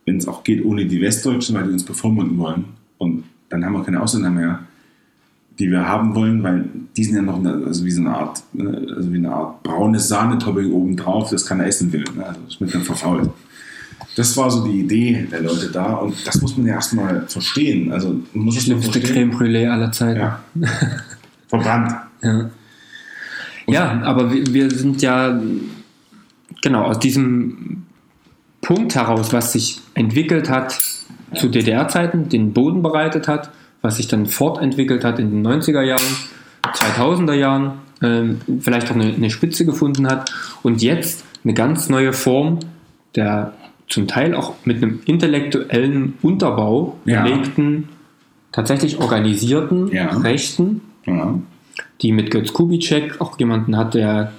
wenn 0.06 0.16
es 0.16 0.28
auch 0.28 0.44
geht, 0.44 0.64
ohne 0.64 0.86
die 0.86 1.00
Westdeutschen, 1.00 1.54
weil 1.56 1.64
die 1.64 1.72
uns 1.72 1.84
bevormunden 1.84 2.38
wollen. 2.38 2.64
Und 2.98 3.24
dann 3.48 3.64
haben 3.64 3.72
wir 3.72 3.84
keine 3.84 4.00
Ausländer 4.00 4.30
mehr, 4.30 4.60
die 5.58 5.70
wir 5.70 5.86
haben 5.86 6.14
wollen, 6.14 6.42
weil 6.42 6.64
die 6.96 7.04
sind 7.04 7.16
ja 7.16 7.22
noch 7.22 7.38
eine, 7.38 7.64
also 7.66 7.84
wie 7.84 7.90
so 7.90 8.00
eine 8.00 8.14
Art, 8.14 8.42
ne, 8.52 8.94
also 8.96 9.12
wie 9.12 9.18
eine 9.18 9.30
Art 9.30 9.62
braunes 9.62 10.08
Sahnetopping 10.08 10.72
oben 10.72 10.96
drauf, 10.96 11.30
das 11.30 11.44
keiner 11.44 11.66
essen 11.66 11.92
will. 11.92 12.04
Ne? 12.16 12.24
Also 12.24 12.40
das 12.44 12.54
schmeckt 12.54 12.74
dann 12.74 12.82
verfault. 12.82 13.30
Das 14.16 14.36
war 14.36 14.50
so 14.50 14.64
die 14.64 14.80
Idee 14.80 15.28
der 15.30 15.42
Leute 15.42 15.70
da 15.70 15.94
und 15.94 16.26
das 16.26 16.40
muss 16.40 16.56
man 16.56 16.66
ja 16.66 16.74
erstmal 16.74 17.26
verstehen. 17.28 17.92
Also 17.92 18.20
man 18.32 18.44
muss 18.46 18.56
es 18.56 18.66
mal 18.66 18.80
Schlimmste 18.80 19.00
verstehen. 19.00 19.30
Creme 19.30 19.38
Brûlée 19.38 19.68
aller 19.68 19.92
Zeiten. 19.92 20.20
Ja. 20.20 20.40
Verbrannt. 21.48 21.92
Ja, 22.22 22.50
ja 23.66 24.02
aber 24.02 24.32
wir, 24.32 24.46
wir 24.52 24.70
sind 24.70 25.02
ja 25.02 25.40
genau 26.62 26.84
aus 26.84 26.98
diesem 26.98 27.84
Punkt 28.62 28.94
heraus, 28.94 29.32
was 29.32 29.52
sich 29.52 29.80
entwickelt 30.00 30.48
hat 30.50 30.78
zu 31.34 31.48
DDR-Zeiten, 31.48 32.28
den 32.28 32.52
Boden 32.52 32.82
bereitet 32.82 33.28
hat, 33.28 33.50
was 33.82 33.98
sich 33.98 34.08
dann 34.08 34.26
fortentwickelt 34.26 35.04
hat 35.04 35.18
in 35.18 35.30
den 35.30 35.46
90er 35.46 35.82
Jahren, 35.82 36.16
2000er 36.64 37.34
Jahren, 37.34 37.72
ähm, 38.02 38.40
vielleicht 38.60 38.90
auch 38.90 38.94
eine, 38.94 39.12
eine 39.14 39.30
Spitze 39.30 39.64
gefunden 39.64 40.06
hat 40.08 40.32
und 40.62 40.82
jetzt 40.82 41.24
eine 41.44 41.54
ganz 41.54 41.88
neue 41.88 42.12
Form 42.12 42.58
der 43.16 43.54
zum 43.88 44.06
Teil 44.06 44.34
auch 44.36 44.54
mit 44.64 44.76
einem 44.82 45.00
intellektuellen 45.04 46.14
Unterbau 46.22 46.96
Ja. 47.04 47.22
belegten, 47.24 47.88
tatsächlich 48.52 48.98
organisierten 49.00 49.88
Ja. 49.88 50.10
Rechten, 50.16 50.80
Ja. 51.06 51.34
die 52.00 52.12
mit 52.12 52.30
Götz 52.30 52.52
Kubitschek 52.52 53.20
auch 53.20 53.38
jemanden 53.40 53.76
hat, 53.76 53.94
der 53.94 54.32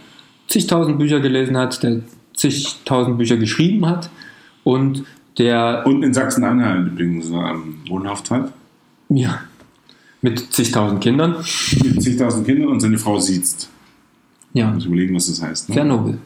zigtausend 0.47 0.97
Bücher 0.99 1.19
gelesen 1.19 1.57
hat, 1.57 1.83
der 1.83 1.99
zigtausend 2.33 3.17
Bücher 3.17 3.35
geschrieben 3.37 3.85
hat 3.87 4.09
und 4.63 5.03
der 5.41 5.83
Und 5.85 6.03
in 6.03 6.13
Sachsen-Anhalt 6.13 6.87
übrigens 6.87 7.27
ähm, 7.29 7.75
wohnhaft 7.89 8.29
hat. 8.31 8.51
ja, 9.09 9.39
mit 10.21 10.53
zigtausend 10.53 11.01
Kindern. 11.01 11.31
Mit 11.31 11.97
10.000 11.99 12.43
Kindern 12.45 12.67
und 12.69 12.79
seine 12.79 12.97
Frau 12.99 13.19
sieht. 13.19 13.67
Ja, 14.53 14.69
Muss 14.71 14.85
überlegen, 14.85 15.15
was 15.15 15.27
das 15.27 15.41
heißt. 15.41 15.69
Ne? 15.69 15.75
sehr 15.75 15.83
nobel. 15.85 16.19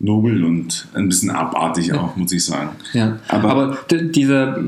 Nobel 0.00 0.42
und 0.44 0.88
ein 0.94 1.08
bisschen 1.08 1.30
abartig 1.30 1.92
auch, 1.92 2.16
muss 2.16 2.32
ich 2.32 2.44
sagen. 2.44 2.70
Ja. 2.94 3.18
Aber- 3.28 3.50
Aber, 3.50 3.78
d- 3.90 4.10
dieser 4.10 4.58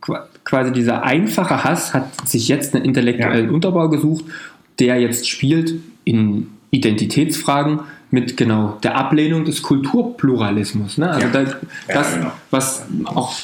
qua- 0.00 0.28
quasi 0.44 0.72
dieser 0.72 1.02
einfache 1.02 1.64
Hass 1.64 1.94
hat 1.94 2.28
sich 2.28 2.46
jetzt 2.48 2.74
einen 2.76 2.84
intellektuellen 2.84 3.46
Ja. 3.46 3.52
Unterbau 3.52 3.88
gesucht, 3.88 4.24
der 4.78 5.00
jetzt 5.00 5.28
spielt 5.28 5.74
in 6.04 6.48
Identitätsfragen 6.70 7.80
mit 8.14 8.36
genau 8.36 8.78
der 8.82 8.96
Ablehnung 8.96 9.44
des 9.44 9.60
Kulturpluralismus. 9.62 10.98
Ne? 10.98 11.10
Also 11.10 11.26
Ja. 11.26 11.32
da, 11.32 11.40
Ja, 11.42 11.48
das, 11.88 12.14
genau. 12.14 12.32
was 12.50 12.86
auch 13.06 13.34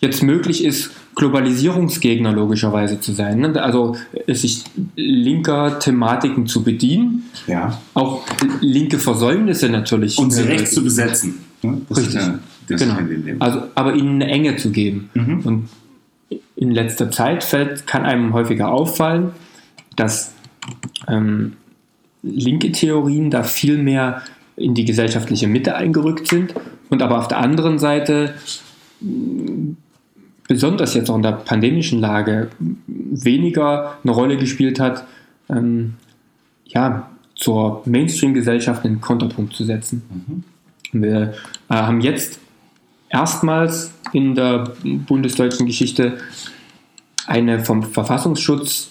jetzt 0.00 0.22
möglich 0.22 0.64
ist, 0.64 0.90
Globalisierungsgegner 1.16 2.32
logischerweise 2.32 3.00
zu 3.00 3.12
sein. 3.12 3.40
Ne? 3.40 3.62
Also 3.62 3.96
äh, 4.26 4.32
sich 4.34 4.64
linker 4.96 5.78
Thematiken 5.80 6.46
zu 6.46 6.62
bedienen, 6.62 7.24
Ja. 7.46 7.78
auch 7.94 8.22
linke 8.60 8.98
Versäumnisse 8.98 9.68
natürlich. 9.68 10.18
Und 10.18 10.30
sie 10.30 10.42
äh, 10.42 10.46
recht 10.52 10.68
zu 10.68 10.82
besetzen. 10.84 11.40
Ne? 11.62 11.82
Das 11.88 11.98
Richtig. 11.98 12.14
Ja, 12.14 12.38
das 12.68 12.80
genau. 12.80 12.94
ja. 12.98 13.34
Also, 13.40 13.62
aber 13.74 13.94
ihnen 13.94 14.22
eine 14.22 14.30
Enge 14.32 14.56
zu 14.56 14.70
geben. 14.70 15.10
Mhm. 15.14 15.40
Und 15.40 15.68
in 16.56 16.70
letzter 16.70 17.10
Zeit 17.10 17.42
fällt, 17.44 17.86
kann 17.86 18.04
einem 18.04 18.32
häufiger 18.32 18.68
auffallen, 18.70 19.32
dass 19.96 20.32
ähm, 21.08 21.54
linke 22.22 22.72
Theorien 22.72 23.30
da 23.30 23.42
viel 23.42 23.78
mehr 23.78 24.22
in 24.56 24.74
die 24.74 24.84
gesellschaftliche 24.84 25.48
Mitte 25.48 25.74
eingerückt 25.74 26.28
sind 26.28 26.54
und 26.90 27.02
aber 27.02 27.18
auf 27.18 27.28
der 27.28 27.38
anderen 27.38 27.78
Seite 27.78 28.34
besonders 30.46 30.94
jetzt 30.94 31.10
auch 31.10 31.16
in 31.16 31.22
der 31.22 31.32
pandemischen 31.32 32.00
Lage 32.00 32.50
weniger 32.86 33.98
eine 34.02 34.12
Rolle 34.12 34.36
gespielt 34.36 34.78
hat, 34.78 35.04
ähm, 35.48 35.94
ja, 36.66 37.08
zur 37.34 37.82
Mainstream-Gesellschaft 37.86 38.84
einen 38.84 39.00
Konterpunkt 39.00 39.54
zu 39.54 39.64
setzen. 39.64 40.44
Wir 40.92 41.34
äh, 41.68 41.74
haben 41.74 42.00
jetzt 42.00 42.38
erstmals 43.08 43.92
in 44.12 44.34
der 44.34 44.74
bundesdeutschen 44.84 45.66
Geschichte 45.66 46.18
eine 47.26 47.64
vom 47.64 47.82
Verfassungsschutz 47.82 48.90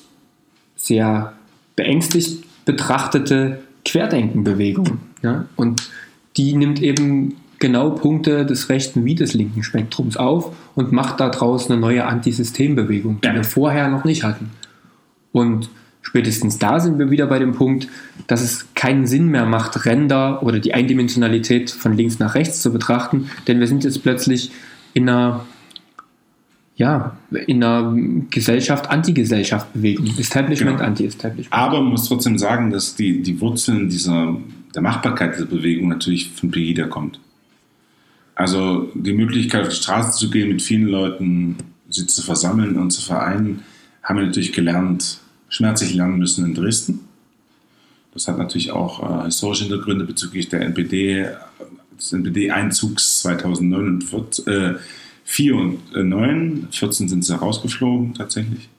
sehr 0.76 1.34
beängstigt 1.76 2.44
betrachtete 2.65 3.60
Querdenkenbewegung. 3.86 5.00
Ja? 5.21 5.45
Und 5.56 5.89
die 6.38 6.56
nimmt 6.56 6.82
eben 6.82 7.36
genau 7.60 7.91
Punkte 7.91 8.45
des 8.45 8.69
rechten 8.69 9.06
wie 9.06 9.15
des 9.15 9.34
linken 9.34 9.63
Spektrums 9.63 10.17
auf 10.17 10.56
und 10.76 10.91
macht 10.91 11.19
daraus 11.19 11.69
eine 11.69 11.80
neue 11.80 12.06
Antisystembewegung, 12.06 13.21
die 13.21 13.28
Ja. 13.28 13.36
wir 13.36 13.43
vorher 13.43 13.88
noch 13.88 14.04
nicht 14.04 14.24
hatten. 14.24 14.50
Und 15.32 15.69
spätestens 16.02 16.58
da 16.58 16.80
sind 16.80 16.97
wir 16.97 17.12
wieder 17.12 17.28
bei 17.28 17.39
dem 17.39 17.54
Punkt, 17.54 17.88
dass 18.28 18.41
es 18.41 18.65
keinen 18.74 19.06
Sinn 19.06 19.28
mehr 19.28 19.45
macht, 19.45 19.86
Ränder 19.86 20.41
oder 20.43 20.60
die 20.60 20.74
Eindimensionalität 20.74 21.69
von 21.69 21.95
links 21.95 22.19
nach 22.19 22.34
rechts 22.36 22.62
zu 22.62 22.74
betrachten, 22.74 23.30
denn 23.47 23.60
wir 23.60 23.67
sind 23.67 23.84
jetzt 23.84 24.02
plötzlich 24.02 24.52
in 24.93 25.08
einer, 25.08 25.45
ja, 26.82 27.15
in 27.46 27.63
einer 27.63 27.96
Gesellschaft, 28.32 28.89
Antigesellschaft-Bewegung. 28.89 30.08
Establishment, 30.17 30.78
Genau. 30.78 30.89
Anti-Establishment. 30.89 31.54
Aber 31.54 31.80
man 31.80 31.91
muss 31.91 32.08
trotzdem 32.08 32.39
sagen, 32.39 32.72
dass 32.72 32.96
die, 32.96 33.22
die 33.22 33.39
Wurzeln 33.39 33.88
dieser, 33.88 34.36
der 34.74 34.82
Machbarkeit 34.82 35.36
dieser 35.36 35.46
Bewegung 35.46 35.89
natürlich 35.89 36.32
von 36.32 36.50
Pegida 36.50 36.88
kommt. 36.88 37.20
Also 38.34 38.89
die 38.96 39.13
Möglichkeit, 39.13 39.62
auf 39.62 39.70
die 39.70 39.76
Straße 39.76 40.17
zu 40.17 40.32
gehen, 40.32 40.50
mit 40.50 40.63
vielen 40.63 40.88
Leuten 40.88 41.58
sie 41.88 42.08
zu 42.08 42.24
versammeln 42.24 42.76
und 42.78 42.89
zu 42.89 43.02
vereinen, 43.04 43.62
haben 44.02 44.17
wir 44.17 44.26
natürlich 44.26 44.52
gelernt, 44.52 45.20
schmerzlich 45.50 45.94
lernen 45.94 46.17
müssen 46.17 46.46
in 46.46 46.56
Dresden. 46.56 47.02
Das 48.15 48.28
hat 48.28 48.39
natürlich 48.39 48.72
auch 48.72 49.22
äh, 49.22 49.26
historische 49.26 49.65
Hintergründe 49.65 50.06
bezüglich 50.06 50.50
der 50.50 50.62
NPD, 50.62 51.28
des 51.96 52.12
NPD-Einzugs 52.12 53.22
2009 53.22 53.88
und 53.88 54.04
14, 54.04 54.48
äh, 54.48 54.74
4 55.32 55.56
und 55.56 55.80
äh, 55.96 56.04
9. 56.04 56.67
14 56.72 57.08
sind 57.08 57.24
sie 57.24 57.38
rausgeflogen 57.38 58.13
tatsächlich 58.13 58.70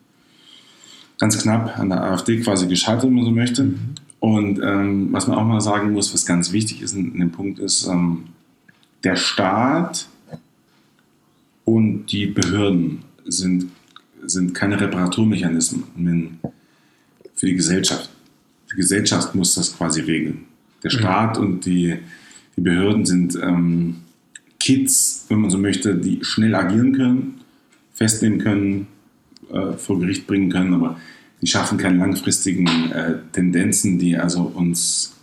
ganz 1.18 1.38
knapp 1.38 1.78
an 1.78 1.88
der 1.88 2.02
AfD 2.02 2.40
quasi 2.40 2.66
gescheitert, 2.66 3.04
wenn 3.04 3.14
man 3.14 3.24
so 3.24 3.30
möchte. 3.30 3.72
Und 4.18 4.60
ähm, 4.60 5.12
was 5.12 5.28
man 5.28 5.38
auch 5.38 5.44
mal 5.44 5.60
sagen 5.60 5.92
muss, 5.92 6.12
was 6.12 6.26
ganz 6.26 6.52
wichtig 6.52 6.82
ist 6.82 6.94
in, 6.94 7.14
in 7.14 7.20
dem 7.20 7.30
Punkt, 7.30 7.58
ist, 7.58 7.86
ähm, 7.86 8.24
der 9.04 9.16
Staat 9.16 10.08
und 11.64 12.06
die 12.06 12.26
Behörden 12.26 13.04
sind, 13.24 13.70
sind 14.24 14.52
keine 14.52 14.80
Reparaturmechanismen 14.80 16.40
für 17.34 17.46
die 17.46 17.54
Gesellschaft. 17.54 18.10
Die 18.72 18.76
Gesellschaft 18.76 19.34
muss 19.36 19.54
das 19.54 19.76
quasi 19.76 20.00
regeln. 20.00 20.44
Der 20.82 20.90
Staat 20.90 21.38
und 21.38 21.64
die, 21.64 21.98
die 22.56 22.60
Behörden 22.60 23.06
sind 23.06 23.36
ähm, 23.40 24.02
Kids, 24.62 25.26
wenn 25.28 25.40
man 25.40 25.50
so 25.50 25.58
möchte, 25.58 25.96
die 25.96 26.20
schnell 26.22 26.54
agieren 26.54 26.92
können, 26.92 27.40
festnehmen 27.92 28.38
können, 28.38 28.86
äh, 29.52 29.72
vor 29.72 29.98
Gericht 29.98 30.28
bringen 30.28 30.50
können, 30.50 30.72
aber 30.74 30.98
die 31.40 31.48
schaffen 31.48 31.78
keine 31.78 31.98
langfristigen 31.98 32.66
äh, 32.92 33.14
Tendenzen, 33.32 33.98
die 33.98 34.16
also 34.16 34.42
uns 34.54 35.16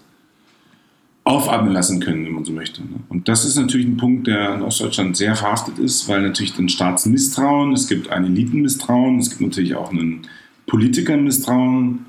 aufatmen 1.24 1.72
lassen 1.72 2.02
können, 2.02 2.26
wenn 2.26 2.34
man 2.34 2.44
so 2.44 2.52
möchte. 2.52 2.82
Ne? 2.82 3.00
Und 3.08 3.30
das 3.30 3.46
ist 3.46 3.56
natürlich 3.56 3.88
ein 3.88 3.96
Punkt, 3.96 4.28
der 4.28 4.56
in 4.56 4.62
Ostdeutschland 4.62 5.16
sehr 5.16 5.36
verhaftet 5.36 5.80
ist, 5.80 6.10
weil 6.10 6.22
natürlich 6.22 6.58
ein 6.60 6.68
Staatsmisstrauen, 6.68 7.72
es 7.72 7.88
gibt 7.88 8.10
ein 8.10 8.26
Elitenmisstrauen, 8.26 9.20
es 9.20 9.30
gibt 9.30 9.42
natürlich 9.42 9.76
auch 9.76 9.92
einen 9.92 10.24
Politikermisstrauen 10.68 12.06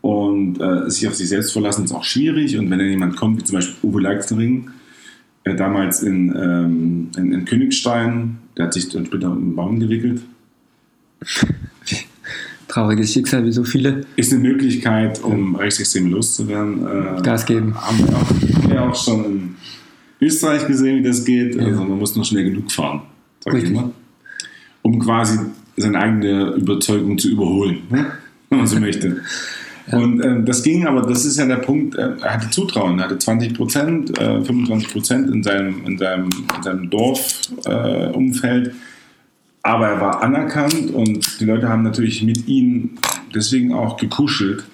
und 0.00 0.60
äh, 0.60 0.88
sich 0.88 1.08
auf 1.08 1.14
sich 1.14 1.28
selbst 1.28 1.52
verlassen 1.52 1.84
ist 1.84 1.92
auch 1.92 2.04
schwierig. 2.04 2.56
Und 2.56 2.70
wenn 2.70 2.78
dann 2.78 2.88
jemand 2.88 3.16
kommt, 3.16 3.40
wie 3.40 3.44
zum 3.44 3.56
Beispiel 3.56 3.76
Uwe 3.82 4.00
Leitzring, 4.00 4.70
äh, 5.44 5.54
damals 5.54 6.02
in, 6.02 6.34
ähm, 6.34 7.10
in, 7.16 7.32
in 7.32 7.44
Königstein, 7.44 8.38
der 8.56 8.66
hat 8.66 8.74
sich 8.74 8.88
dann 8.88 9.06
später 9.06 9.30
um 9.30 9.38
einen 9.38 9.56
Baum 9.56 9.80
gewickelt, 9.80 10.22
Trauriges 12.68 13.12
Schicksal 13.12 13.44
wie 13.44 13.52
so 13.52 13.64
viele. 13.64 14.06
ist 14.16 14.32
eine 14.32 14.40
Möglichkeit, 14.40 15.22
um 15.22 15.56
Rechtsextreme 15.56 16.08
loszuwerden. 16.08 17.18
Äh, 17.18 17.22
Gas 17.22 17.44
geben. 17.44 17.74
Haben 17.74 17.98
wir, 17.98 18.16
auch, 18.16 18.30
haben 18.30 18.70
wir 18.70 18.82
auch 18.82 18.94
schon 18.94 19.24
in 19.24 19.56
Österreich 20.22 20.66
gesehen, 20.66 21.00
wie 21.00 21.02
das 21.02 21.24
geht. 21.24 21.58
Also 21.58 21.84
man 21.84 21.98
muss 21.98 22.16
nur 22.16 22.24
schnell 22.24 22.44
genug 22.44 22.72
fahren. 22.72 23.02
sag 23.40 23.54
ich 23.54 23.64
immer, 23.64 23.92
um 24.80 24.98
quasi 24.98 25.38
seine 25.76 25.98
eigene 25.98 26.54
Überzeugung 26.54 27.18
zu 27.18 27.28
überholen, 27.28 27.82
ne? 27.90 28.12
wenn 28.48 28.58
man 28.58 28.66
so 28.66 28.80
möchte. 28.80 29.20
Und 29.90 30.24
ähm, 30.24 30.44
das 30.44 30.62
ging, 30.62 30.86
aber 30.86 31.02
das 31.02 31.24
ist 31.24 31.38
ja 31.38 31.46
der 31.46 31.56
Punkt, 31.56 31.96
äh, 31.96 32.10
er 32.20 32.34
hatte 32.34 32.50
Zutrauen, 32.50 32.98
er 32.98 33.06
hatte 33.06 33.18
20 33.18 33.54
Prozent, 33.54 34.18
äh, 34.18 34.42
25 34.42 34.92
Prozent 34.92 35.30
in 35.30 35.42
seinem, 35.42 35.84
in 35.84 35.98
seinem, 35.98 36.30
in 36.56 36.62
seinem 36.62 36.90
Dorfumfeld, 36.90 38.68
äh, 38.68 38.72
aber 39.62 39.88
er 39.88 40.00
war 40.00 40.22
anerkannt 40.22 40.90
und 40.92 41.40
die 41.40 41.44
Leute 41.44 41.68
haben 41.68 41.82
natürlich 41.82 42.22
mit 42.22 42.46
ihm 42.46 42.90
deswegen 43.34 43.72
auch 43.72 43.96
gekuschelt, 43.96 44.64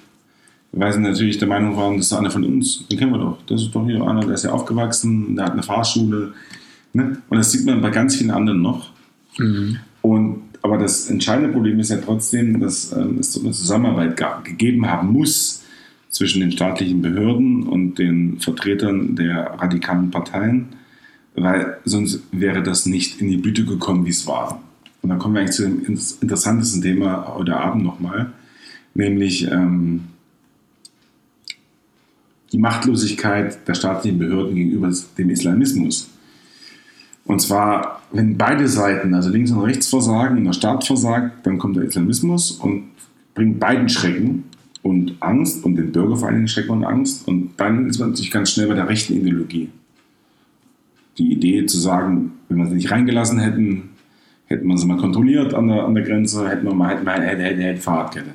weil 0.73 0.93
sie 0.93 1.01
natürlich 1.01 1.39
der 1.39 1.49
Meinung 1.49 1.77
waren, 1.77 1.97
das 1.97 2.07
ist 2.07 2.13
einer 2.13 2.31
von 2.31 2.45
uns, 2.45 2.87
den 2.89 2.99
kennen 2.99 3.13
wir 3.13 3.19
doch, 3.19 3.39
das 3.47 3.63
ist 3.63 3.75
doch 3.75 3.87
hier 3.87 4.03
einer, 4.03 4.21
der 4.21 4.35
ist 4.35 4.45
ja 4.45 4.53
aufgewachsen, 4.53 5.37
der 5.37 5.47
hat 5.47 5.53
eine 5.53 5.63
Fahrschule. 5.63 6.33
Ne? 6.93 7.19
Und 7.29 7.39
das 7.39 7.53
sieht 7.53 7.65
man 7.65 7.81
bei 7.81 7.91
ganz 7.91 8.17
vielen 8.17 8.31
anderen 8.31 8.63
noch. 8.63 8.91
Und, 10.03 10.43
aber 10.63 10.79
das 10.79 11.09
entscheidende 11.09 11.53
Problem 11.53 11.79
ist 11.79 11.91
ja 11.91 11.99
trotzdem, 11.99 12.61
dass 12.61 12.93
ähm, 12.93 13.19
es 13.19 13.33
so 13.33 13.41
eine 13.41 13.53
Zusammenarbeit 13.53 14.17
gab, 14.17 14.45
gegeben 14.45 14.87
haben 14.87 15.13
muss 15.13 15.63
zwischen 16.11 16.41
den 16.41 16.53
staatlichen 16.53 17.03
Behörden 17.03 17.65
und 17.65 17.99
den 17.99 18.41
Vertretern 18.41 19.15
der 19.15 19.55
radikalen 19.59 20.11
Parteien, 20.11 20.67
weil 21.35 21.79
sonst 21.85 22.23
wäre 22.33 22.63
das 22.63 22.87
nicht 22.87 23.21
in 23.21 23.29
die 23.29 23.37
Blüte 23.37 23.65
gekommen, 23.65 24.07
wie 24.07 24.11
es 24.11 24.27
war. 24.27 24.63
Und 25.03 25.11
dann 25.11 25.19
kommen 25.19 25.35
wir 25.35 25.43
eigentlich 25.43 25.57
zu 25.57 25.63
dem 25.63 25.85
interessantesten 26.21 26.83
Thema 26.83 27.35
heute 27.35 27.57
Abend 27.57 27.85
nochmal, 27.85 28.33
nämlich 28.95 29.49
ähm, 29.51 30.05
die 32.53 32.59
Machtlosigkeit 32.59 33.69
der 33.69 33.75
staatlichen 33.75 34.19
Behörden 34.19 34.55
gegenüber 34.55 34.91
dem 35.17 35.31
Islamismus. 35.31 36.11
Und 37.29 37.41
zwar, 37.41 38.01
wenn 38.11 38.39
beide 38.39 38.66
Seiten, 38.66 39.12
also 39.12 39.29
links 39.29 39.51
und 39.51 39.61
rechts 39.61 39.89
versagen 39.89 40.39
und 40.39 40.45
der 40.45 40.55
Staat 40.55 40.85
versagt, 40.85 41.47
dann 41.47 41.59
kommt 41.59 41.76
der 41.76 41.85
Islamismus 41.85 42.53
und 42.53 42.85
bringt 43.35 43.61
beiden 43.61 43.91
Schrecken 43.91 44.45
und 44.83 45.14
Angst 45.20 45.62
und 45.62 45.76
den 45.76 45.93
Bürger 45.93 46.16
vor 46.16 46.31
Dingen 46.33 46.49
Schrecken 46.49 46.70
und 46.70 46.85
Angst. 46.85 47.29
Und 47.29 47.51
dann 47.59 47.87
ist 47.87 47.99
man 47.99 48.11
natürlich 48.11 48.31
ganz 48.31 48.51
schnell 48.51 48.66
bei 48.66 48.74
der 48.74 48.89
rechten 48.89 49.12
Ideologie. 49.12 49.68
Die 51.18 51.33
Idee 51.33 51.66
zu 51.66 51.79
sagen, 51.79 52.33
wenn 52.49 52.57
wir 52.57 52.66
sie 52.66 52.76
nicht 52.76 52.91
reingelassen 52.91 53.39
hätten, 53.39 53.91
hätten 54.47 54.66
wir 54.66 54.79
sie 54.79 54.87
mal 54.87 54.97
kontrolliert 54.97 55.53
an 55.53 55.68
der, 55.68 55.85
an 55.85 55.95
der 55.95 56.05
Grenze, 56.05 56.49
hätten 56.49 56.64
wir 56.66 56.72
mal, 56.72 56.95
hätten 56.95 57.05
wir 57.05 57.12
hätte, 57.12 57.43
hätte, 57.43 57.62
hätte 57.62 57.81
Fahrradkette. 57.83 58.31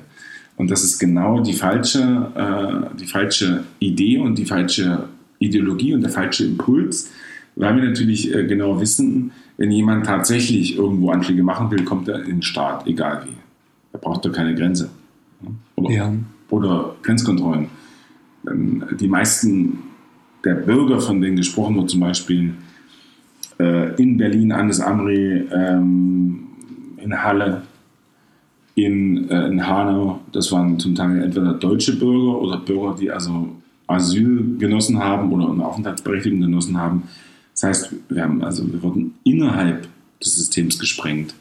Und 0.56 0.70
das 0.70 0.84
ist 0.84 1.00
genau 1.00 1.40
die 1.40 1.54
falsche, 1.54 2.30
äh, 2.36 2.96
die 2.96 3.06
falsche 3.06 3.64
Idee 3.80 4.18
und 4.18 4.38
die 4.38 4.44
falsche 4.44 5.08
Ideologie 5.40 5.94
und 5.94 6.02
der 6.02 6.10
falsche 6.10 6.44
Impuls, 6.44 7.10
weil 7.56 7.76
wir 7.76 7.84
natürlich 7.84 8.34
äh, 8.34 8.44
genau 8.46 8.80
wissen, 8.80 9.32
wenn 9.56 9.70
jemand 9.70 10.06
tatsächlich 10.06 10.76
irgendwo 10.76 11.10
Anschläge 11.10 11.42
machen 11.42 11.70
will, 11.70 11.84
kommt 11.84 12.08
er 12.08 12.20
in 12.22 12.26
den 12.36 12.42
Staat, 12.42 12.86
egal 12.86 13.24
wie. 13.26 13.36
Er 13.92 13.98
braucht 14.00 14.24
doch 14.24 14.32
keine 14.32 14.54
Grenze. 14.54 14.90
Oder, 15.76 15.90
Ja. 15.90 16.12
oder 16.50 16.96
Grenzkontrollen. 17.02 17.68
Ähm, 18.48 18.84
Die 18.98 19.08
meisten 19.08 19.78
der 20.44 20.54
Bürger, 20.54 21.00
von 21.00 21.20
denen 21.20 21.36
gesprochen 21.36 21.76
wird, 21.76 21.90
zum 21.90 22.00
Beispiel 22.00 22.54
äh, 23.58 23.94
in 24.02 24.16
Berlin, 24.16 24.52
Anis 24.52 24.80
Amri, 24.80 25.44
ähm, 25.52 26.40
in 26.98 27.22
Halle, 27.22 27.62
in, 28.74 29.28
äh, 29.30 29.46
in 29.46 29.66
Hanau, 29.66 30.20
das 30.32 30.50
waren 30.50 30.78
zum 30.78 30.94
Teil 30.94 31.22
entweder 31.22 31.54
deutsche 31.54 31.96
Bürger 31.96 32.40
oder 32.40 32.58
Bürger, 32.58 32.96
die 32.98 33.10
also 33.10 33.50
Asyl 33.86 34.56
genossen 34.58 34.98
haben 34.98 35.30
oder 35.32 35.50
eine 35.50 35.64
Aufenthaltsberechtigung 35.64 36.40
genossen 36.40 36.76
haben. 36.78 37.04
Das 37.54 37.62
heißt, 37.62 37.94
wir, 38.08 38.22
haben 38.22 38.42
also, 38.42 38.70
wir 38.70 38.82
wurden 38.82 39.14
innerhalb 39.24 39.88
des 40.22 40.36
Systems 40.36 40.78
gesprengt. 40.78 41.34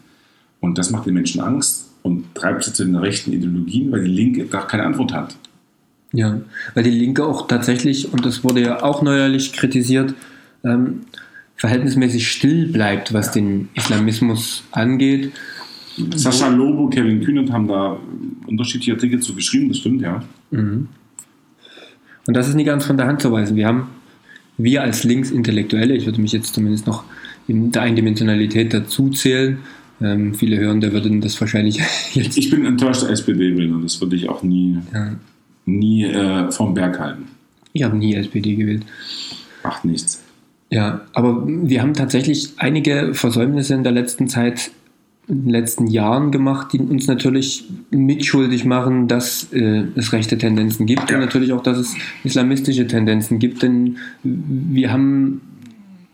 Und 0.59 0.78
das 0.78 0.91
macht 0.91 1.05
den 1.07 1.16
Menschen 1.16 1.41
Angst 1.41 1.89
und 2.03 2.34
treibt 2.36 2.64
sie 2.64 2.74
zu 2.74 2.86
den 2.86 2.95
rechten 2.95 3.34
Ideologien, 3.34 3.91
weil 3.91 4.03
die 4.03 4.11
Linke 4.11 4.45
da 4.45 4.61
keine 4.61 4.84
Antwort 4.84 5.14
hat. 5.14 5.36
Ja, 6.11 6.41
weil 6.76 6.84
die 6.84 6.91
Linke 6.91 7.26
auch 7.26 7.47
tatsächlich, 7.47 8.14
und 8.14 8.26
das 8.26 8.43
wurde 8.43 8.61
ja 8.61 8.84
auch 8.84 9.01
neuerlich 9.01 9.51
kritisiert, 9.51 10.14
ähm, 10.64 11.01
verhältnismäßig 11.55 12.30
still 12.30 12.68
bleibt, 12.68 13.14
was 13.14 13.32
den 13.32 13.70
Islamismus 13.74 14.64
angeht. 14.72 15.32
Sascha 16.16 16.49
Lobo, 16.49 16.88
Kevin 16.89 17.24
Kühnert 17.24 17.51
haben 17.51 17.68
da 17.68 17.97
unterschiedliche 18.47 18.93
Artikel 18.93 19.20
zu 19.20 19.34
geschrieben, 19.34 19.70
das 19.70 19.78
stimmt, 19.78 20.01
ja. 20.01 20.24
Und 22.28 22.34
das 22.36 22.47
ist 22.47 22.55
nicht 22.55 22.66
ganz 22.66 22.86
von 22.86 22.97
der 22.97 23.07
Hand 23.07 23.22
zu 23.22 23.32
weisen. 23.32 23.55
Wir 23.55 23.68
haben, 23.68 23.88
wir 24.58 24.84
als 24.84 25.04
Linksintellektuelle, 25.04 25.95
ich 25.95 26.06
würde 26.06 26.22
mich 26.22 26.32
jetzt 26.32 26.54
zumindest 26.54 26.88
noch 26.88 27.04
in 27.47 27.72
der 27.72 27.82
Eindimensionalität 27.84 28.74
dazu 28.74 29.10
zählen, 29.10 29.58
ähm, 30.01 30.34
viele 30.34 30.58
hören, 30.58 30.82
der 30.82 30.93
würden 30.93 31.22
das 31.22 31.39
wahrscheinlich 31.39 31.80
jetzt. 32.14 32.38
Ich 32.38 32.49
bin 32.49 32.66
enttäuschter 32.66 33.10
SPD-Wähler, 33.10 33.80
das 33.82 33.99
würde 34.01 34.16
ich 34.16 34.30
auch 34.30 34.43
nie, 34.43 34.78
Ja, 34.93 35.16
nie 35.66 36.04
äh, 36.06 36.51
vom 36.51 36.74
Berg 36.74 36.99
halten. 36.99 37.24
ich 37.74 37.84
habe 37.84 37.97
nie 37.97 38.16
SPD 38.16 38.56
gewählt. 38.56 38.84
Macht 39.64 39.86
nichts. 39.86 40.22
Ja, 40.70 41.01
aber 41.14 41.43
wir 41.47 41.82
haben 41.82 41.93
tatsächlich 41.93 42.49
einige 42.58 43.14
Versäumnisse 43.14 43.76
in 43.76 43.84
der 43.84 43.91
letzten 43.91 44.28
Zeit, 44.28 44.72
in 45.28 45.43
den 45.43 45.49
letzten 45.49 45.88
Jahren 45.88 46.32
gemacht, 46.32 46.74
die 46.74 46.80
uns 46.80 47.07
natürlich 47.07 47.65
mitschuldig 47.91 48.65
machen, 48.65 49.07
dass 49.07 49.51
äh, 49.53 49.86
es 49.95 50.11
rechte 50.11 50.38
Tendenzen 50.38 50.86
gibt 50.86 51.09
Ja. 51.09 51.15
und 51.15 51.21
natürlich 51.21 51.53
auch, 51.53 51.63
dass 51.63 51.78
es 51.78 51.95
islamistische 52.24 52.88
Tendenzen 52.88 53.39
gibt. 53.39 53.63
Denn 53.63 53.97
wir 54.24 54.91
haben 54.91 55.41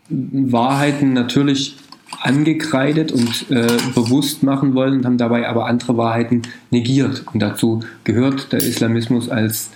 Wahrheiten 0.08 1.12
natürlich 1.12 1.76
angekreidet 2.20 3.12
und 3.12 3.50
äh, 3.50 3.66
bewusst 3.94 4.42
machen 4.42 4.74
wollen 4.74 4.98
und 4.98 5.06
haben 5.06 5.18
dabei 5.18 5.48
aber 5.48 5.66
andere 5.66 5.96
Wahrheiten 5.96 6.42
negiert. 6.70 7.24
Und 7.32 7.40
dazu 7.40 7.80
gehört 8.04 8.52
der 8.52 8.60
Islamismus 8.60 9.28
als 9.28 9.70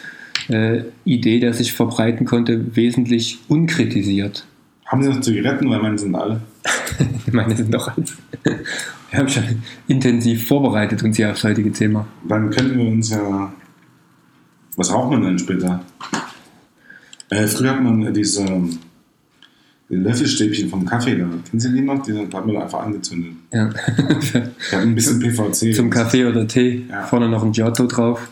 äh, 0.48 0.82
Idee, 1.04 1.40
der 1.40 1.54
sich 1.54 1.72
verbreiten 1.72 2.26
konnte, 2.26 2.76
wesentlich 2.76 3.38
unkritisiert. 3.48 4.46
Haben 4.86 5.02
Sie 5.02 5.08
noch 5.08 5.20
Zigaretten, 5.20 5.68
weil 5.70 5.80
meine 5.80 5.98
sind 5.98 6.14
alle? 6.14 6.40
Ich 7.26 7.32
meine, 7.32 7.56
sind 7.56 7.72
doch 7.72 7.88
alles. 7.88 8.16
Wir 9.10 9.18
haben 9.18 9.28
schon 9.28 9.62
intensiv 9.88 10.46
vorbereitet 10.46 11.02
uns 11.02 11.16
hier 11.16 11.30
aufs 11.30 11.44
heutige 11.44 11.72
Thema. 11.72 12.06
Dann 12.28 12.50
könnten 12.50 12.78
wir 12.78 12.86
uns 12.86 13.10
ja. 13.10 13.52
Was 14.76 14.92
raucht 14.92 15.12
man 15.12 15.22
denn 15.22 15.38
später? 15.38 15.84
Äh, 17.30 17.46
früher 17.46 17.70
hat 17.70 17.82
man 17.82 18.12
diese 18.12 18.44
die 19.88 19.96
Löffelstäbchen 19.96 20.68
vom 20.68 20.84
Kaffee 20.84 21.16
da. 21.16 21.24
Kennen 21.24 21.60
Sie 21.60 21.72
die 21.72 21.82
noch? 21.82 22.02
Die 22.02 22.18
hat 22.18 22.46
man 22.46 22.56
einfach 22.56 22.80
angezündet. 22.80 23.32
Ja. 23.52 23.68
Die 23.68 24.76
ein 24.76 24.94
bisschen 24.94 25.18
PVC. 25.20 25.74
Zum 25.74 25.90
Kaffee 25.90 26.24
oder 26.24 26.46
Tee. 26.48 26.86
Ja. 26.88 27.02
Vorne 27.04 27.28
noch 27.28 27.44
ein 27.44 27.52
Giotto 27.52 27.86
drauf. 27.86 28.26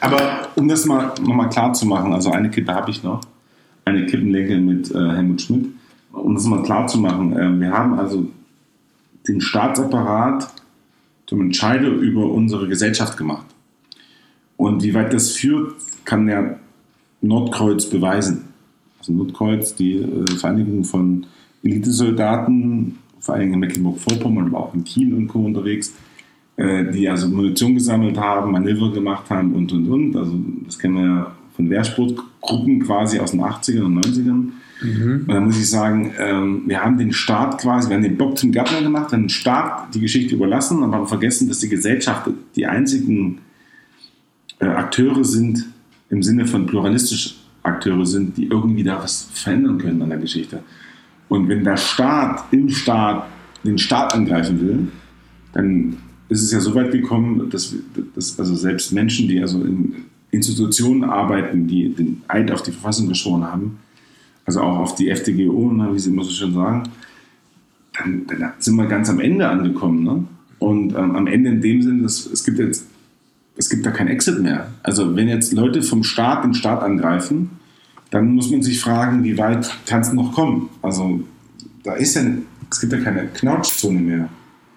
Aber 0.00 0.48
um 0.54 0.68
das 0.68 0.84
mal 0.84 1.14
nochmal 1.20 1.48
klar 1.48 1.72
zu 1.72 1.86
machen, 1.86 2.12
also 2.12 2.30
eine 2.30 2.50
Kippe 2.50 2.72
habe 2.74 2.90
ich 2.90 3.02
noch, 3.02 3.22
eine 3.84 4.06
Kippenlenke 4.06 4.56
mit 4.58 4.90
äh, 4.90 4.94
Helmut 4.94 5.42
Schmidt, 5.42 5.66
um 6.12 6.34
das 6.34 6.44
mal 6.44 6.62
klar 6.62 6.86
zu 6.86 6.98
machen, 6.98 7.36
äh, 7.36 7.60
wir 7.60 7.70
haben 7.70 7.98
also 7.98 8.26
den 9.26 9.40
Staatsapparat 9.40 10.48
zum 11.26 11.40
Entscheider 11.40 11.88
über 11.88 12.30
unsere 12.30 12.68
Gesellschaft 12.68 13.16
gemacht. 13.16 13.46
Und 14.56 14.82
wie 14.82 14.94
weit 14.94 15.12
das 15.12 15.32
führt, 15.32 15.74
kann 16.04 16.26
der 16.26 16.60
Nordkreuz 17.20 17.86
beweisen. 17.86 18.44
Also 18.98 19.12
Nordkreuz, 19.12 19.74
die 19.74 19.96
äh, 19.96 20.26
Vereinigung 20.38 20.84
von 20.84 21.26
Elitesoldaten, 21.62 22.98
vor 23.20 23.34
allem 23.34 23.54
in 23.54 23.58
Mecklenburg-Vorpommern, 23.60 24.46
aber 24.46 24.58
auch 24.60 24.74
in 24.74 24.84
Kiel 24.84 25.14
und 25.14 25.28
Co. 25.28 25.40
unterwegs, 25.40 25.94
äh, 26.56 26.90
die 26.92 27.08
also 27.08 27.28
Munition 27.28 27.74
gesammelt 27.74 28.18
haben, 28.18 28.52
Manöver 28.52 28.92
gemacht 28.92 29.28
haben 29.30 29.54
und 29.54 29.72
und 29.72 29.88
und. 29.88 30.16
Also 30.16 30.38
das 30.66 30.78
kennen 30.78 30.96
wir 30.96 31.04
ja 31.04 31.32
von 31.56 31.70
Wehrsportgruppen 32.44 32.80
quasi 32.80 33.18
aus 33.18 33.32
den 33.32 33.40
80ern 33.40 33.84
und 33.84 34.04
90ern. 34.04 34.50
Und 34.82 35.28
da 35.28 35.40
muss 35.40 35.58
ich 35.58 35.70
sagen, 35.70 36.12
ähm, 36.18 36.62
wir 36.66 36.82
haben 36.82 36.98
den 36.98 37.12
Staat 37.12 37.60
quasi, 37.60 37.88
wir 37.88 37.96
haben 37.96 38.02
den 38.02 38.18
Bock 38.18 38.36
zum 38.36 38.52
Gärtner 38.52 38.82
gemacht, 38.82 39.12
haben 39.12 39.22
den 39.22 39.28
Staat 39.28 39.94
die 39.94 40.00
Geschichte 40.00 40.34
überlassen, 40.34 40.82
aber 40.82 40.96
haben 40.96 41.06
vergessen, 41.06 41.48
dass 41.48 41.60
die 41.60 41.68
Gesellschaft 41.68 42.28
die 42.54 42.66
einzigen 42.66 43.38
äh, 44.58 44.66
Akteure 44.66 45.24
sind, 45.24 45.66
im 46.10 46.22
Sinne 46.22 46.46
von 46.46 46.66
pluralistisch 46.66 47.36
Akteure 47.62 48.04
sind, 48.04 48.36
die 48.36 48.46
irgendwie 48.46 48.82
da 48.82 49.02
was 49.02 49.28
verändern 49.32 49.78
können 49.78 50.02
an 50.02 50.10
der 50.10 50.18
Geschichte. 50.18 50.60
Und 51.28 51.48
wenn 51.48 51.64
der 51.64 51.78
Staat 51.78 52.44
im 52.50 52.68
Staat 52.68 53.26
den 53.64 53.78
Staat 53.78 54.14
angreifen 54.14 54.60
will, 54.60 54.88
dann 55.54 55.96
ist 56.28 56.42
es 56.42 56.52
ja 56.52 56.60
so 56.60 56.74
weit 56.74 56.92
gekommen, 56.92 57.48
dass, 57.48 57.74
dass 58.14 58.38
also 58.38 58.54
selbst 58.54 58.92
Menschen, 58.92 59.28
die 59.28 59.40
also 59.40 59.62
in 59.64 59.94
Institutionen 60.34 61.04
arbeiten, 61.04 61.66
die 61.66 61.94
den 61.94 62.22
Eid 62.28 62.50
auf 62.50 62.62
die 62.62 62.72
Verfassung 62.72 63.08
geschworen 63.08 63.44
haben, 63.44 63.78
also 64.44 64.60
auch 64.60 64.78
auf 64.78 64.94
die 64.94 65.08
FDGO, 65.08 65.72
ne, 65.72 65.90
wie 65.92 65.98
sie 65.98 66.10
immer 66.10 66.24
so 66.24 66.30
schön 66.30 66.54
sagen, 66.54 66.84
dann, 67.96 68.26
dann 68.26 68.52
sind 68.58 68.76
wir 68.76 68.86
ganz 68.86 69.08
am 69.08 69.20
Ende 69.20 69.48
angekommen. 69.48 70.04
Ne? 70.04 70.24
Und 70.58 70.94
ähm, 70.94 71.16
am 71.16 71.26
Ende 71.26 71.50
in 71.50 71.60
dem 71.60 71.82
Sinn, 71.82 72.02
dass 72.02 72.26
es 72.26 72.44
gibt 72.44 72.58
jetzt, 72.58 72.86
es 73.56 73.70
gibt 73.70 73.86
da 73.86 73.90
kein 73.90 74.08
Exit 74.08 74.40
mehr. 74.40 74.72
Also 74.82 75.16
wenn 75.16 75.28
jetzt 75.28 75.52
Leute 75.52 75.82
vom 75.82 76.02
Staat 76.02 76.44
den 76.44 76.54
Staat 76.54 76.82
angreifen, 76.82 77.50
dann 78.10 78.34
muss 78.34 78.50
man 78.50 78.62
sich 78.62 78.80
fragen, 78.80 79.24
wie 79.24 79.38
weit 79.38 79.70
kann 79.86 80.00
es 80.00 80.12
noch 80.12 80.32
kommen? 80.32 80.68
Also 80.82 81.20
da 81.82 81.94
ist 81.94 82.14
ja, 82.14 82.22
es 82.70 82.80
gibt 82.80 82.92
ja 82.92 83.00
keine 83.00 83.26
Knautschzone 83.26 84.00
mehr. 84.00 84.28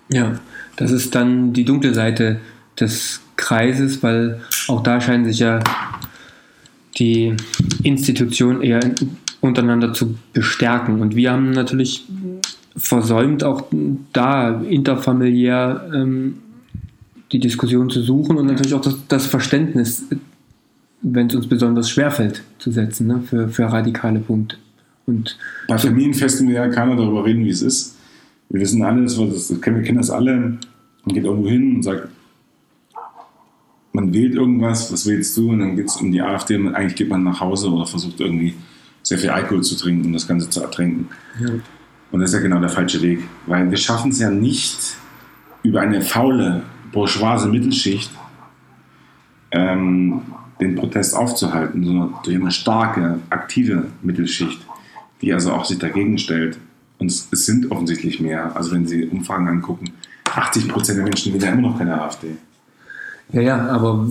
Ja, 0.10 0.40
das 0.76 0.92
ist 0.92 1.16
dann 1.16 1.54
die 1.54 1.66
dunkle 1.66 1.94
Seite 1.94 2.40
des 2.80 3.22
Kreises, 3.36 4.02
weil 4.04 4.42
auch 4.68 4.84
da 4.84 5.02
scheinen 5.02 5.26
sich 5.26 5.40
ja 5.40 5.60
die 6.98 7.36
Institutionen 7.84 8.62
eher 8.62 8.80
untereinander 9.42 9.94
zu 9.94 10.16
bestärken. 10.34 11.02
Und 11.02 11.16
wir 11.16 11.32
haben 11.32 11.52
natürlich 11.52 12.06
versäumt, 12.76 13.44
auch 13.44 13.64
da 14.14 14.62
interfamiliär 14.62 15.90
ähm, 15.94 16.38
die 17.32 17.40
Diskussion 17.40 17.90
zu 17.90 18.02
suchen 18.02 18.38
und 18.38 18.48
natürlich 18.48 18.74
auch 18.74 18.82
das, 18.82 18.96
das 19.08 19.26
Verständnis, 19.26 20.04
wenn 21.02 21.28
es 21.28 21.36
uns 21.36 21.48
besonders 21.48 21.90
schwerfällt, 21.90 22.44
zu 22.60 22.72
setzen 22.72 23.08
ne, 23.08 23.22
für, 23.22 23.50
für 23.50 23.66
radikale 23.66 24.20
Punkte. 24.20 24.58
Und 25.06 25.38
Bei 25.68 25.78
Familienfesten 25.78 26.48
will 26.48 26.56
ja 26.56 26.68
keiner 26.70 26.96
darüber 26.96 27.26
reden, 27.26 27.46
wie 27.46 27.50
es 27.50 27.62
ist. 27.62 27.96
Wir 28.50 28.62
wissen 28.62 28.82
alle, 28.84 29.04
das, 29.04 29.18
das, 29.18 29.48
das 29.48 29.62
kennen, 29.62 29.78
wir 29.78 29.84
kennen 29.84 29.98
das 29.98 30.10
alle. 30.10 30.38
Man 30.38 30.60
geht 31.16 31.24
irgendwo 31.24 31.50
hin 31.50 31.78
und 31.78 31.84
sagt, 31.84 32.10
man 33.98 34.14
wählt 34.14 34.36
irgendwas, 34.36 34.94
was 34.94 35.08
wählst 35.08 35.36
du? 35.38 35.50
Und 35.50 35.60
dann 35.60 35.76
geht 35.76 35.88
es 35.88 35.98
um 35.98 36.12
die 36.12 36.22
AfD 36.22 36.56
und 36.56 36.76
eigentlich 36.76 36.96
geht 36.96 37.10
man 37.10 37.24
nach 37.24 37.40
Hause 37.40 37.72
oder 37.72 37.88
versucht 37.88 38.20
irgendwie 38.20 38.54
sehr 39.02 39.18
viel 39.18 39.32
Alkohol 39.32 39.64
zu 39.64 39.76
trinken, 39.76 40.06
um 40.06 40.14
das 40.14 40.28
Ganze 40.28 40.50
zu 40.50 40.62
ertränken. 40.62 41.08
ja, 41.40 41.50
Und 42.12 42.20
das 42.20 42.30
ist 42.30 42.36
ja 42.36 42.42
genau 42.42 42.60
der 42.60 42.70
falsche 42.70 43.02
Weg, 43.02 43.22
weil 43.48 43.70
wir 43.72 43.78
schaffen 43.78 44.12
es 44.12 44.20
ja 44.20 44.30
nicht 44.30 44.78
über 45.64 45.82
eine 45.82 46.02
faule, 46.02 46.62
bourgeoise 46.92 47.48
Mittelschicht 47.48 48.12
ähm, 49.50 50.22
den 50.62 50.76
Protest 50.76 51.16
aufzuhalten, 51.16 51.84
sondern 51.84 52.14
durch 52.24 52.36
eine 52.36 52.52
starke, 52.52 53.20
aktive 53.32 53.88
Mittelschicht, 54.04 54.60
die 55.24 55.34
also 55.34 55.54
auch 55.54 55.66
sich 55.66 55.80
dagegen 55.80 56.20
stellt. 56.20 56.60
Und 57.00 57.08
es 57.08 57.28
sind 57.32 57.72
offensichtlich 57.72 58.20
mehr. 58.20 58.56
Also 58.56 58.74
wenn 58.74 58.86
Sie 58.86 59.08
Umfragen 59.08 59.48
angucken, 59.48 59.92
80 60.26 60.68
Prozent 60.68 60.98
der 61.00 61.06
Menschen 61.06 61.34
wählen 61.34 61.44
ja 61.44 61.52
immer 61.52 61.70
noch 61.70 61.78
keine 61.80 62.00
AfD. 62.00 62.36
Ja, 63.32 63.42
ja, 63.42 63.68
aber 63.70 64.10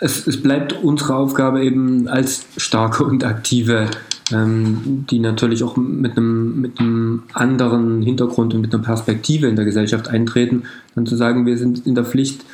es, 0.00 0.26
es 0.26 0.42
bleibt 0.42 0.72
unsere 0.82 1.14
Aufgabe 1.14 1.62
eben 1.62 2.08
als 2.08 2.46
starke 2.56 3.04
und 3.04 3.24
aktive, 3.24 3.86
ähm, 4.32 5.04
die 5.10 5.18
natürlich 5.18 5.62
auch 5.62 5.76
mit 5.76 6.16
einem, 6.16 6.60
mit 6.60 6.80
einem 6.80 7.22
anderen 7.34 8.02
Hintergrund 8.02 8.54
und 8.54 8.62
mit 8.62 8.74
einer 8.74 8.82
Perspektive 8.82 9.46
in 9.46 9.56
der 9.56 9.64
Gesellschaft 9.64 10.08
eintreten, 10.08 10.64
dann 10.94 11.06
zu 11.06 11.16
sagen, 11.16 11.44
wir 11.46 11.58
sind 11.58 11.86
in 11.86 11.94
der 11.94 12.04
Pflicht, 12.04 12.44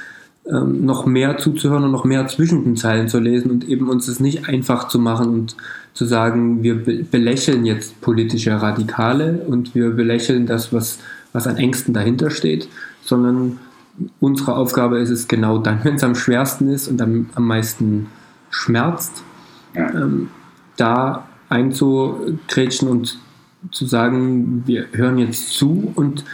ähm, 0.48 0.84
noch 0.84 1.06
mehr 1.06 1.38
zuzuhören 1.38 1.84
und 1.84 1.90
noch 1.90 2.04
mehr 2.04 2.26
zwischen 2.28 2.64
den 2.64 2.76
Zeilen 2.76 3.08
zu 3.08 3.18
lesen 3.18 3.50
und 3.50 3.68
eben 3.68 3.88
uns 3.88 4.06
es 4.06 4.20
nicht 4.20 4.48
einfach 4.48 4.86
zu 4.88 4.98
machen 4.98 5.28
und 5.28 5.56
zu 5.92 6.04
sagen, 6.04 6.62
wir 6.62 6.84
be 6.84 7.04
belächeln 7.10 7.64
jetzt 7.64 8.00
politische 8.00 8.60
Radikale 8.60 9.40
und 9.46 9.74
wir 9.74 9.90
belächeln 9.90 10.46
das, 10.46 10.72
was, 10.72 10.98
was 11.32 11.48
an 11.48 11.56
Ängsten 11.56 11.94
dahinter 11.94 12.30
steht, 12.30 12.68
sondern 13.02 13.58
unsere 14.20 14.54
Aufgabe 14.56 14.98
ist 14.98 15.10
es 15.10 15.28
genau 15.28 15.58
dann, 15.58 15.80
wenn 15.84 15.94
es 15.96 16.04
am 16.04 16.14
schwersten 16.14 16.68
ist 16.68 16.88
und 16.88 17.00
am, 17.02 17.30
am 17.34 17.46
meisten 17.46 18.06
schmerzt, 18.50 19.22
Ja. 19.74 19.90
ähm, 19.94 20.28
da 20.76 21.26
einzugrätschen 21.48 22.88
und 22.88 23.18
zu 23.72 23.86
sagen, 23.86 24.62
wir 24.66 24.86
hören 24.92 25.18
jetzt 25.18 25.50
zu 25.50 25.92
und 25.94 26.24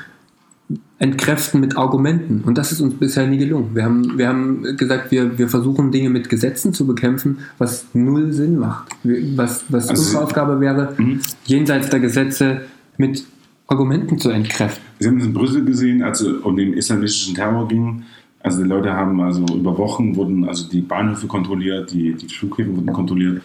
entkräften 0.99 1.61
mit 1.61 1.77
Argumenten. 1.77 2.43
Und 2.45 2.57
das 2.59 2.73
ist 2.73 2.81
uns 2.81 2.95
bisher 2.95 3.27
nie 3.27 3.39
gelungen. 3.39 3.75
Wir 3.75 3.85
haben, 3.85 4.17
wir 4.19 4.29
haben 4.29 4.77
gesagt, 4.77 5.11
wir, 5.11 5.37
wir 5.39 5.49
versuchen 5.49 5.91
Dinge 5.91 6.11
mit 6.11 6.29
Gesetzen 6.29 6.73
zu 6.73 6.87
bekämpfen, 6.87 7.39
was 7.59 7.87
null 7.93 8.33
Sinn 8.33 8.59
macht. 8.59 8.89
Was, 9.37 9.65
was 9.69 9.89
Also 9.89 10.03
unsere 10.03 10.23
Aufgabe 10.25 10.61
wäre, 10.61 10.95
Mhm. 10.99 11.21
jenseits 11.45 11.91
der 11.91 12.01
Gesetze 12.01 12.63
mit 12.99 13.25
Argumenten 13.67 14.19
zu 14.19 14.31
entkräften. 14.31 14.83
Sie 14.99 15.09
haben 15.09 15.19
es 15.19 15.27
in 15.27 15.33
Brüssel 15.33 15.65
gesehen, 15.65 16.03
als 16.03 16.21
es 16.21 16.33
um 16.43 16.57
den 16.57 16.75
islamistischen 16.75 17.35
Terror 17.35 17.67
ging. 17.69 18.03
Also 18.41 18.63
die 18.63 18.69
Leute 18.69 18.93
haben 18.93 19.21
also 19.21 19.45
über 19.55 19.77
Wochen 19.79 20.17
wurden 20.17 20.45
also 20.49 20.69
die 20.69 20.81
Bahnhöfe 20.81 21.27
kontrolliert, 21.27 21.93
die, 21.93 22.13
die 22.15 22.29
Flughäfen 22.29 22.77
wurden 22.77 22.93
kontrolliert. 22.93 23.41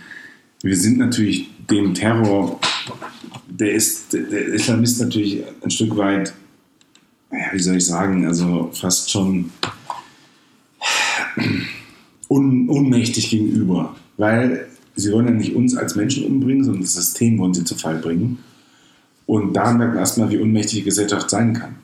Wir 0.63 0.75
sind 0.75 0.97
natürlich 0.97 1.49
dem 1.69 1.93
Terror, 1.93 2.59
der 3.47 3.73
ist, 3.73 4.11
der- 4.13 4.47
Islamist 4.47 4.99
natürlich 4.99 5.43
ein 5.63 5.69
Stück 5.69 5.95
weit, 5.97 6.33
wie 7.51 7.59
soll 7.59 7.75
ich 7.77 7.85
sagen, 7.85 8.25
also 8.25 8.71
fast 8.73 9.11
schon 9.11 9.51
un, 12.27 12.67
ohnmächtig 12.69 13.29
gegenüber. 13.29 13.95
Weil 14.17 14.67
sie 14.95 15.11
wollen 15.11 15.27
ja 15.27 15.33
nicht 15.33 15.55
uns 15.55 15.75
als 15.75 15.95
Menschen 15.95 16.25
umbringen, 16.25 16.63
sondern 16.63 16.81
das 16.81 16.93
System 16.95 17.37
wollen 17.37 17.53
sie 17.53 17.63
zu 17.63 17.75
Fall 17.75 17.99
bringen. 17.99 18.39
Und 19.27 19.53
da 19.53 19.71
merkt 19.73 19.93
man 19.93 19.99
erstmal, 19.99 20.31
wie 20.31 20.39
ohnmächtig 20.39 20.79
die 20.79 20.83
Gesellschaft 20.83 21.29
sein 21.29 21.53
kann. 21.53 21.75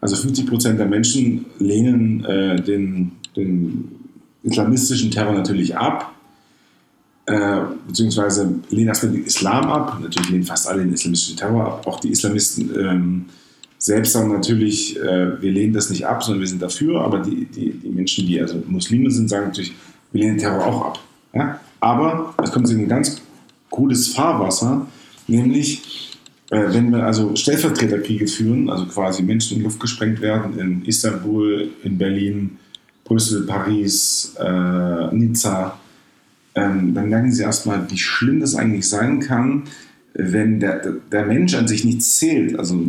Also 0.00 0.16
50 0.16 0.46
Prozent 0.46 0.78
der 0.78 0.86
Menschen 0.86 1.46
lehnen 1.58 2.24
äh, 2.24 2.60
den, 2.60 3.12
den 3.36 3.88
islamistischen 4.42 5.10
Terror 5.10 5.32
natürlich 5.32 5.76
ab, 5.76 6.12
äh, 7.26 7.60
beziehungsweise 7.86 8.52
lehnen 8.70 8.88
erstmal 8.88 9.12
den 9.12 9.24
Islam 9.24 9.70
ab. 9.70 9.98
Natürlich 10.00 10.30
lehnen 10.30 10.44
fast 10.44 10.68
alle 10.68 10.82
den 10.82 10.92
islamistischen 10.92 11.36
Terror 11.36 11.66
ab. 11.66 11.86
Auch 11.86 12.00
die 12.00 12.10
Islamisten 12.10 12.70
ähm, 12.78 13.24
selbst 13.78 14.12
sagen 14.12 14.32
natürlich, 14.32 14.98
äh, 14.98 15.40
wir 15.40 15.52
lehnen 15.52 15.72
das 15.72 15.90
nicht 15.90 16.06
ab, 16.06 16.22
sondern 16.22 16.40
wir 16.40 16.48
sind 16.48 16.62
dafür. 16.62 17.00
Aber 17.02 17.20
die, 17.20 17.46
die, 17.46 17.70
die 17.72 17.88
Menschen, 17.90 18.26
die 18.26 18.40
also 18.40 18.62
Muslime 18.66 19.10
sind, 19.10 19.28
sagen 19.28 19.46
natürlich, 19.46 19.72
wir 20.10 20.22
lehnen 20.22 20.34
den 20.34 20.40
Terror 20.40 20.64
auch 20.64 20.86
ab. 20.86 20.98
Ja? 21.32 21.60
Aber 21.80 22.34
es 22.42 22.50
kommt 22.50 22.68
in 22.70 22.80
ein 22.80 22.88
ganz 22.88 23.20
gutes 23.70 24.08
Fahrwasser, 24.08 24.86
nämlich 25.26 26.07
wenn 26.50 26.90
wir 26.90 27.04
also 27.04 27.36
Stellvertreterkriege 27.36 28.26
führen, 28.26 28.70
also 28.70 28.86
quasi 28.86 29.22
Menschen 29.22 29.54
in 29.54 29.58
die 29.60 29.64
Luft 29.64 29.80
gesprengt 29.80 30.20
werden 30.20 30.58
in 30.58 30.84
Istanbul, 30.84 31.68
in 31.84 31.98
Berlin, 31.98 32.58
Brüssel, 33.04 33.42
Paris, 33.46 34.34
äh, 34.38 35.14
Nizza, 35.14 35.78
ähm, 36.54 36.94
dann 36.94 37.08
merken 37.08 37.32
sie 37.32 37.42
erstmal, 37.42 37.90
wie 37.90 37.98
schlimm 37.98 38.40
das 38.40 38.54
eigentlich 38.54 38.88
sein 38.88 39.20
kann, 39.20 39.64
wenn 40.14 40.58
der, 40.60 40.78
der- 40.80 40.96
der 41.12 41.26
Mensch 41.26 41.54
an 41.54 41.68
sich 41.68 41.84
nichts 41.84 42.16
zählt. 42.18 42.58
Also 42.58 42.82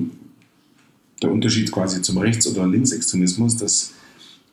der 1.22 1.32
Unterschied 1.32 1.72
quasi 1.72 2.01
zum 2.01 2.18
Rechts- 2.18 2.47
oder 2.47 2.66
Linksextremismus, 2.68 3.57
dass 3.57 3.91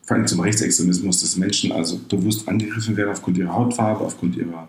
vor 0.05 0.17
allem 0.17 0.27
zum 0.27 0.41
Rechtsextremismus, 0.41 1.21
dass 1.21 1.37
Menschen 1.37 1.73
also 1.73 1.99
bewusst 2.09 2.47
angegriffen 2.49 2.97
werden 2.97 3.11
aufgrund 3.11 3.39
ihrer 3.39 3.55
Hautfarbe, 3.55 4.05
aufgrund 4.05 4.37
ihrer, 4.37 4.69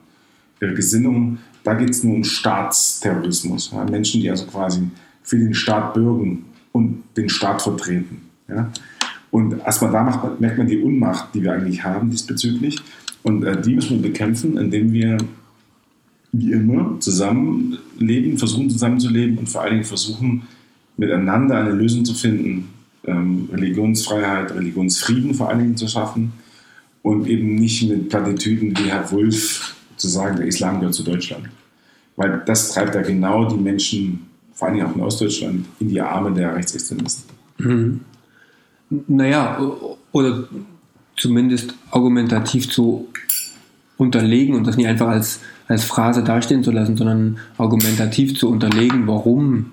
ihrer 0.61 0.73
Gesinnung. 0.73 1.37
Da 1.63 1.73
geht 1.73 1.89
es 1.89 2.03
nur 2.03 2.15
um 2.15 2.23
Staatsterrorismus. 2.23 3.71
Ja? 3.73 3.83
Menschen, 3.85 4.21
die 4.21 4.29
also 4.29 4.45
quasi 4.45 4.83
für 5.23 5.37
den 5.37 5.53
Staat 5.53 5.93
bürgen 5.93 6.45
und 6.71 7.03
den 7.15 7.29
Staat 7.29 7.61
vertreten. 7.61 8.21
Ja? 8.47 8.71
Und 9.31 9.59
erstmal 9.59 9.91
da 9.91 10.03
macht 10.03 10.39
merkt 10.39 10.57
man 10.57 10.67
die 10.67 10.81
Unmacht, 10.81 11.33
die 11.33 11.43
wir 11.43 11.53
eigentlich 11.53 11.83
haben 11.83 12.09
diesbezüglich. 12.09 12.77
Und 13.23 13.43
äh, 13.43 13.61
die 13.61 13.75
müssen 13.75 14.01
wir 14.01 14.09
bekämpfen, 14.09 14.57
indem 14.57 14.93
wir 14.93 15.17
wie 16.31 16.51
immer 16.51 16.99
zusammenleben, 16.99 18.37
versuchen 18.37 18.69
zusammenzuleben 18.69 19.37
und 19.37 19.49
vor 19.49 19.61
allen 19.61 19.73
Dingen 19.73 19.83
versuchen, 19.83 20.43
miteinander 20.97 21.57
eine 21.57 21.71
Lösung 21.71 22.05
zu 22.05 22.13
finden, 22.13 22.69
ähm, 23.05 23.49
Religionsfreiheit, 23.51 24.53
Religionsfrieden 24.53 25.33
vor 25.33 25.49
allen 25.49 25.59
Dingen 25.59 25.77
zu 25.77 25.87
schaffen 25.87 26.33
und 27.01 27.27
eben 27.27 27.55
nicht 27.55 27.89
mit 27.89 28.09
Plattitüden 28.09 28.77
wie 28.77 28.89
Herr 28.89 29.09
Wulff 29.11 29.75
zu 29.97 30.07
sagen, 30.07 30.37
der 30.37 30.47
Islam 30.47 30.79
gehört 30.79 30.95
zu 30.95 31.03
Deutschland. 31.03 31.49
Weil 32.15 32.41
das 32.45 32.71
treibt 32.73 32.95
ja 32.95 33.01
genau 33.01 33.45
die 33.45 33.57
Menschen, 33.57 34.27
vor 34.53 34.71
Dingen 34.71 34.87
auch 34.87 34.95
in 34.95 35.01
Ostdeutschland, 35.01 35.65
in 35.79 35.89
die 35.89 36.01
Arme 36.01 36.33
der 36.33 36.55
Rechtsextremisten. 36.55 37.25
Naja, 39.07 39.59
o- 39.61 39.97
oder 40.11 40.47
zumindest 41.15 41.73
argumentativ 41.91 42.69
zu 42.69 43.07
unterlegen 43.97 44.55
und 44.55 44.65
das 44.65 44.77
nicht 44.77 44.87
einfach 44.87 45.07
als, 45.07 45.41
als 45.67 45.83
Phrase 45.83 46.23
dastehen 46.23 46.63
zu 46.63 46.71
lassen, 46.71 46.97
sondern 46.97 47.37
argumentativ 47.57 48.37
zu 48.37 48.49
unterlegen, 48.49 49.07
warum 49.07 49.71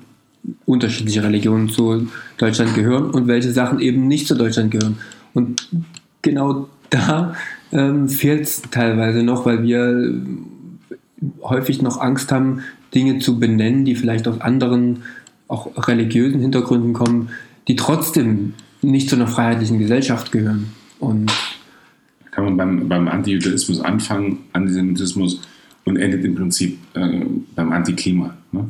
unterschiedliche 0.67 1.23
Religionen 1.23 1.69
zu 1.69 2.09
Deutschland 2.37 2.75
gehören 2.75 3.11
und 3.11 3.27
welche 3.27 3.53
Sachen 3.53 3.81
eben 3.81 4.09
nicht 4.09 4.27
zu 4.27 4.35
Deutschland 4.35 4.71
gehören. 4.71 4.97
Und 5.33 5.69
genau 6.23 6.69
da 6.91 7.35
ähm, 7.73 8.09
fehlt 8.09 8.43
es 8.43 8.63
teilweise 8.71 9.23
noch, 9.23 9.47
weil 9.47 9.63
wir 9.63 10.15
häufig 11.43 11.83
noch 11.83 12.01
Angst 12.01 12.33
haben, 12.33 12.61
Dinge 12.95 13.19
zu 13.19 13.39
benennen, 13.39 13.85
die 13.85 13.95
vielleicht 13.95 14.29
aus 14.29 14.41
anderen, 14.41 15.03
auch 15.49 15.89
religiösen 15.89 16.41
Hintergründen 16.41 16.93
kommen, 16.93 17.31
die 17.69 17.77
trotzdem 17.77 18.55
nicht 18.83 19.09
zu 19.09 19.17
einer 19.17 19.27
freiheitlichen 19.27 19.79
Gesellschaft 19.79 20.33
gehören. 20.33 20.73
Und 21.01 21.31
kann 22.31 22.45
man 22.45 22.57
beim, 22.57 22.89
beim 22.89 23.09
Antijudaismus 23.09 23.81
anfangen, 23.81 24.39
Antisemitismus 24.53 25.41
und 25.85 25.97
endet 25.97 26.25
im 26.25 26.35
Prinzip 26.35 26.79
äh, 26.95 27.21
beim 27.55 27.73
Antiklima. 27.73 28.35
Ne? 28.53 28.67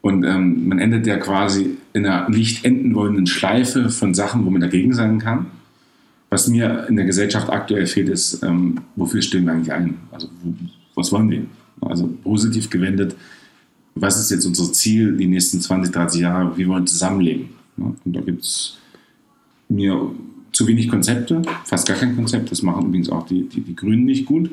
Und 0.00 0.24
ähm, 0.24 0.68
man 0.68 0.78
endet 0.78 1.06
ja 1.06 1.16
quasi 1.16 1.76
in 1.92 2.06
einer 2.06 2.28
nicht 2.28 2.64
enden 2.64 2.94
wollenden 2.94 3.26
Schleife 3.26 3.90
von 3.90 4.14
Sachen, 4.14 4.44
wo 4.44 4.50
man 4.50 4.60
dagegen 4.60 4.92
sein 4.92 5.18
kann. 5.18 5.46
Was 6.30 6.48
mir 6.48 6.86
in 6.88 6.96
der 6.96 7.04
Gesellschaft 7.04 7.48
aktuell 7.48 7.86
fehlt, 7.86 8.08
ist, 8.08 8.42
ähm, 8.42 8.80
wofür 8.96 9.22
stehen 9.22 9.44
wir 9.44 9.52
eigentlich 9.52 9.72
ein? 9.72 9.96
Also 10.10 10.28
wo, 10.42 10.54
was 10.94 11.12
wollen 11.12 11.30
wir? 11.30 11.42
Also 11.80 12.08
positiv 12.22 12.68
gewendet 12.70 13.14
was 13.96 14.20
ist 14.20 14.30
jetzt 14.30 14.44
unser 14.44 14.72
Ziel 14.72 15.16
die 15.16 15.26
nächsten 15.26 15.60
20, 15.60 15.92
30 15.92 16.20
Jahre, 16.20 16.56
wie 16.56 16.68
wollen 16.68 16.82
wir 16.82 16.86
zusammenleben. 16.86 17.48
Ja, 17.78 17.84
und 18.04 18.16
da 18.16 18.20
gibt 18.20 18.42
es 18.42 18.78
mir 19.68 20.10
zu 20.52 20.66
wenig 20.66 20.88
Konzepte, 20.88 21.42
fast 21.64 21.88
gar 21.88 21.96
kein 21.96 22.14
Konzept. 22.14 22.52
Das 22.52 22.62
machen 22.62 22.86
übrigens 22.86 23.10
auch 23.10 23.26
die, 23.26 23.48
die, 23.48 23.62
die 23.62 23.74
Grünen 23.74 24.04
nicht 24.04 24.26
gut. 24.26 24.50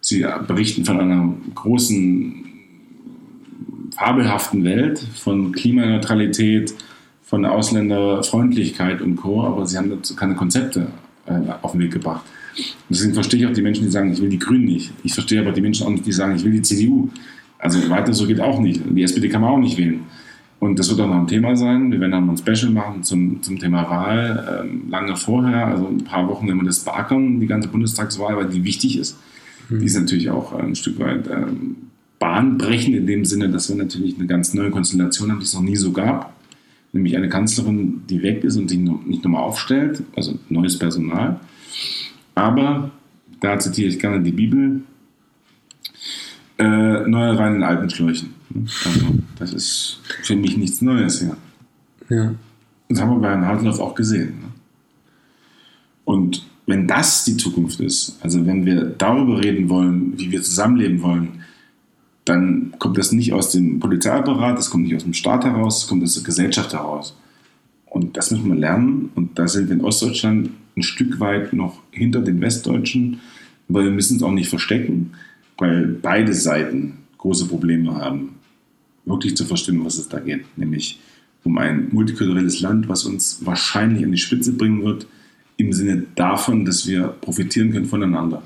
Sie 0.00 0.24
berichten 0.46 0.84
von 0.84 1.00
einer 1.00 1.34
großen, 1.54 2.44
fabelhaften 3.96 4.62
Welt, 4.62 4.98
von 4.98 5.50
Klimaneutralität, 5.52 6.74
von 7.22 7.44
Ausländerfreundlichkeit 7.44 9.02
und 9.02 9.16
Co., 9.16 9.42
aber 9.42 9.66
sie 9.66 9.78
haben 9.78 9.90
dazu 9.90 10.14
keine 10.14 10.36
Konzepte 10.36 10.88
auf 11.62 11.72
den 11.72 11.80
Weg 11.80 11.92
gebracht. 11.92 12.24
Deswegen 12.88 13.14
verstehe 13.14 13.40
ich 13.40 13.46
auch 13.46 13.52
die 13.52 13.62
Menschen, 13.62 13.84
die 13.84 13.90
sagen, 13.90 14.12
ich 14.12 14.20
will 14.20 14.28
die 14.28 14.38
Grünen 14.38 14.64
nicht. 14.64 14.92
Ich 15.02 15.12
verstehe 15.12 15.40
aber 15.40 15.52
die 15.52 15.60
Menschen 15.60 15.86
auch 15.86 15.90
nicht, 15.90 16.06
die 16.06 16.12
sagen, 16.12 16.36
ich 16.36 16.44
will 16.44 16.52
die 16.52 16.62
CDU. 16.62 17.08
Also 17.58 17.88
weiter 17.90 18.12
so 18.14 18.26
geht 18.26 18.40
auch 18.40 18.60
nicht. 18.60 18.80
Die 18.88 19.02
SPD 19.02 19.28
kann 19.28 19.40
man 19.40 19.50
auch 19.50 19.58
nicht 19.58 19.76
wählen. 19.76 20.00
Und 20.58 20.78
das 20.78 20.88
wird 20.88 21.00
auch 21.00 21.08
noch 21.08 21.16
ein 21.16 21.26
Thema 21.26 21.54
sein. 21.56 21.92
Wir 21.92 22.00
werden 22.00 22.12
dann 22.12 22.26
mal 22.26 22.32
ein 22.32 22.38
Special 22.38 22.72
machen 22.72 23.02
zum, 23.02 23.42
zum 23.42 23.58
Thema 23.58 23.88
Wahl, 23.90 24.64
ähm, 24.64 24.84
lange 24.90 25.16
vorher, 25.16 25.66
also 25.66 25.86
ein 25.86 26.04
paar 26.04 26.28
Wochen, 26.28 26.48
wenn 26.48 26.56
wir 26.56 26.64
das 26.64 26.80
beackern, 26.80 27.40
die 27.40 27.46
ganze 27.46 27.68
Bundestagswahl, 27.68 28.36
weil 28.36 28.48
die 28.48 28.64
wichtig 28.64 28.98
ist. 28.98 29.18
Mhm. 29.68 29.80
Die 29.80 29.86
ist 29.86 29.98
natürlich 29.98 30.30
auch 30.30 30.54
ein 30.54 30.74
Stück 30.74 30.98
weit 30.98 31.28
ähm, 31.28 31.76
bahnbrechend 32.18 32.96
in 32.96 33.06
dem 33.06 33.24
Sinne, 33.26 33.50
dass 33.50 33.68
wir 33.68 33.76
natürlich 33.76 34.16
eine 34.16 34.26
ganz 34.26 34.54
neue 34.54 34.70
Konstellation 34.70 35.30
haben, 35.30 35.40
die 35.40 35.44
es 35.44 35.54
noch 35.54 35.62
nie 35.62 35.76
so 35.76 35.92
gab. 35.92 36.32
Nämlich 36.96 37.16
eine 37.16 37.28
Kanzlerin, 37.28 38.02
die 38.08 38.22
weg 38.22 38.42
ist 38.44 38.56
und 38.56 38.68
sich 38.68 38.78
nicht 38.78 39.22
nochmal 39.22 39.42
aufstellt, 39.42 40.02
also 40.16 40.38
neues 40.48 40.78
Personal. 40.78 41.40
Aber, 42.34 42.90
da 43.40 43.58
zitiere 43.58 43.88
ich 43.88 43.98
gerne 43.98 44.22
die 44.22 44.32
Bibel, 44.32 44.82
äh, 46.58 47.06
neue 47.06 47.38
Wein 47.38 47.56
in 47.56 47.62
alten 47.62 47.90
Schläuchen. 47.90 48.34
Also, 48.84 49.06
das 49.38 49.52
ist 49.52 50.00
für 50.22 50.36
mich 50.36 50.56
nichts 50.56 50.80
Neues 50.80 51.20
hier. 51.20 51.36
Ja. 52.08 52.34
Das 52.88 53.00
haben 53.00 53.10
wir 53.10 53.20
bei 53.20 53.28
Herrn 53.28 53.46
Hartloff 53.46 53.80
auch 53.80 53.94
gesehen. 53.94 54.40
Ne? 54.40 54.48
Und 56.04 56.46
wenn 56.66 56.86
das 56.86 57.24
die 57.24 57.36
Zukunft 57.36 57.80
ist, 57.80 58.18
also 58.22 58.46
wenn 58.46 58.64
wir 58.64 58.84
darüber 58.84 59.42
reden 59.42 59.68
wollen, 59.68 60.18
wie 60.18 60.30
wir 60.30 60.42
zusammenleben 60.42 61.02
wollen, 61.02 61.40
dann 62.26 62.74
kommt 62.78 62.98
das 62.98 63.12
nicht 63.12 63.32
aus 63.32 63.52
dem 63.52 63.80
Polizeiapparat, 63.80 64.58
das 64.58 64.70
kommt 64.70 64.84
nicht 64.84 64.96
aus 64.96 65.04
dem 65.04 65.14
Staat 65.14 65.44
heraus, 65.44 65.80
das 65.80 65.88
kommt 65.88 66.02
aus 66.02 66.14
der 66.14 66.24
Gesellschaft 66.24 66.72
heraus. 66.72 67.16
Und 67.86 68.16
das 68.16 68.30
müssen 68.30 68.48
wir 68.48 68.56
lernen. 68.56 69.10
Und 69.14 69.38
da 69.38 69.48
sind 69.48 69.68
wir 69.68 69.76
in 69.76 69.84
Ostdeutschland 69.84 70.50
ein 70.76 70.82
Stück 70.82 71.18
weit 71.20 71.52
noch 71.52 71.80
hinter 71.90 72.20
den 72.20 72.40
Westdeutschen, 72.40 73.20
weil 73.68 73.84
wir 73.84 73.90
müssen 73.90 74.18
es 74.18 74.22
auch 74.22 74.32
nicht 74.32 74.50
verstecken 74.50 75.12
weil 75.58 75.86
beide 75.86 76.34
Seiten 76.34 76.98
große 77.18 77.46
Probleme 77.46 77.94
haben, 77.94 78.36
wirklich 79.04 79.36
zu 79.36 79.44
verstehen, 79.44 79.84
was 79.84 79.98
es 79.98 80.08
da 80.08 80.20
geht. 80.20 80.44
Nämlich 80.56 81.00
um 81.44 81.58
ein 81.58 81.88
multikulturelles 81.92 82.60
Land, 82.60 82.88
was 82.88 83.04
uns 83.04 83.44
wahrscheinlich 83.44 84.04
an 84.04 84.12
die 84.12 84.18
Spitze 84.18 84.52
bringen 84.52 84.84
wird, 84.84 85.06
im 85.56 85.72
Sinne 85.72 86.04
davon, 86.14 86.64
dass 86.64 86.86
wir 86.86 87.08
profitieren 87.08 87.72
können 87.72 87.86
voneinander. 87.86 88.42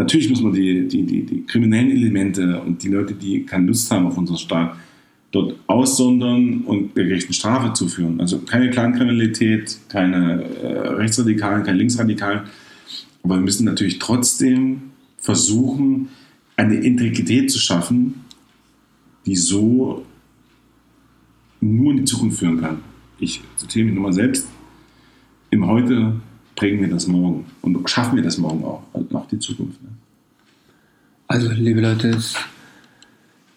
Natürlich 0.00 0.30
muss 0.30 0.40
man 0.40 0.54
die, 0.54 0.88
die, 0.88 1.02
die, 1.02 1.26
die 1.26 1.44
kriminellen 1.44 1.90
Elemente 1.90 2.62
und 2.62 2.82
die 2.82 2.88
Leute, 2.88 3.12
die 3.12 3.44
keine 3.44 3.66
Lust 3.66 3.90
haben 3.90 4.06
auf 4.06 4.16
unseren 4.16 4.38
Staat, 4.38 4.74
dort 5.30 5.56
aussondern 5.66 6.62
und 6.62 6.96
der 6.96 7.04
gerechten 7.04 7.34
Strafe 7.34 7.74
zuführen. 7.74 8.18
Also 8.18 8.38
keine 8.38 8.70
Clankriminalität, 8.70 9.76
keine 9.90 10.42
äh, 10.42 10.88
Rechtsradikalen, 10.88 11.64
keine 11.64 11.76
Linksradikalen. 11.76 12.44
Aber 13.22 13.34
wir 13.34 13.42
müssen 13.42 13.66
natürlich 13.66 13.98
trotzdem 13.98 14.92
versuchen, 15.18 16.08
eine 16.56 16.76
Integrität 16.76 17.50
zu 17.50 17.58
schaffen, 17.58 18.24
die 19.26 19.36
so 19.36 20.06
nur 21.60 21.90
in 21.90 21.98
die 21.98 22.04
Zukunft 22.04 22.38
führen 22.38 22.58
kann. 22.58 22.78
Ich 23.18 23.42
zitiere 23.56 23.84
mich 23.84 23.94
nochmal 23.94 24.14
selbst. 24.14 24.48
Im 25.50 25.66
Heute 25.66 26.14
prägen 26.60 26.82
wir 26.82 26.88
das 26.88 27.06
morgen 27.06 27.46
und 27.62 27.88
schaffen 27.88 28.16
wir 28.16 28.22
das 28.22 28.36
morgen 28.36 28.62
auch, 28.64 28.82
also 28.92 29.16
auch 29.16 29.26
die 29.28 29.38
Zukunft. 29.38 29.82
Ne? 29.82 29.88
Also, 31.26 31.50
liebe 31.52 31.80
Leute, 31.80 32.10
es 32.10 32.34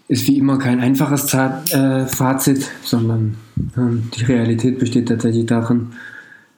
ist 0.08 0.26
wie 0.30 0.38
immer 0.38 0.58
kein 0.58 0.80
einfaches 0.80 1.28
Zart, 1.28 1.74
äh, 1.74 2.08
Fazit, 2.08 2.72
sondern 2.82 3.36
äh, 3.76 4.16
die 4.16 4.24
Realität 4.24 4.80
besteht 4.80 5.10
tatsächlich 5.10 5.46
darin, 5.48 5.88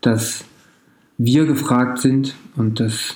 dass 0.01 0.45
wir 1.17 1.45
gefragt 1.45 1.97
sind 1.97 2.35
und 2.55 2.79
dass 2.79 3.15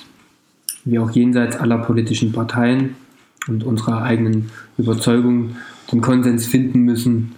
wir 0.84 1.00
auch 1.00 1.12
jenseits 1.12 1.54
aller 1.54 1.78
politischen 1.78 2.32
Parteien 2.32 2.96
und 3.46 3.62
unserer 3.62 4.02
eigenen 4.02 4.50
Überzeugung 4.76 5.54
den 5.92 6.00
Konsens 6.00 6.48
finden 6.48 6.80
müssen 6.80 7.36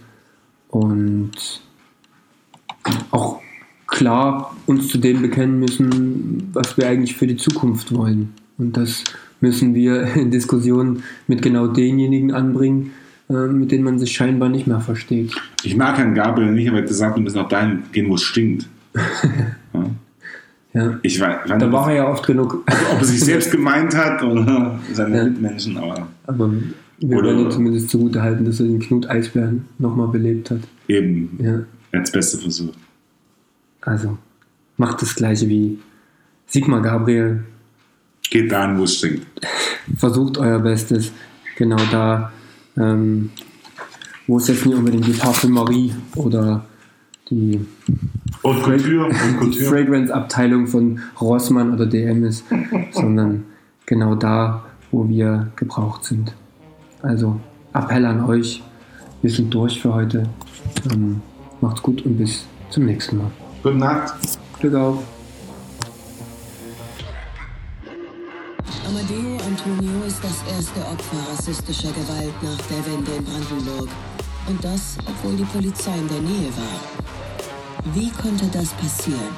und 0.69 1.61
auch 3.11 3.42
klar 3.93 4.55
uns 4.65 4.89
zu 4.89 4.97
dem 4.97 5.21
bekennen 5.21 5.59
müssen, 5.59 6.49
was 6.53 6.77
wir 6.77 6.87
eigentlich 6.87 7.15
für 7.15 7.27
die 7.27 7.37
Zukunft 7.37 7.93
wollen. 7.93 8.33
Und 8.57 8.75
das 8.75 9.03
müssen 9.39 9.73
wir 9.75 10.03
in 10.15 10.31
Diskussionen 10.31 11.03
mit 11.27 11.41
genau 11.41 11.67
denjenigen 11.67 12.33
anbringen, 12.33 12.91
äh, 13.29 13.47
mit 13.47 13.71
denen 13.71 13.83
man 13.83 13.99
sich 13.99 14.11
scheinbar 14.11 14.49
nicht 14.49 14.67
mehr 14.67 14.81
versteht. 14.81 15.31
Ich 15.63 15.77
mag 15.77 15.97
Herrn 15.97 16.15
Gabriel 16.15 16.51
nicht, 16.51 16.67
aber 16.67 16.77
er 16.77 16.81
hat 16.81 16.89
gesagt, 16.89 17.15
wir 17.15 17.23
müssen 17.23 17.39
auch 17.39 17.47
dahin 17.47 17.83
gehen, 17.91 18.09
wo 18.09 18.15
es 18.15 18.23
stinkt. 18.23 18.67
ja. 19.73 19.85
Ja. 20.73 20.99
Ich 21.03 21.21
weiß, 21.21 21.41
da 21.47 21.71
war 21.71 21.87
er 21.91 21.95
ja 21.95 22.07
oft 22.09 22.25
genug. 22.25 22.63
Also, 22.65 22.85
ob 22.93 22.99
er 22.99 23.05
sich 23.05 23.19
selbst 23.23 23.51
gemeint 23.51 23.95
hat 23.95 24.23
oder 24.23 24.79
seine 24.91 25.17
ja. 25.17 25.23
Mitmenschen, 25.25 25.77
aber. 25.77 26.07
Aber 26.25 26.51
wir 26.97 27.17
oder, 27.17 27.27
wollen 27.27 27.39
ihm 27.41 27.51
zumindest 27.51 27.91
zugute 27.91 28.23
halten, 28.23 28.43
dass 28.43 28.59
er 28.59 28.65
den 28.65 28.79
Knut 28.79 29.07
Eisbären 29.07 29.65
nochmal 29.77 30.07
belebt 30.07 30.49
hat. 30.49 30.61
Eben. 30.87 31.37
Ja. 31.39 31.59
Er 31.91 31.99
hat 31.99 32.07
das 32.07 32.11
Beste 32.11 32.39
versucht. 32.39 32.79
Also, 33.85 34.17
macht 34.77 35.01
das 35.01 35.15
Gleiche 35.15 35.47
wie 35.49 35.79
Sigmar 36.47 36.81
Gabriel. 36.81 37.43
Geht 38.29 38.51
dahin, 38.51 38.77
wo 38.77 38.83
es 38.83 38.97
stinkt. 38.97 39.27
Versucht 39.97 40.37
euer 40.37 40.59
Bestes. 40.59 41.11
Genau 41.57 41.79
da, 41.91 42.31
ähm, 42.77 43.29
wo 44.27 44.37
es 44.37 44.47
jetzt 44.47 44.65
nicht 44.65 44.75
unbedingt 44.75 45.05
die 45.05 45.11
Parfümerie 45.11 45.93
oder 46.15 46.65
die 47.29 47.65
und 48.41 48.61
Couture, 48.63 49.05
und 49.05 49.39
Couture. 49.39 49.65
Fragrance-Abteilung 49.65 50.67
von 50.67 50.99
Rossmann 51.19 51.73
oder 51.73 51.85
DM 51.85 52.25
ist, 52.25 52.43
sondern 52.91 53.45
genau 53.85 54.15
da, 54.15 54.65
wo 54.91 55.07
wir 55.07 55.51
gebraucht 55.55 56.03
sind. 56.05 56.33
Also 57.01 57.39
Appell 57.73 58.05
an 58.05 58.25
euch. 58.25 58.63
Wir 59.21 59.31
sind 59.31 59.53
durch 59.53 59.81
für 59.81 59.93
heute. 59.93 60.27
Ähm, 60.91 61.21
macht's 61.61 61.81
gut 61.81 62.05
und 62.05 62.17
bis 62.17 62.45
zum 62.69 62.85
nächsten 62.85 63.17
Mal. 63.17 63.31
Gute 63.63 63.77
Nacht. 63.77 64.13
Glück 64.59 64.75
auf. 64.75 64.97
Amadeo 68.85 69.37
Antonio 69.37 70.03
ist 70.05 70.21
das 70.21 70.43
erste 70.53 70.81
Opfer 70.81 71.31
rassistischer 71.31 71.93
Gewalt 71.93 72.33
nach 72.43 72.57
der 72.67 72.85
Wende 72.85 73.11
in 73.13 73.23
Brandenburg. 73.23 73.87
Und 74.49 74.61
das, 74.61 74.97
obwohl 75.07 75.37
die 75.37 75.45
Polizei 75.45 75.95
in 75.95 76.09
der 76.09 76.19
Nähe 76.19 76.49
war. 76.57 77.93
Wie 77.93 78.11
konnte 78.11 78.47
das 78.47 78.73
passieren? 78.73 79.31